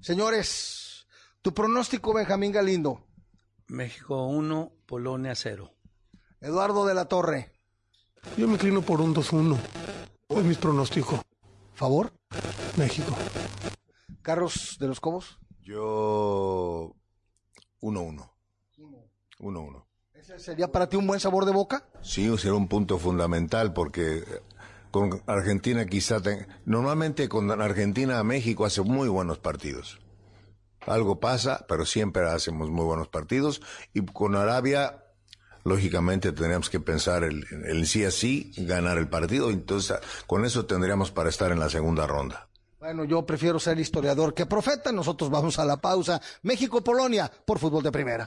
[0.00, 1.06] señores,
[1.42, 3.06] tu pronóstico, Benjamín Galindo.
[3.68, 5.77] México 1, Polonia 0.
[6.40, 7.52] Eduardo de la Torre.
[8.36, 9.56] Yo me inclino por un 2-1.
[10.28, 11.22] Es mi pronóstico.
[11.74, 12.12] ¿Favor?
[12.76, 13.14] México.
[14.22, 15.38] Carlos de los Cobos.
[15.62, 16.94] Yo
[17.80, 18.30] 1-1.
[19.40, 19.84] 1-1.
[20.14, 21.88] ¿Ese sería para ti un buen sabor de boca?
[22.02, 24.24] Sí, será un punto fundamental porque
[24.90, 26.20] con Argentina quizá...
[26.20, 30.00] te- Normalmente con Argentina a México hace muy buenos partidos.
[30.86, 33.60] Algo pasa, pero siempre hacemos muy buenos partidos.
[33.94, 35.04] Y con Arabia,
[35.68, 39.50] lógicamente tendríamos que pensar el, sí a sí, ganar el partido.
[39.50, 42.48] Entonces, con eso tendríamos para estar en la segunda ronda.
[42.80, 44.92] Bueno, yo prefiero ser historiador que profeta.
[44.92, 46.20] Nosotros vamos a la pausa.
[46.42, 48.26] México-Polonia por fútbol de primera.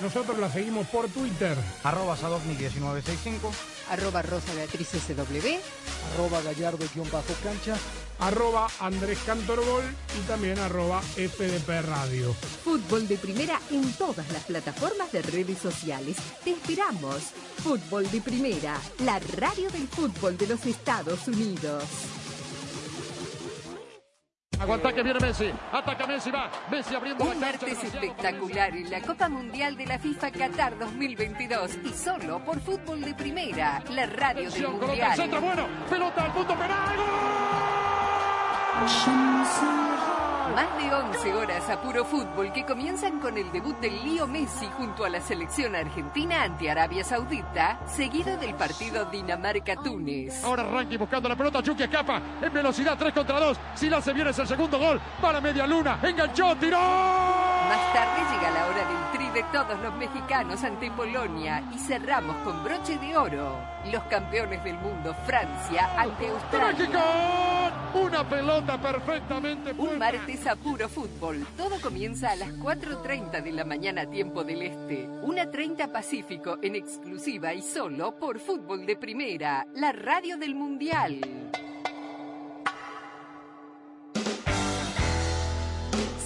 [0.00, 1.56] Nosotros la seguimos por Twitter.
[1.82, 3.50] Arroba Sadovnik1965.
[3.90, 5.58] Arroba Rosa Beatriz SW.
[6.14, 7.76] Arroba Gallardo-cancha.
[8.20, 9.84] Arroba Andrés Cantorbol
[10.18, 12.34] y también arroba FDP Radio.
[12.64, 16.16] Fútbol de primera en todas las plataformas de redes sociales.
[16.44, 17.32] Te esperamos.
[17.62, 21.84] Fútbol de primera, la radio del fútbol de los Estados Unidos.
[24.60, 25.50] Aguanta que viene Messi.
[25.72, 26.50] Ataca Messi, va.
[26.70, 27.66] Messi abriendo Un la cancha.
[27.66, 33.00] martes espectacular en la Copa Mundial de la FIFA Qatar 2022 y solo por Fútbol
[33.02, 35.66] de Primera, la radio del Atención, coloca el centro, Mundial.
[35.68, 35.88] bueno.
[35.88, 36.96] Pelota al punto penal.
[40.54, 44.66] Más de 11 horas a puro fútbol que comienzan con el debut del Lío Messi
[44.76, 50.42] junto a la selección argentina ante Arabia Saudita, seguido del partido Dinamarca-Túnez.
[50.44, 51.62] Ahora Ranky buscando la pelota.
[51.62, 53.58] Chucky escapa en velocidad 3 contra 2.
[53.74, 55.00] Si la se viene es el segundo gol.
[55.20, 55.98] Para media luna.
[56.02, 56.78] Enganchó, tiró.
[56.78, 62.64] Más tarde llega la hora del de todos los mexicanos ante Polonia y cerramos con
[62.64, 63.56] broche de oro.
[63.92, 66.72] Los campeones del mundo, Francia ante Australia.
[66.76, 66.98] ¡México!
[67.94, 71.46] Una pelota perfectamente Un martes a puro fútbol.
[71.56, 75.06] Todo comienza a las 4.30 de la mañana tiempo del Este.
[75.06, 81.20] 1.30 Pacífico en exclusiva y solo por Fútbol de Primera, la radio del Mundial.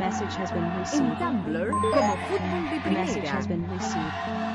[0.00, 3.40] En Tumblr, como Fútbol de Primera.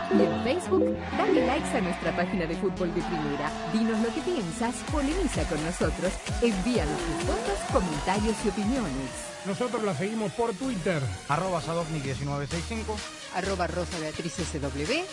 [0.09, 3.51] Y en Facebook, dale likes a nuestra página de Fútbol de Primera.
[3.73, 9.33] Dinos lo que piensas, polemiza con nosotros, envíanos tus fotos, comentarios y opiniones.
[9.45, 11.01] Nosotros la seguimos por Twitter.
[11.27, 13.22] Arroba Sadovnik1965.
[13.35, 15.03] Arroba Rosa Beatriz SW.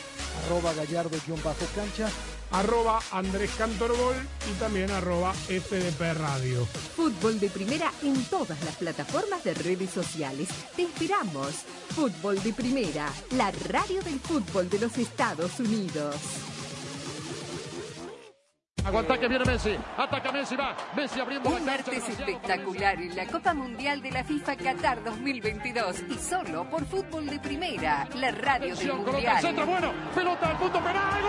[0.46, 2.08] Arroba Gallardo-cancha.
[2.52, 4.16] Arroba Andrés Cantorbol
[4.50, 6.66] y también arroba FDP Radio.
[6.96, 10.48] Fútbol de Primera en todas las plataformas de redes sociales.
[10.74, 11.54] Te esperamos.
[11.94, 16.16] Fútbol de Primera, la radio del fútbol de los Estados Unidos.
[18.84, 19.76] Aguanta que viene Messi.
[19.96, 20.74] Ataca Messi, va.
[20.96, 25.96] Messi abriendo Un la martes espectacular en la Copa Mundial de la FIFA Qatar 2022
[26.08, 29.92] y solo por Fútbol de Primera, la radio del coloca el centro, Mundial.
[29.92, 30.12] bueno.
[30.14, 31.22] Pelota al punto penal.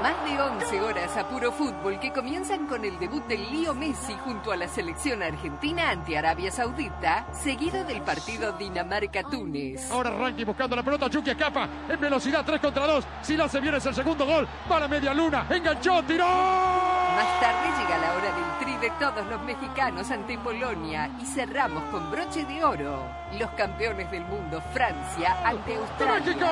[0.00, 4.14] Más de 11 horas a puro fútbol que comienzan con el debut del Lío Messi
[4.24, 9.90] junto a la selección argentina ante Arabia Saudita, seguido del partido Dinamarca-Túnez.
[9.90, 11.10] Ahora Ranky buscando la pelota.
[11.10, 13.04] Chucky escapa en velocidad 3 contra 2.
[13.20, 14.48] Si la se viene es el segundo gol.
[14.68, 15.46] Para media luna.
[15.50, 16.26] Enganchó, tiró.
[16.26, 22.10] Más tarde llega la hora del de todos los mexicanos ante Polonia y cerramos con
[22.10, 23.06] broche de oro.
[23.38, 26.20] Los campeones del mundo, Francia ante Australia.
[26.20, 26.46] ¡México!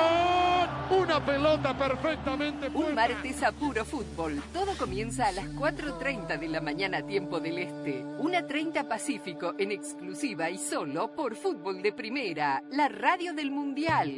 [0.91, 4.41] Una pelota perfectamente Un martes a puro fútbol.
[4.53, 8.01] Todo comienza a las 4.30 de la mañana tiempo del Este.
[8.01, 14.15] 1.30 Pacífico en exclusiva y solo por Fútbol de Primera, la radio del Mundial.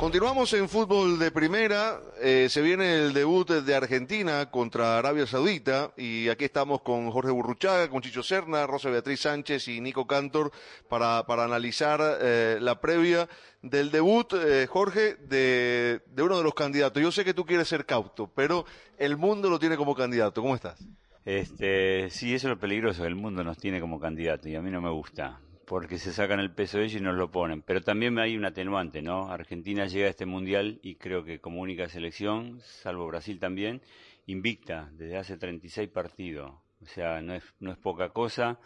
[0.00, 2.00] Continuamos en fútbol de primera.
[2.22, 5.92] eh, se viene el debut de Argentina contra Arabia Saudita.
[5.94, 10.52] Y aquí estamos con Jorge Burruchaga, con Chicho Serna, Rosa Beatriz Sánchez y Nico Cantor
[10.88, 13.28] para, para analizar eh, la previa
[13.60, 17.02] del debut, eh, Jorge, de, de uno de los candidatos.
[17.02, 18.64] Yo sé que tú quieres ser cauto, pero
[18.96, 20.40] el mundo lo tiene como candidato.
[20.40, 20.82] ¿Cómo estás?
[21.26, 24.70] Este, sí, eso es lo peligroso, el mundo nos tiene como candidato y a mí
[24.70, 25.38] no me gusta,
[25.70, 27.62] porque se sacan el peso de ellos y nos lo ponen.
[27.62, 29.30] Pero también hay un atenuante, ¿no?
[29.30, 33.80] Argentina llega a este mundial y creo que como única selección, salvo Brasil también,
[34.26, 36.50] invicta desde hace 36 partidos.
[36.82, 38.58] O sea, no es, no es poca cosa.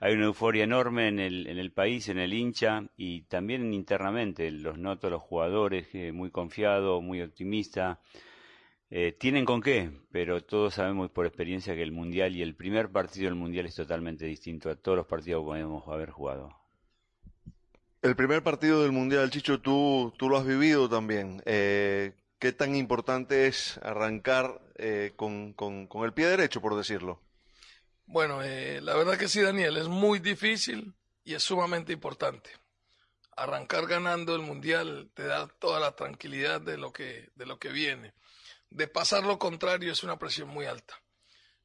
[0.00, 4.50] Hay una euforia enorme en el, en el país, en el hincha y también internamente.
[4.50, 7.98] Los noto los jugadores eh, muy confiados, muy optimistas.
[8.92, 12.90] Eh, tienen con qué, pero todos sabemos por experiencia que el Mundial y el primer
[12.90, 16.60] partido del Mundial es totalmente distinto a todos los partidos que podemos haber jugado.
[18.02, 21.40] El primer partido del Mundial, Chicho, tú, tú lo has vivido también.
[21.44, 27.20] Eh, ¿Qué tan importante es arrancar eh, con, con, con, el pie derecho, por decirlo?
[28.06, 32.50] Bueno, eh, la verdad que sí, Daniel, es muy difícil y es sumamente importante.
[33.36, 37.68] Arrancar ganando el Mundial te da toda la tranquilidad de lo que, de lo que
[37.68, 38.14] viene
[38.70, 40.94] de pasar lo contrario es una presión muy alta.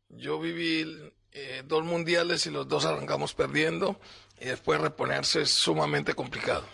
[0.10, 0.86] Yo viví
[1.32, 4.00] eh, dos mundiales y los dos arrancamos perdiendo
[4.40, 6.66] y después reponerse es sumamente complicado.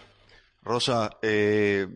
[0.61, 1.87] Rosa, eh,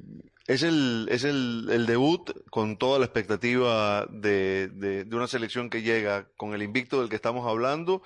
[0.47, 6.29] es, el, es el, debut con toda la expectativa de, de una selección que llega
[6.35, 8.01] con el invicto del que estamos hablando,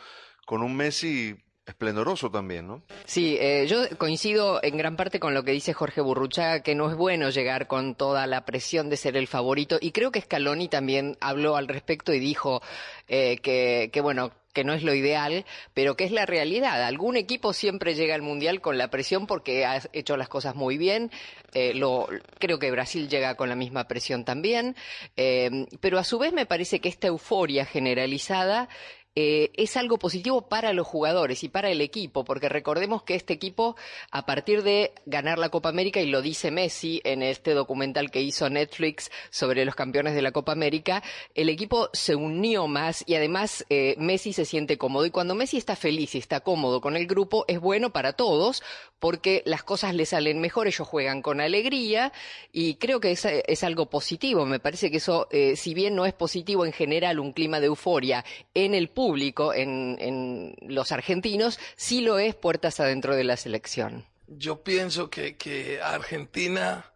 [0.45, 1.38] con un Messi
[1.70, 2.82] esplendoroso también, ¿no?
[3.06, 6.90] Sí, eh, yo coincido en gran parte con lo que dice Jorge Burruchaga, que no
[6.90, 10.68] es bueno llegar con toda la presión de ser el favorito, y creo que Scaloni
[10.68, 12.62] también habló al respecto y dijo
[13.08, 16.84] eh, que, que, bueno, que no es lo ideal, pero que es la realidad.
[16.84, 20.78] Algún equipo siempre llega al Mundial con la presión porque ha hecho las cosas muy
[20.78, 21.12] bien.
[21.54, 22.08] Eh, lo,
[22.40, 24.76] creo que Brasil llega con la misma presión también.
[25.18, 28.70] Eh, pero a su vez me parece que esta euforia generalizada
[29.15, 33.34] eh, es algo positivo para los jugadores y para el equipo, porque recordemos que este
[33.34, 33.76] equipo,
[34.11, 38.22] a partir de ganar la Copa América, y lo dice Messi en este documental que
[38.22, 41.03] hizo Netflix sobre los campeones de la Copa América,
[41.36, 45.06] el equipo se unió más y además eh, Messi se siente cómodo.
[45.06, 48.64] Y cuando Messi está feliz y está cómodo con el grupo, es bueno para todos,
[49.00, 52.12] porque las cosas le salen mejor, ellos juegan con alegría
[52.52, 54.46] y creo que es, es algo positivo.
[54.46, 57.68] Me parece que eso, eh, si bien no es positivo en general un clima de
[57.68, 64.06] euforia en el público, en, los argentinos, sí lo es puertas adentro de la selección.
[64.28, 66.92] Yo pienso que, a Argentina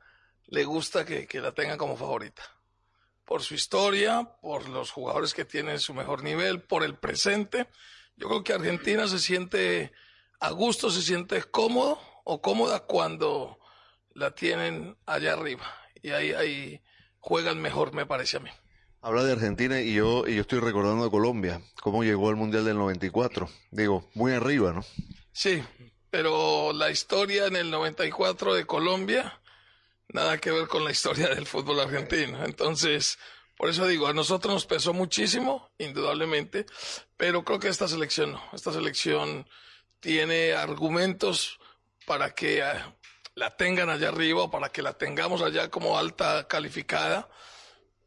[0.47, 2.43] le gusta que, la tenga como favorita.
[3.25, 7.67] Por su historia, por los jugadores que tienen su mejor nivel, por el presente.
[8.17, 9.93] Yo creo que Argentina se siente
[10.43, 13.59] a gusto, se siente cómodo o cómoda cuando
[14.13, 15.63] la tienen allá arriba.
[16.01, 16.81] Y ahí, ahí
[17.19, 18.49] juegan mejor, me parece a mí.
[18.99, 22.65] Habla de Argentina y yo, y yo estoy recordando de Colombia, cómo llegó al Mundial
[22.65, 23.49] del 94.
[23.71, 24.83] Digo, muy arriba, ¿no?
[25.31, 25.63] Sí,
[26.09, 29.39] pero la historia en el 94 de Colombia,
[30.09, 32.43] nada que ver con la historia del fútbol argentino.
[32.43, 33.17] Entonces,
[33.55, 36.65] por eso digo, a nosotros nos pesó muchísimo, indudablemente,
[37.15, 38.43] pero creo que esta selección no.
[38.51, 39.47] Esta selección
[40.03, 41.57] tiene argumentos
[42.05, 42.61] para que
[43.33, 47.27] la tengan allá arriba o para que la tengamos allá como alta calificada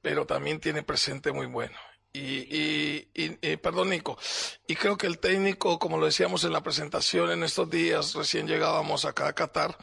[0.06, 1.76] pero también tiene presente muy bueno.
[2.12, 4.16] Y, y, y, y, perdón, Nico,
[4.68, 8.46] y creo que el técnico, como lo decíamos en la presentación en estos días, recién
[8.46, 9.76] llegábamos acá a Qatar,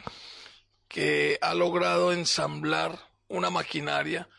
[0.87, 4.29] que ha logrado ensamblar una maquinaria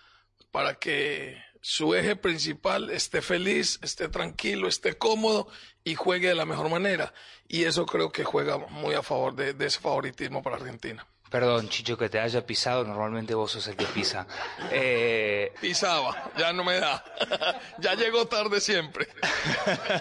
[0.52, 5.48] para que su eje principal esté feliz, esté tranquilo, esté cómodo
[5.82, 7.14] y juegue de la mejor manera.
[7.48, 11.06] Y eso creo que juega muy a favor de, de ese favoritismo para Argentina.
[11.30, 12.84] Perdón, Chicho, que te haya pisado.
[12.84, 14.26] Normalmente vos sos el que pisa.
[14.70, 15.54] Eh...
[15.62, 17.02] Pisaba, ya no me da.
[17.78, 19.08] ya llegó tarde siempre.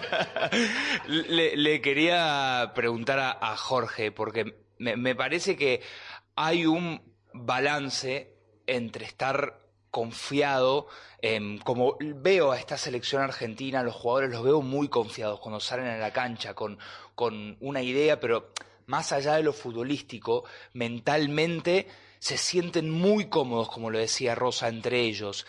[1.08, 5.80] le, le, quería preguntar a, a Jorge, porque me, me, parece que
[6.36, 7.00] hay un
[7.32, 8.36] balance
[8.66, 9.63] entre estar
[9.94, 10.88] confiado,
[11.22, 15.86] eh, como veo a esta selección argentina, los jugadores los veo muy confiados cuando salen
[15.86, 16.80] a la cancha con,
[17.14, 18.50] con una idea, pero
[18.86, 21.86] más allá de lo futbolístico, mentalmente
[22.18, 25.46] se sienten muy cómodos, como lo decía Rosa, entre ellos.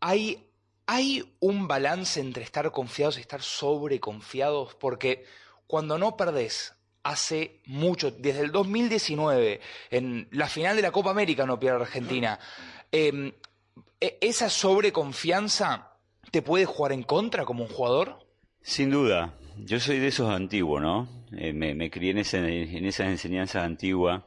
[0.00, 0.50] Hay,
[0.84, 5.24] hay un balance entre estar confiados y estar sobreconfiados, porque
[5.66, 6.74] cuando no perdés
[7.04, 12.38] hace mucho, desde el 2019, en la final de la Copa América no pierde Argentina,
[12.92, 13.32] eh,
[14.00, 15.92] ¿esa sobreconfianza
[16.30, 18.18] te puede jugar en contra como un jugador?
[18.62, 21.08] Sin duda, yo soy de esos antiguos, ¿no?
[21.36, 24.22] Eh, me, crié en, esas enseñanzas antiguas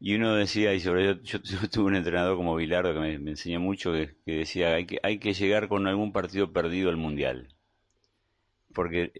[0.00, 1.38] y uno decía, y sobre yo, yo,
[1.72, 5.34] tuve un entrenador como Bilardo que me, enseñó mucho, que, decía, hay que, hay que
[5.34, 7.54] llegar con algún partido perdido al Mundial.
[8.74, 9.12] Porque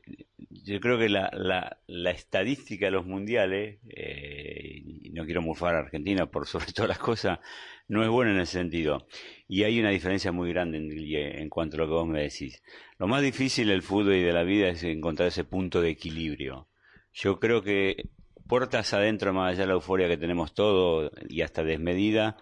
[0.50, 5.74] yo creo que la, la, la estadística de los mundiales, eh, y no quiero mufar
[5.74, 7.40] a Argentina por sobre todas las cosas,
[7.89, 9.06] no es buena en ese sentido.
[9.48, 12.62] Y hay una diferencia muy grande en, cuanto a lo que vos me decís.
[12.98, 16.69] Lo más difícil del fútbol y de la vida es encontrar ese punto de equilibrio.
[17.15, 18.09] Yo creo que
[18.47, 22.36] puertas adentro, más allá de la euforia que tenemos todo y hasta desmedida,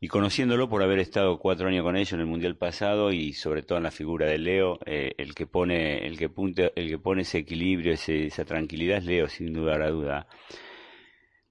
[0.00, 3.62] y conociéndolo por haber estado cuatro años con ellos en el mundial pasado y sobre
[3.62, 6.98] todo en la figura de Leo, eh, el que pone, el que punte, el que
[6.98, 10.26] pone ese equilibrio, ese, esa tranquilidad es Leo, sin duda a duda.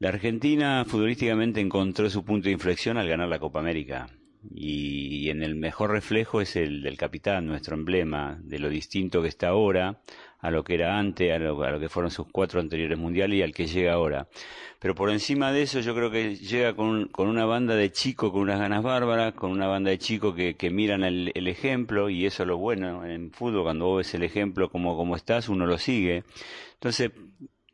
[0.02, 4.10] La Argentina futbolísticamente encontró su punto de inflexión al ganar la Copa América.
[4.56, 9.28] y, en el mejor reflejo es el del capitán, nuestro emblema, de lo distinto que
[9.28, 10.02] está ahora
[10.40, 13.54] a lo que era antes, a lo, que fueron sus cuatro anteriores mundiales y al
[13.54, 14.28] que llega ahora.
[14.80, 18.32] Pero por encima de eso yo creo que llega con, con una banda de chicos
[18.32, 22.10] con unas ganas bárbaras, con una banda de chicos que, que miran el, el, ejemplo
[22.10, 25.48] y eso es lo bueno en fútbol, cuando vos ves el ejemplo como, como estás,
[25.48, 26.24] uno lo sigue.
[26.74, 27.12] Entonces,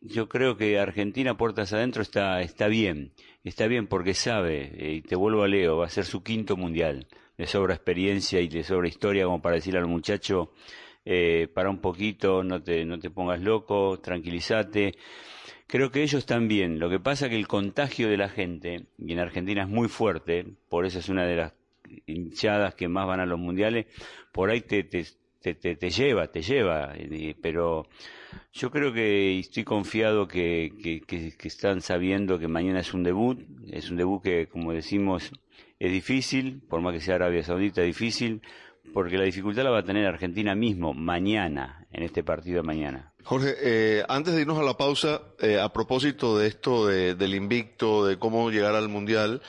[0.08, 3.12] yo creo que Argentina puertas adentro está, está bien,
[3.44, 6.58] está bien porque sabe, eh, y te vuelvo a Leo, va a ser su quinto
[6.58, 7.08] mundial,
[7.38, 10.52] le sobra experiencia y le sobra historia como para decirle al muchacho,
[11.06, 14.96] eh, para un poquito, no te, no te pongas loco, tranquilízate.
[15.66, 16.80] Creo que ellos también.
[16.80, 20.46] Lo que pasa que el contagio de la gente, y en Argentina es muy fuerte,
[20.68, 21.54] por eso es una de las
[22.06, 23.86] hinchadas que más van a los mundiales,
[24.34, 25.06] por ahí te, te,
[25.42, 26.94] te, te lleva, te lleva,
[27.42, 27.88] pero
[28.54, 31.04] yo creo que estoy confiado que,
[31.44, 33.40] están sabiendo que mañana es un debut,
[33.72, 35.32] es un debut que, como decimos,
[35.80, 38.42] es difícil, por más que sea Arabia Saudita, difícil,
[38.94, 43.14] porque la dificultad la va a tener Argentina mismo, mañana, en este partido de mañana.
[43.24, 47.36] Jorge, eh, antes de irnos a la pausa, eh, a propósito de esto de, del
[47.36, 49.42] invicto, de cómo llegar al Mundial,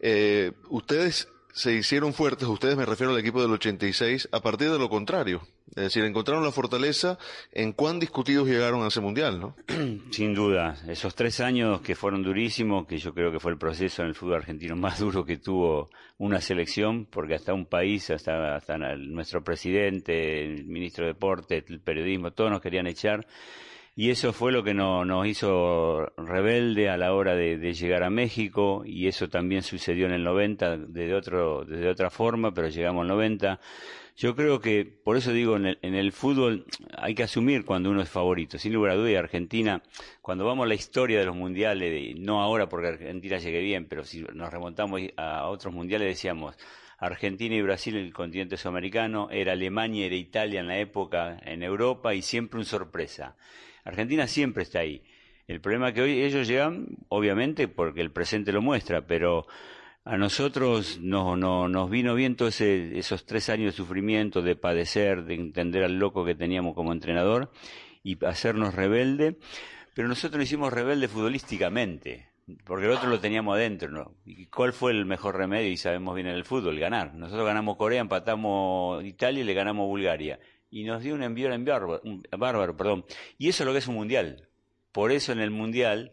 [0.00, 4.78] eh, ustedes se hicieron fuertes, ustedes me refiero al equipo del 86, a partir de
[4.78, 5.42] lo contrario.
[5.70, 7.16] Es decir, encontraron la fortaleza
[7.52, 9.56] en cuán discutidos llegaron a ese mundial, ¿no?
[10.10, 10.76] Sin duda.
[10.88, 14.14] Esos tres años que fueron durísimos, que yo creo que fue el proceso en el
[14.14, 19.44] fútbol argentino más duro que tuvo una selección, porque hasta un país, hasta, hasta nuestro
[19.44, 23.26] presidente, el ministro de Deporte, el periodismo, todos nos querían echar.
[23.96, 28.10] Y eso fue lo que no, nos hizo rebelde a la hora de, llegar a
[28.10, 33.02] México, y eso también sucedió en el 90 de, otro, de otra forma, pero llegamos
[33.02, 33.60] al 90.
[34.20, 37.88] Yo creo que, por eso digo, en el, en el, fútbol hay que asumir cuando
[37.88, 38.58] uno es favorito.
[38.58, 39.82] Sin lugar a duda, Argentina,
[40.20, 44.04] cuando vamos a la historia de los mundiales, no ahora porque Argentina llegue bien, pero
[44.04, 46.54] si nos remontamos a otros mundiales, decíamos,
[46.98, 52.14] Argentina y Brasil el continente sudamericano, era Alemania era Italia en la época en Europa
[52.14, 53.38] y siempre una sorpresa.
[53.84, 55.02] Argentina siempre está ahí.
[55.46, 59.46] El problema es que hoy ellos llegan, obviamente, porque el presente lo muestra, pero
[60.04, 65.24] a nosotros no, no, nos vino bien todos esos tres años de sufrimiento, de padecer,
[65.24, 67.50] de entender al loco que teníamos como entrenador
[68.02, 69.38] y hacernos rebelde,
[69.94, 72.30] pero nosotros lo hicimos rebelde futbolísticamente,
[72.64, 74.14] porque el otro lo teníamos adentro, ¿no?
[74.24, 75.70] ¿Y cuál fue el mejor remedio?
[75.70, 77.14] Y sabemos bien en el fútbol, ganar.
[77.14, 80.40] Nosotros ganamos Corea, empatamos Italia y le ganamos Bulgaria
[80.70, 82.00] y nos dio un envío en bárbaro,
[82.38, 83.04] bárbaro, perdón.
[83.38, 84.48] Y eso es lo que es un mundial.
[84.92, 86.12] Por eso en el mundial,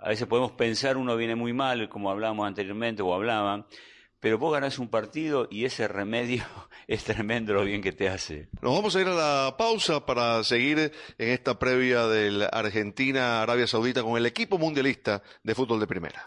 [0.00, 3.66] a veces podemos pensar uno viene muy mal, como hablábamos anteriormente o hablaban,
[4.20, 6.44] pero vos ganás un partido y ese remedio
[6.86, 8.48] es tremendo lo bien que te hace.
[8.60, 14.02] Nos vamos a ir a la pausa para seguir en esta previa del Argentina-Arabia Saudita
[14.02, 16.22] con el equipo mundialista de fútbol de primera.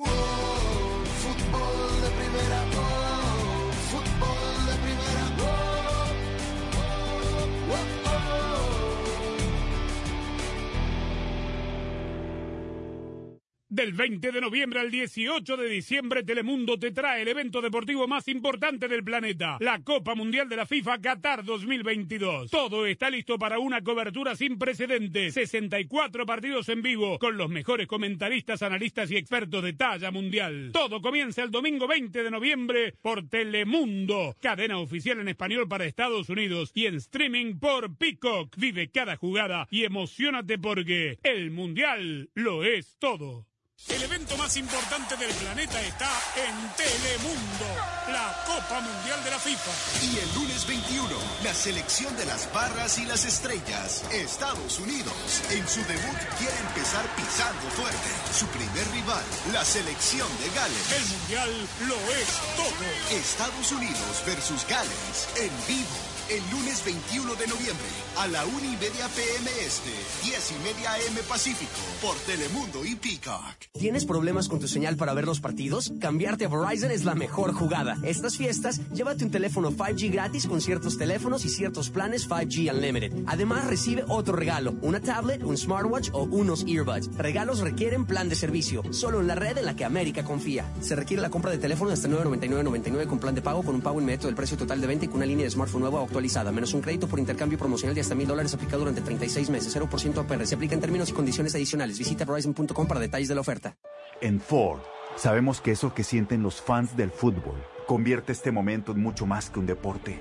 [13.72, 18.28] Del 20 de noviembre al 18 de diciembre, Telemundo te trae el evento deportivo más
[18.28, 22.52] importante del planeta, la Copa Mundial de la FIFA Qatar 2022.
[22.52, 25.36] Todo está listo para una cobertura sin precedentes.
[25.36, 30.72] 64 partidos en vivo con los mejores comentaristas, analistas y expertos de talla mundial.
[30.74, 36.28] Todo comienza el domingo 20 de noviembre por Telemundo, cadena oficial en español para Estados
[36.28, 38.54] Unidos y en streaming por Peacock.
[38.58, 43.48] Vive cada jugada y emocionate porque el Mundial lo es todo.
[43.88, 47.66] El evento más importante del planeta está en Telemundo,
[48.10, 49.72] la Copa Mundial de la FIFA.
[50.06, 51.10] Y el lunes 21,
[51.44, 57.06] la selección de las barras y las estrellas, Estados Unidos, en su debut quiere empezar
[57.16, 58.10] pisando fuerte.
[58.38, 60.92] Su primer rival, la selección de Gales.
[60.92, 63.18] El Mundial lo es todo.
[63.20, 67.86] Estados Unidos versus Gales, en vivo el lunes 21 de noviembre
[68.18, 69.90] a la 1 y media PM Este,
[70.24, 71.72] 10 y media AM Pacífico,
[72.02, 73.56] por Telemundo y Peacock.
[73.78, 75.92] ¿Tienes problemas con tu señal para ver los partidos?
[76.00, 77.98] Cambiarte a Verizon es la mejor jugada.
[78.04, 83.12] Estas fiestas, llévate un teléfono 5G gratis con ciertos teléfonos y ciertos planes 5G Unlimited.
[83.28, 87.10] Además, recibe otro regalo, una tablet, un smartwatch o unos earbuds.
[87.18, 90.66] Regalos requieren plan de servicio, solo en la red en la que América confía.
[90.80, 94.00] Se requiere la compra de teléfono hasta 999.99 con plan de pago con un pago
[94.00, 96.52] inmediato del precio total de venta y con una línea de smartphone nueva o actualizada,
[96.52, 100.20] menos un crédito por intercambio promocional de hasta mil dólares aplicado durante 36 meses, 0%
[100.20, 100.46] APR.
[100.46, 101.98] Se aplica en términos y condiciones adicionales.
[101.98, 103.76] Visita Verizon.com para detalles de la oferta.
[104.22, 104.82] En Ford,
[105.16, 107.56] sabemos que eso que sienten los fans del fútbol
[107.88, 110.20] convierte este momento en mucho más que un deporte.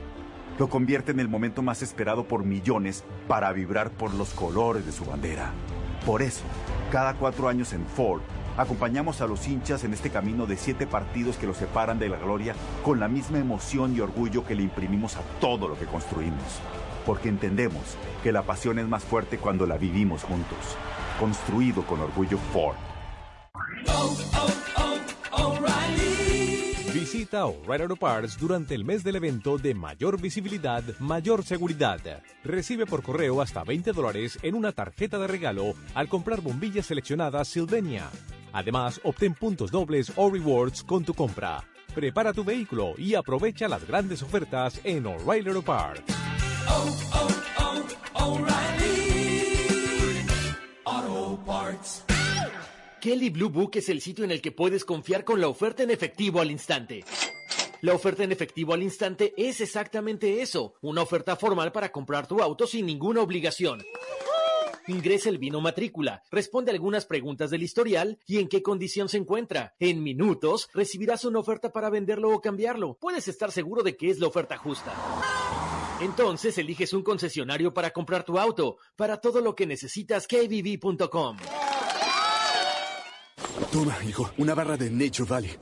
[0.58, 4.92] Lo convierte en el momento más esperado por millones para vibrar por los colores de
[4.92, 5.52] su bandera.
[6.06, 6.42] Por eso,
[6.90, 8.22] cada cuatro años en Ford,
[8.56, 12.18] Acompañamos a los hinchas en este camino de siete partidos que los separan de la
[12.18, 12.54] gloria
[12.84, 16.60] con la misma emoción y orgullo que le imprimimos a todo lo que construimos.
[17.06, 20.58] Porque entendemos que la pasión es más fuerte cuando la vivimos juntos.
[21.18, 22.76] Construido con orgullo Ford.
[26.92, 32.00] Visita O'Reilly Auto Parts durante el mes del evento de mayor visibilidad, mayor seguridad.
[32.44, 37.48] Recibe por correo hasta 20 dólares en una tarjeta de regalo al comprar bombillas seleccionadas
[37.48, 38.04] Sylvania.
[38.52, 41.62] Además, obtén puntos dobles o rewards con tu compra.
[41.94, 46.02] Prepara tu vehículo y aprovecha las grandes ofertas en O'Reilly Auto Parts.
[53.00, 55.90] Kelly Blue Book es el sitio en el que puedes confiar con la oferta en
[55.90, 57.02] efectivo al instante.
[57.80, 62.42] La oferta en efectivo al instante es exactamente eso, una oferta formal para comprar tu
[62.42, 63.82] auto sin ninguna obligación.
[64.90, 69.72] Ingresa el vino matrícula, responde algunas preguntas del historial y en qué condición se encuentra.
[69.78, 72.98] En minutos recibirás una oferta para venderlo o cambiarlo.
[73.00, 74.92] Puedes estar seguro de que es la oferta justa.
[76.00, 78.78] Entonces eliges un concesionario para comprar tu auto.
[78.96, 81.36] Para todo lo que necesitas, kbb.com.
[83.70, 85.56] Toma, hijo, una barra de Nature Valley.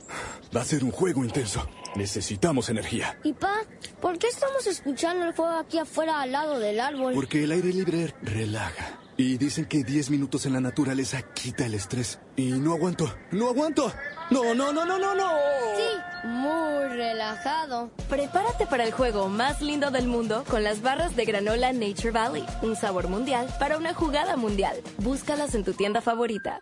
[0.55, 1.69] Va a ser un juego intenso.
[1.95, 3.19] Necesitamos energía.
[3.23, 3.61] Y pa,
[4.01, 7.13] ¿por qué estamos escuchando el fuego aquí afuera al lado del árbol?
[7.13, 8.99] Porque el aire libre relaja.
[9.19, 12.21] Y dicen que 10 minutos en la naturaleza quita el estrés.
[12.37, 13.91] Y no aguanto, no aguanto.
[14.31, 15.29] No, no, no, no, no, no.
[15.75, 17.91] Sí, muy relajado.
[18.07, 22.45] Prepárate para el juego más lindo del mundo con las barras de granola Nature Valley.
[22.61, 24.77] Un sabor mundial para una jugada mundial.
[24.99, 26.61] Búscalas en tu tienda favorita.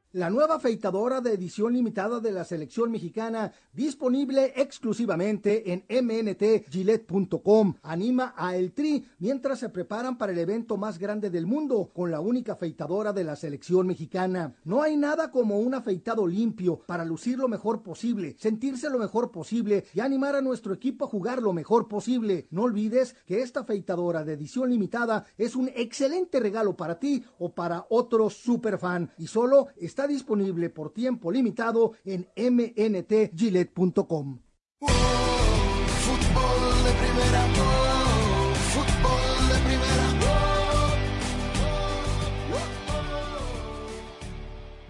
[0.13, 8.33] La nueva afeitadora de edición limitada de la selección mexicana, disponible exclusivamente en mntgillette.com, anima
[8.35, 12.19] a El Tri mientras se preparan para el evento más grande del mundo, con la
[12.19, 14.53] única afeitadora de la selección mexicana.
[14.65, 19.31] No hay nada como un afeitado limpio para lucir lo mejor posible, sentirse lo mejor
[19.31, 22.47] posible y animar a nuestro equipo a jugar lo mejor posible.
[22.51, 27.53] No olvides que esta afeitadora de edición limitada es un excelente regalo para ti o
[27.53, 34.39] para otro superfan y solo está disponible por tiempo limitado en mntgillette.com.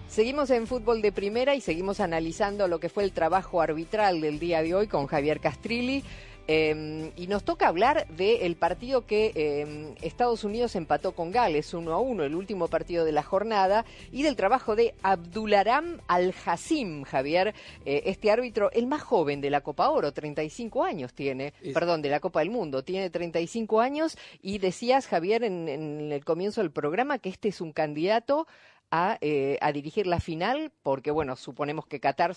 [0.06, 4.38] Seguimos en fútbol de primera y seguimos analizando lo que fue el trabajo arbitral del
[4.38, 6.04] día de hoy con Javier Castrilli.
[6.48, 11.92] Eh, y nos toca hablar del partido que eh, Estados Unidos empató con Gales 1
[11.92, 17.54] a 1, el último partido de la jornada, y del trabajo de Abdularam Al-Hassim, Javier,
[17.84, 22.10] eh, este árbitro, el más joven de la Copa Oro, 35 años tiene, perdón, de
[22.10, 26.72] la Copa del Mundo, tiene 35 años, y decías, Javier, en, en el comienzo del
[26.72, 28.46] programa, que este es un candidato
[28.92, 32.36] a, eh, a dirigir la final, porque, bueno, suponemos que Qatar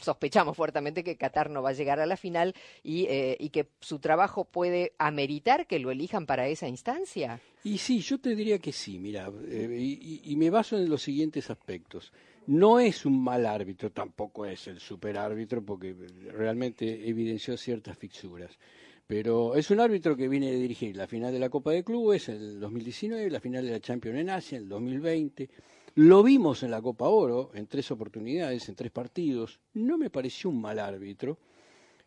[0.00, 3.68] sospechamos fuertemente que Qatar no va a llegar a la final y, eh, y, que
[3.80, 7.40] su trabajo puede ameritar que lo elijan para esa instancia?
[7.62, 11.50] Y sí, yo te diría que sí, mira, eh, y, me baso en los siguientes
[11.50, 12.12] aspectos.
[12.46, 15.94] No es un mal árbitro, tampoco es el super árbitro, porque
[16.32, 18.58] realmente evidenció ciertas fisuras.
[19.06, 22.28] Pero es un árbitro que viene a dirigir la final de la Copa de Clubes
[22.28, 25.50] en el 2019, la final de la Champions en Asia en el 2020
[25.94, 29.60] lo vimos en la Copa Oro en tres oportunidades, en tres partidos.
[29.74, 31.38] No me pareció un mal árbitro,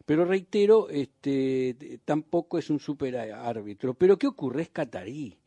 [0.05, 3.93] pero reitero, este, tampoco es un super árbitro.
[3.93, 4.63] Pero ¿qué ocurre?
[4.63, 5.37] Es catarí.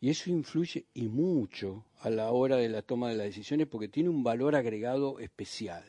[0.00, 3.88] Y eso influye y mucho a la hora de la toma de las decisiones porque
[3.88, 5.82] tiene un valor agregado especial.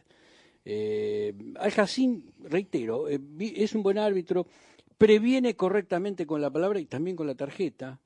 [0.65, 3.19] Eh, Al Jacín, reitero, eh,
[3.55, 4.47] es un buen árbitro,
[4.97, 7.99] previene correctamente con la palabra y también con la tarjeta,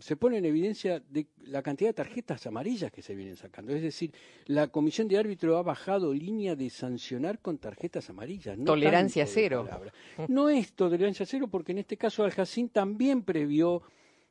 [0.00, 3.74] se pone en evidencia de la cantidad de tarjetas amarillas que se vienen sacando.
[3.74, 4.12] Es decir,
[4.46, 8.58] la comisión de árbitro ha bajado línea de sancionar con tarjetas amarillas.
[8.58, 9.68] No tolerancia cero.
[10.28, 12.32] No es tolerancia cero porque en este caso Al
[12.70, 13.82] también previó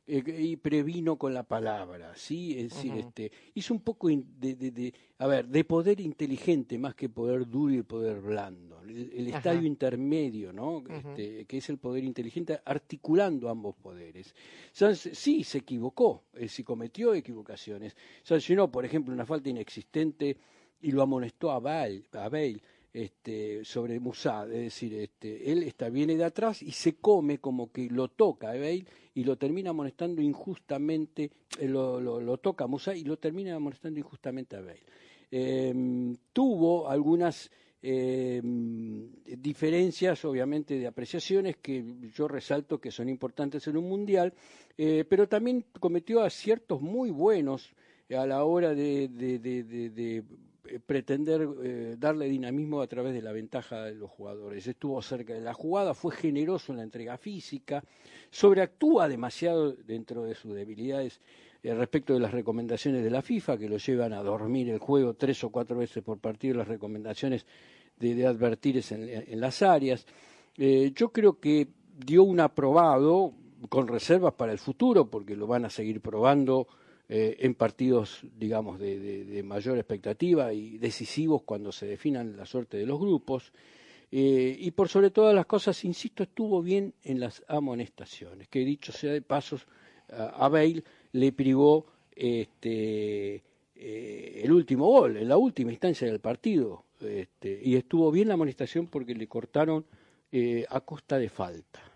[0.06, 2.58] eh, y previno con la palabra, ¿sí?
[2.58, 6.94] Es decir, este, hizo un poco de, de- de- a ver, de poder inteligente más
[6.94, 8.80] que poder duro y poder blando.
[8.82, 10.82] El, estadio intermedio, ¿no?
[11.12, 14.34] Este, que es el poder inteligente, articulando ambos poderes.
[14.72, 17.96] San- sí, se equivocó, eh, sí cometió equivocaciones.
[18.24, 20.36] Sancionó, por ejemplo, una falta inexistente
[20.80, 22.60] y lo amonestó a Bale, a Bale
[22.92, 27.88] este, sobre Musá, es decir, este, él viene de atrás y se come como que
[27.88, 33.04] lo toca a Bale y lo termina amonestando injustamente, eh, lo, toca a Musá y
[33.04, 34.82] lo termina amonestando injustamente a Bale.
[35.30, 37.50] Eh, tuvo algunas
[37.84, 38.40] eh,
[39.38, 44.32] diferencias, obviamente, de apreciaciones que yo resalto que son importantes en un mundial,
[44.78, 47.74] eh, pero también cometió aciertos muy buenos
[48.16, 50.22] a la hora de, eh,
[50.80, 54.66] pretender eh, darle dinamismo a través de la ventaja de los jugadores.
[54.66, 57.82] Estuvo cerca de la jugada, fue generoso en la entrega física,
[58.30, 61.20] sobreactúa demasiado dentro de sus debilidades
[61.62, 65.14] eh, respecto de las recomendaciones de la FIFA, que lo llevan a dormir el juego
[65.14, 67.46] tres o cuatro veces por partido, las recomendaciones
[67.98, 70.06] de, de advertir en las áreas.
[70.56, 71.68] Eh, yo creo que
[72.04, 73.32] dio un aprobado
[73.68, 76.66] con reservas para el futuro, porque lo van a seguir probando
[77.14, 82.78] eh, en partidos, digamos, de, de- mayor expectativa y decisivos cuando se definan la suerte
[82.78, 83.52] de los grupos.
[84.10, 88.92] Eh, y por sobre todas las cosas, insisto, estuvo bien en las amonestaciones, que dicho
[88.92, 89.66] sea de pasos,
[90.08, 90.82] a a Bale
[91.12, 91.84] le privó
[92.16, 93.42] este,
[93.76, 98.34] eh, el último gol, en la última instancia del partido, este, y estuvo bien la
[98.34, 99.84] amonestación porque le cortaron
[100.70, 101.91] a costa de falta.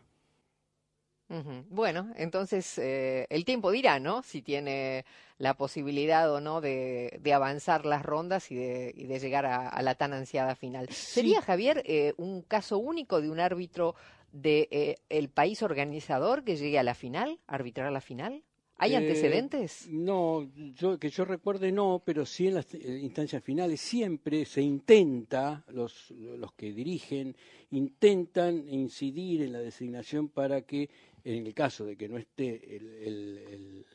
[1.71, 4.23] Bueno, entonces eh, el tiempo dirá, ¿no?
[4.23, 5.05] Si tiene
[5.39, 9.69] la posibilidad o no de, de avanzar las rondas y de, y de llegar a,
[9.69, 10.89] a la tan ansiada final.
[10.89, 13.95] ¿Sería, Javier, eh, un caso único de un árbitro
[14.33, 18.43] de eh, el país organizador que llegue a la final, arbitrar la final?
[18.79, 19.87] ¿Hay Eh, antecedentes?
[19.89, 25.65] No, yo, que yo recuerde no, pero sí en las instancias finales siempre se intenta,
[25.69, 27.35] los, los que dirigen,
[27.71, 30.91] intentan incidir en la designación para que,
[31.35, 33.87] en el caso de que no esté el, el- el-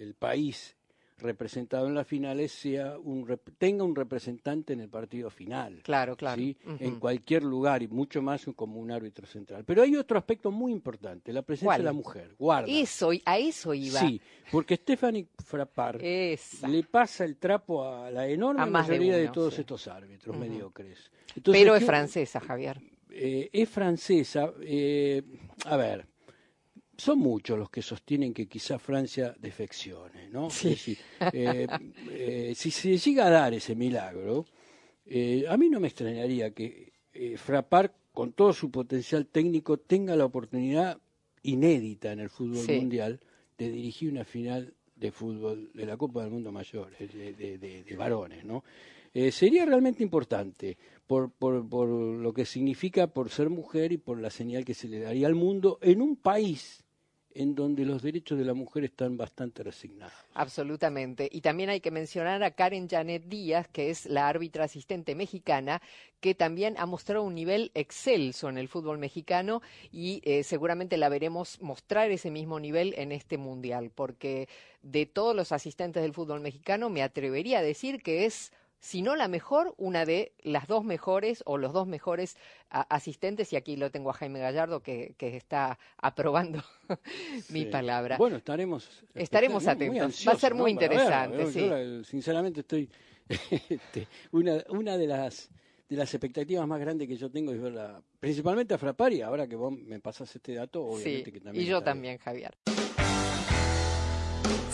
[0.00, 0.76] el país
[1.18, 3.26] representado en las finales, sea un,
[3.58, 5.82] tenga un representante en el partido final.
[5.82, 6.40] Claro, claro.
[6.40, 6.56] ¿sí?
[6.78, 9.62] En cualquier lugar y mucho más como un árbitro central.
[9.66, 11.80] Pero hay otro aspecto muy importante, la presencia ¿Cuál?
[11.80, 12.34] de la mujer.
[12.38, 12.72] Guarda.
[12.72, 14.00] Eso, a eso iba.
[14.00, 14.18] Sí,
[14.50, 19.28] porque Stephanie Frappart le pasa el trapo a la enorme A más de mayoría de,
[19.28, 19.60] todos sí.
[19.60, 21.10] estos árbitros mediocres.
[21.44, 22.80] Pero es ¿qué- francesa, Javier.
[23.10, 24.54] eh, es francesa.
[24.62, 25.22] eh,
[25.66, 26.06] a ver,
[27.00, 30.48] son muchos los que sostienen que quizá Francia defeccione, ¿no?
[30.48, 30.98] Es decir,
[31.32, 31.66] eh,
[32.10, 34.46] eh, si se llega a dar ese milagro,
[35.06, 36.92] eh, a mí no me extrañaría que
[37.36, 40.98] Frappart, con todo su potencial técnico, tenga la oportunidad
[41.42, 42.72] inédita en el fútbol Sí.
[42.78, 43.20] mundial
[43.58, 47.82] de dirigir una final de fútbol de la Copa del Mundo Mayor, de, de- de-
[47.84, 48.62] de varones, ¿no?
[49.12, 54.20] Eh, sería realmente importante por, por, por lo que significa por ser mujer y por
[54.20, 56.84] la señal que se le daría al mundo en un país
[57.32, 60.12] en donde los derechos de la mujer están bastante resignados.
[60.34, 61.28] Absolutamente.
[61.30, 65.80] Y también hay que mencionar a Karen Janet Díaz, que es la árbitra asistente mexicana,
[66.20, 71.08] que también ha mostrado un nivel excelso en el fútbol mexicano y eh, seguramente la
[71.08, 74.48] veremos mostrar ese mismo nivel en este mundial, porque
[74.82, 79.14] de todos los asistentes del fútbol mexicano me atrevería a decir que es si no
[79.14, 82.36] la mejor, una de las dos mejores o los dos mejores
[82.70, 86.62] a- asistentes, y aquí lo tengo a Jaime Gallardo que, que está aprobando
[87.50, 87.66] mi Sí.
[87.66, 88.16] palabra.
[88.16, 90.28] Bueno, estaremos Estaremos expectantes, muy atentos.
[90.28, 91.60] Va a ser muy interesante, Yo, sí.
[91.60, 92.88] yo, eh, sinceramente estoy
[93.68, 95.50] este, una una de las
[95.88, 99.48] de las expectativas más grandes que yo tengo es verla principalmente a Frappart y ahora
[99.48, 102.56] que vos me pasás este dato, obviamente Sí, que también y yo también, Javier.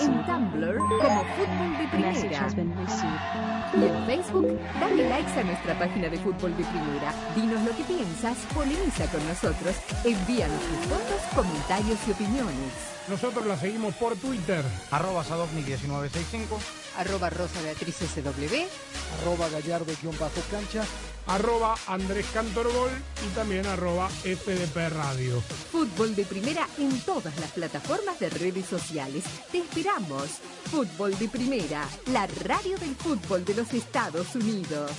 [0.00, 2.48] En Tumblr, como Fútbol de Primera.
[3.74, 7.12] Y en Facebook, dale likes a nuestra página de Fútbol de Primera.
[7.34, 12.96] Dinos lo que piensas, polemiza con nosotros, envíanos tus fotos, comentarios y opiniones.
[13.08, 14.64] Nosotros la seguimos por Twitter.
[14.90, 16.58] Arroba Sadovnik1965.
[16.98, 18.66] Arroba Rosa Beatriz SW.
[19.20, 20.84] Arroba gallardo-cancha.
[21.26, 22.90] Arroba Andrés Cantorbol
[23.26, 25.40] y también arroba FDP Radio.
[25.72, 29.24] Fútbol de Primera en todas las plataformas de redes sociales.
[29.50, 30.38] Te esperamos.
[30.70, 34.90] Fútbol de Primera, la radio del fútbol de los Estados Unidos.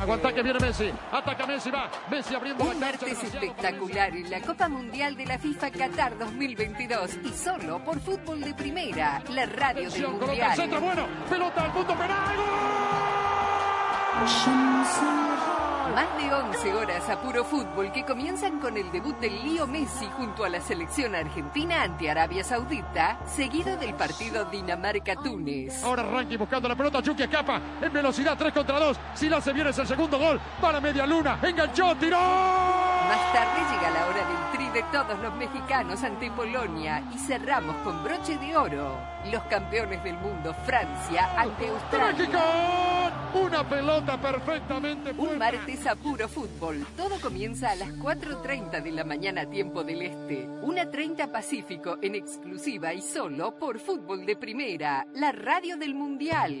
[0.00, 0.90] Aguanta que viene Messi.
[1.12, 1.90] Ataca Messi, va.
[2.10, 7.32] Messi abriendo Un martes espectacular en la Copa Mundial de la FIFA Qatar 2022 y
[7.36, 11.06] solo por Fútbol de Primera, la radio del Atención, coloca el centro, Mundial.
[11.06, 11.28] bueno.
[11.28, 13.19] Pelota al punto penal.
[14.20, 20.06] Más de 11 horas a puro fútbol que comienzan con el debut del Lío Messi
[20.14, 25.82] junto a la selección argentina ante Arabia Saudita, seguido del partido Dinamarca-Túnez.
[25.82, 27.02] Ahora Ranky buscando la pelota.
[27.02, 28.98] Chucky escapa en velocidad 3 contra 2.
[29.14, 30.38] Si la se viene es el segundo gol.
[30.60, 31.38] Para media luna.
[31.42, 32.18] Enganchó, tiró.
[32.20, 38.04] Más tarde llega la hora del de todos los mexicanos ante Polonia y cerramos con
[38.04, 38.96] broche de oro.
[39.30, 42.28] Los campeones del mundo, Francia ante Australia.
[43.34, 46.86] Una pelota perfectamente Un martes a puro fútbol.
[46.96, 50.46] Todo comienza a las 4.30 de la mañana tiempo del Este.
[50.46, 56.60] 1.30 Pacífico en exclusiva y solo por Fútbol de Primera, la radio del Mundial.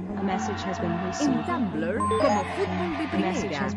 [0.21, 3.67] En Tumblr, como Fútbol de Primera.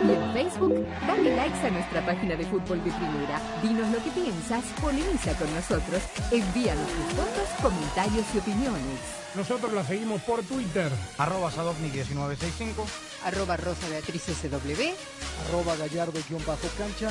[0.00, 3.40] Y en Facebook, dale likes a nuestra página de Fútbol de Primera.
[3.62, 6.02] Dinos lo que piensas, polemiza con nosotros,
[6.32, 9.18] envíanos tus fotos, comentarios y opiniones.
[9.34, 10.90] Nosotros la seguimos por Twitter.
[11.18, 12.86] Arroba Sadovnik1965.
[13.24, 14.94] Arroba Rosa Beatriz SW.
[15.46, 17.10] Arroba gallardo-cancha.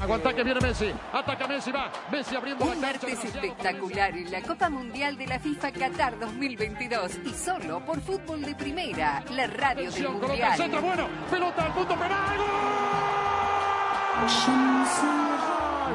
[0.00, 0.92] Aguanta que viene Messi.
[1.12, 1.90] Ataca Messi, va.
[2.12, 3.06] Messi abriendo Un la cancha.
[3.06, 8.42] martes espectacular en la Copa Mundial de la FIFA Qatar 2022 y solo por Fútbol
[8.42, 11.08] de Primera, la radio del coloca el centro, Mundial.
[11.08, 11.08] bueno.
[11.30, 12.36] Pelota al punto penal.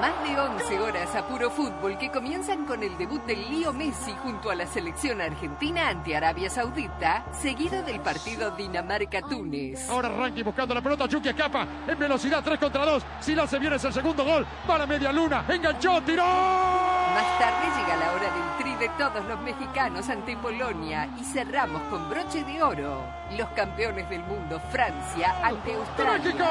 [0.02, 4.11] Más de 11 horas a puro fútbol que comienzan con el debut del Lío Messi
[4.23, 9.88] junto a la selección argentina ante Arabia Saudita, seguido del partido Dinamarca-Túnez.
[9.91, 11.07] Ahora Ranky buscando la pelota.
[11.07, 13.03] Chucky escapa en velocidad 3 contra 2.
[13.19, 14.44] Si la se viene es el segundo gol.
[14.65, 15.45] Para media luna.
[15.48, 16.26] Enganchó, tiró.
[16.26, 21.82] Más tarde llega la hora del tri de todos los mexicanos ante Polonia y cerramos
[21.84, 23.03] con broche de oro.
[23.38, 26.23] Los campeones del mundo, Francia ante Australia.
[26.23, 26.45] ¡México!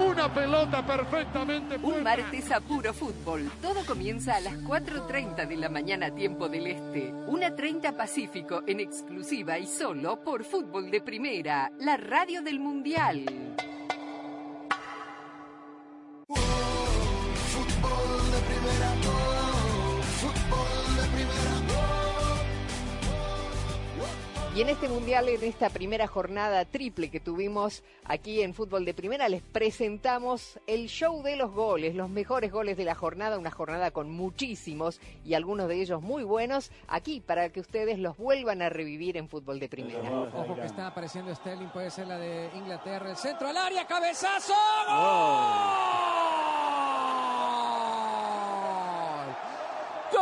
[0.00, 3.50] Una pelota perfectamente Un martes a puro fútbol.
[3.62, 7.12] Todo comienza a las 4.30 de la mañana tiempo del Este.
[7.12, 13.24] 1.30 Pacífico en exclusiva y solo por Fútbol de Primera, la radio del Mundial.
[24.52, 28.94] Y en este mundial, en esta primera jornada triple que tuvimos aquí en Fútbol de
[28.94, 33.52] Primera, les presentamos el show de los goles, los mejores goles de la jornada, una
[33.52, 38.60] jornada con muchísimos y algunos de ellos muy buenos, aquí para que ustedes los vuelvan
[38.60, 40.10] a revivir en Fútbol de Primera.
[40.10, 43.08] Ojo que está apareciendo Sterling, puede ser la de Inglaterra.
[43.08, 44.52] El centro al área, cabezazo.
[50.12, 50.20] ¡Gol!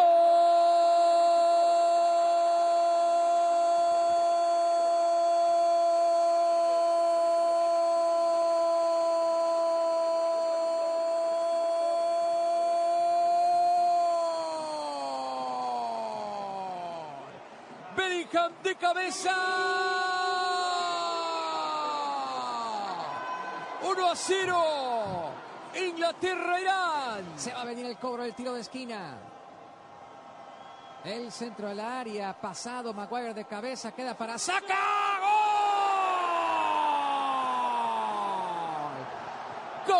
[17.96, 19.34] Bellingham de cabeza.
[23.82, 25.30] 1 a 0.
[25.74, 27.24] Inglaterra-Irán.
[27.36, 29.18] Se va a venir el cobro del tiro de esquina.
[31.04, 34.74] El centro al área, pasado Maguire de cabeza, queda para Saca.
[39.86, 39.96] ¡Gol!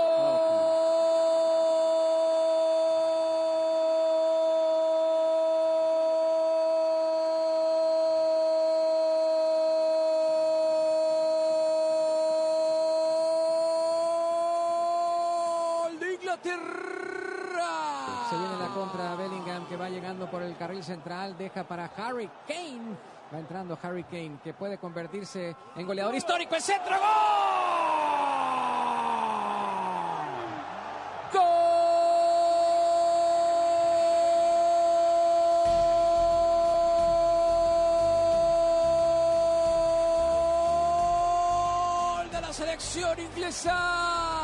[15.87, 16.67] ¡Gol de Inglaterra!
[18.29, 19.15] Se viene la contra
[20.09, 22.97] Llegando por el carril central, deja para Harry Kane.
[23.31, 26.55] Va entrando Harry Kane que puede convertirse en goleador histórico.
[26.55, 26.97] ¡El centro!
[31.35, 31.43] ¡Gol!
[42.15, 44.38] ¡Gol de la selección inglesa!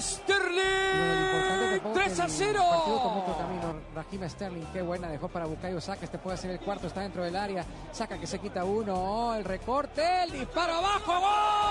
[0.00, 1.80] Sterling.
[1.94, 2.60] 3 a 0.
[2.68, 3.74] Partido con mucho camino.
[3.94, 5.08] Raheem Sterling, qué buena.
[5.08, 6.04] Dejó para Bukayo Saka.
[6.04, 6.88] Este puede ser el cuarto.
[6.88, 7.64] Está dentro del área.
[7.92, 8.94] Saca que se quita uno.
[8.94, 10.24] Oh, el recorte.
[10.24, 11.12] El disparo abajo.
[11.12, 11.67] ¡Gol!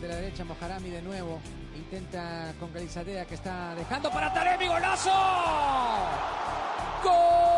[0.00, 1.40] Desde la derecha Mojarami de nuevo.
[1.74, 4.68] Intenta con Galizadea que está dejando para Taremi.
[4.68, 5.10] ¡Golazo!
[7.02, 7.48] ¡Gol!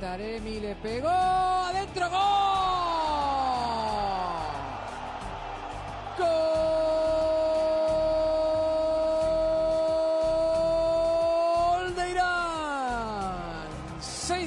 [0.00, 1.23] Taremi le pegó.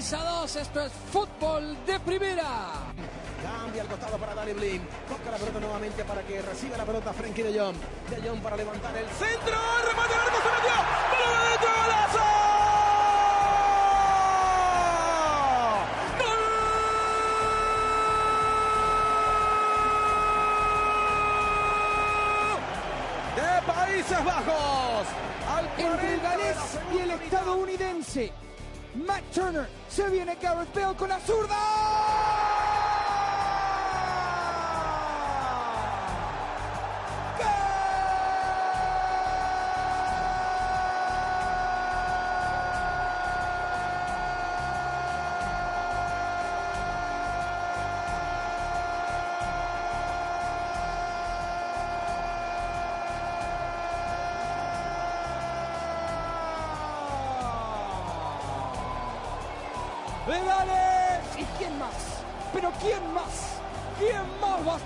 [0.07, 0.55] 6 a 2.
[0.55, 2.93] Esto es fútbol de primera.
[3.43, 4.81] Cambia al costado para Dani Blin.
[5.09, 7.75] Toca la pelota nuevamente para que reciba la pelota Frenkie de Jong.
[8.09, 9.57] De Jong para levantar el centro.
[9.85, 10.71] Remate al arco, se metió.
[11.11, 11.69] ¡Balón adentro!
[11.83, 12.23] ¡Golazo!
[23.67, 25.07] Países Bajos.
[25.53, 26.57] Al Entre el 40 de la galés
[26.93, 28.31] y el estadounidense.
[29.05, 29.76] Matt Turner.
[29.97, 31.96] Se viene Gareth Bale con la zurda.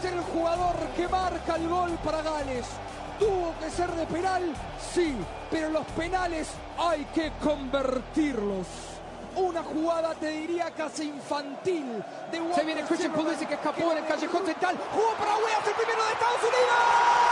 [0.01, 2.65] Ser el jugador que marca el gol para Gales?
[3.19, 4.53] ¿Tuvo que ser de penal?
[4.93, 5.15] Sí,
[5.51, 8.65] pero los penales hay que convertirlos.
[9.35, 12.03] Una jugada, te diría, casi infantil.
[12.31, 14.75] De Se viene Christian Pulisic que escapó en el callejón central.
[14.91, 17.30] Jugó para Weas, el primero de Estados Unidos.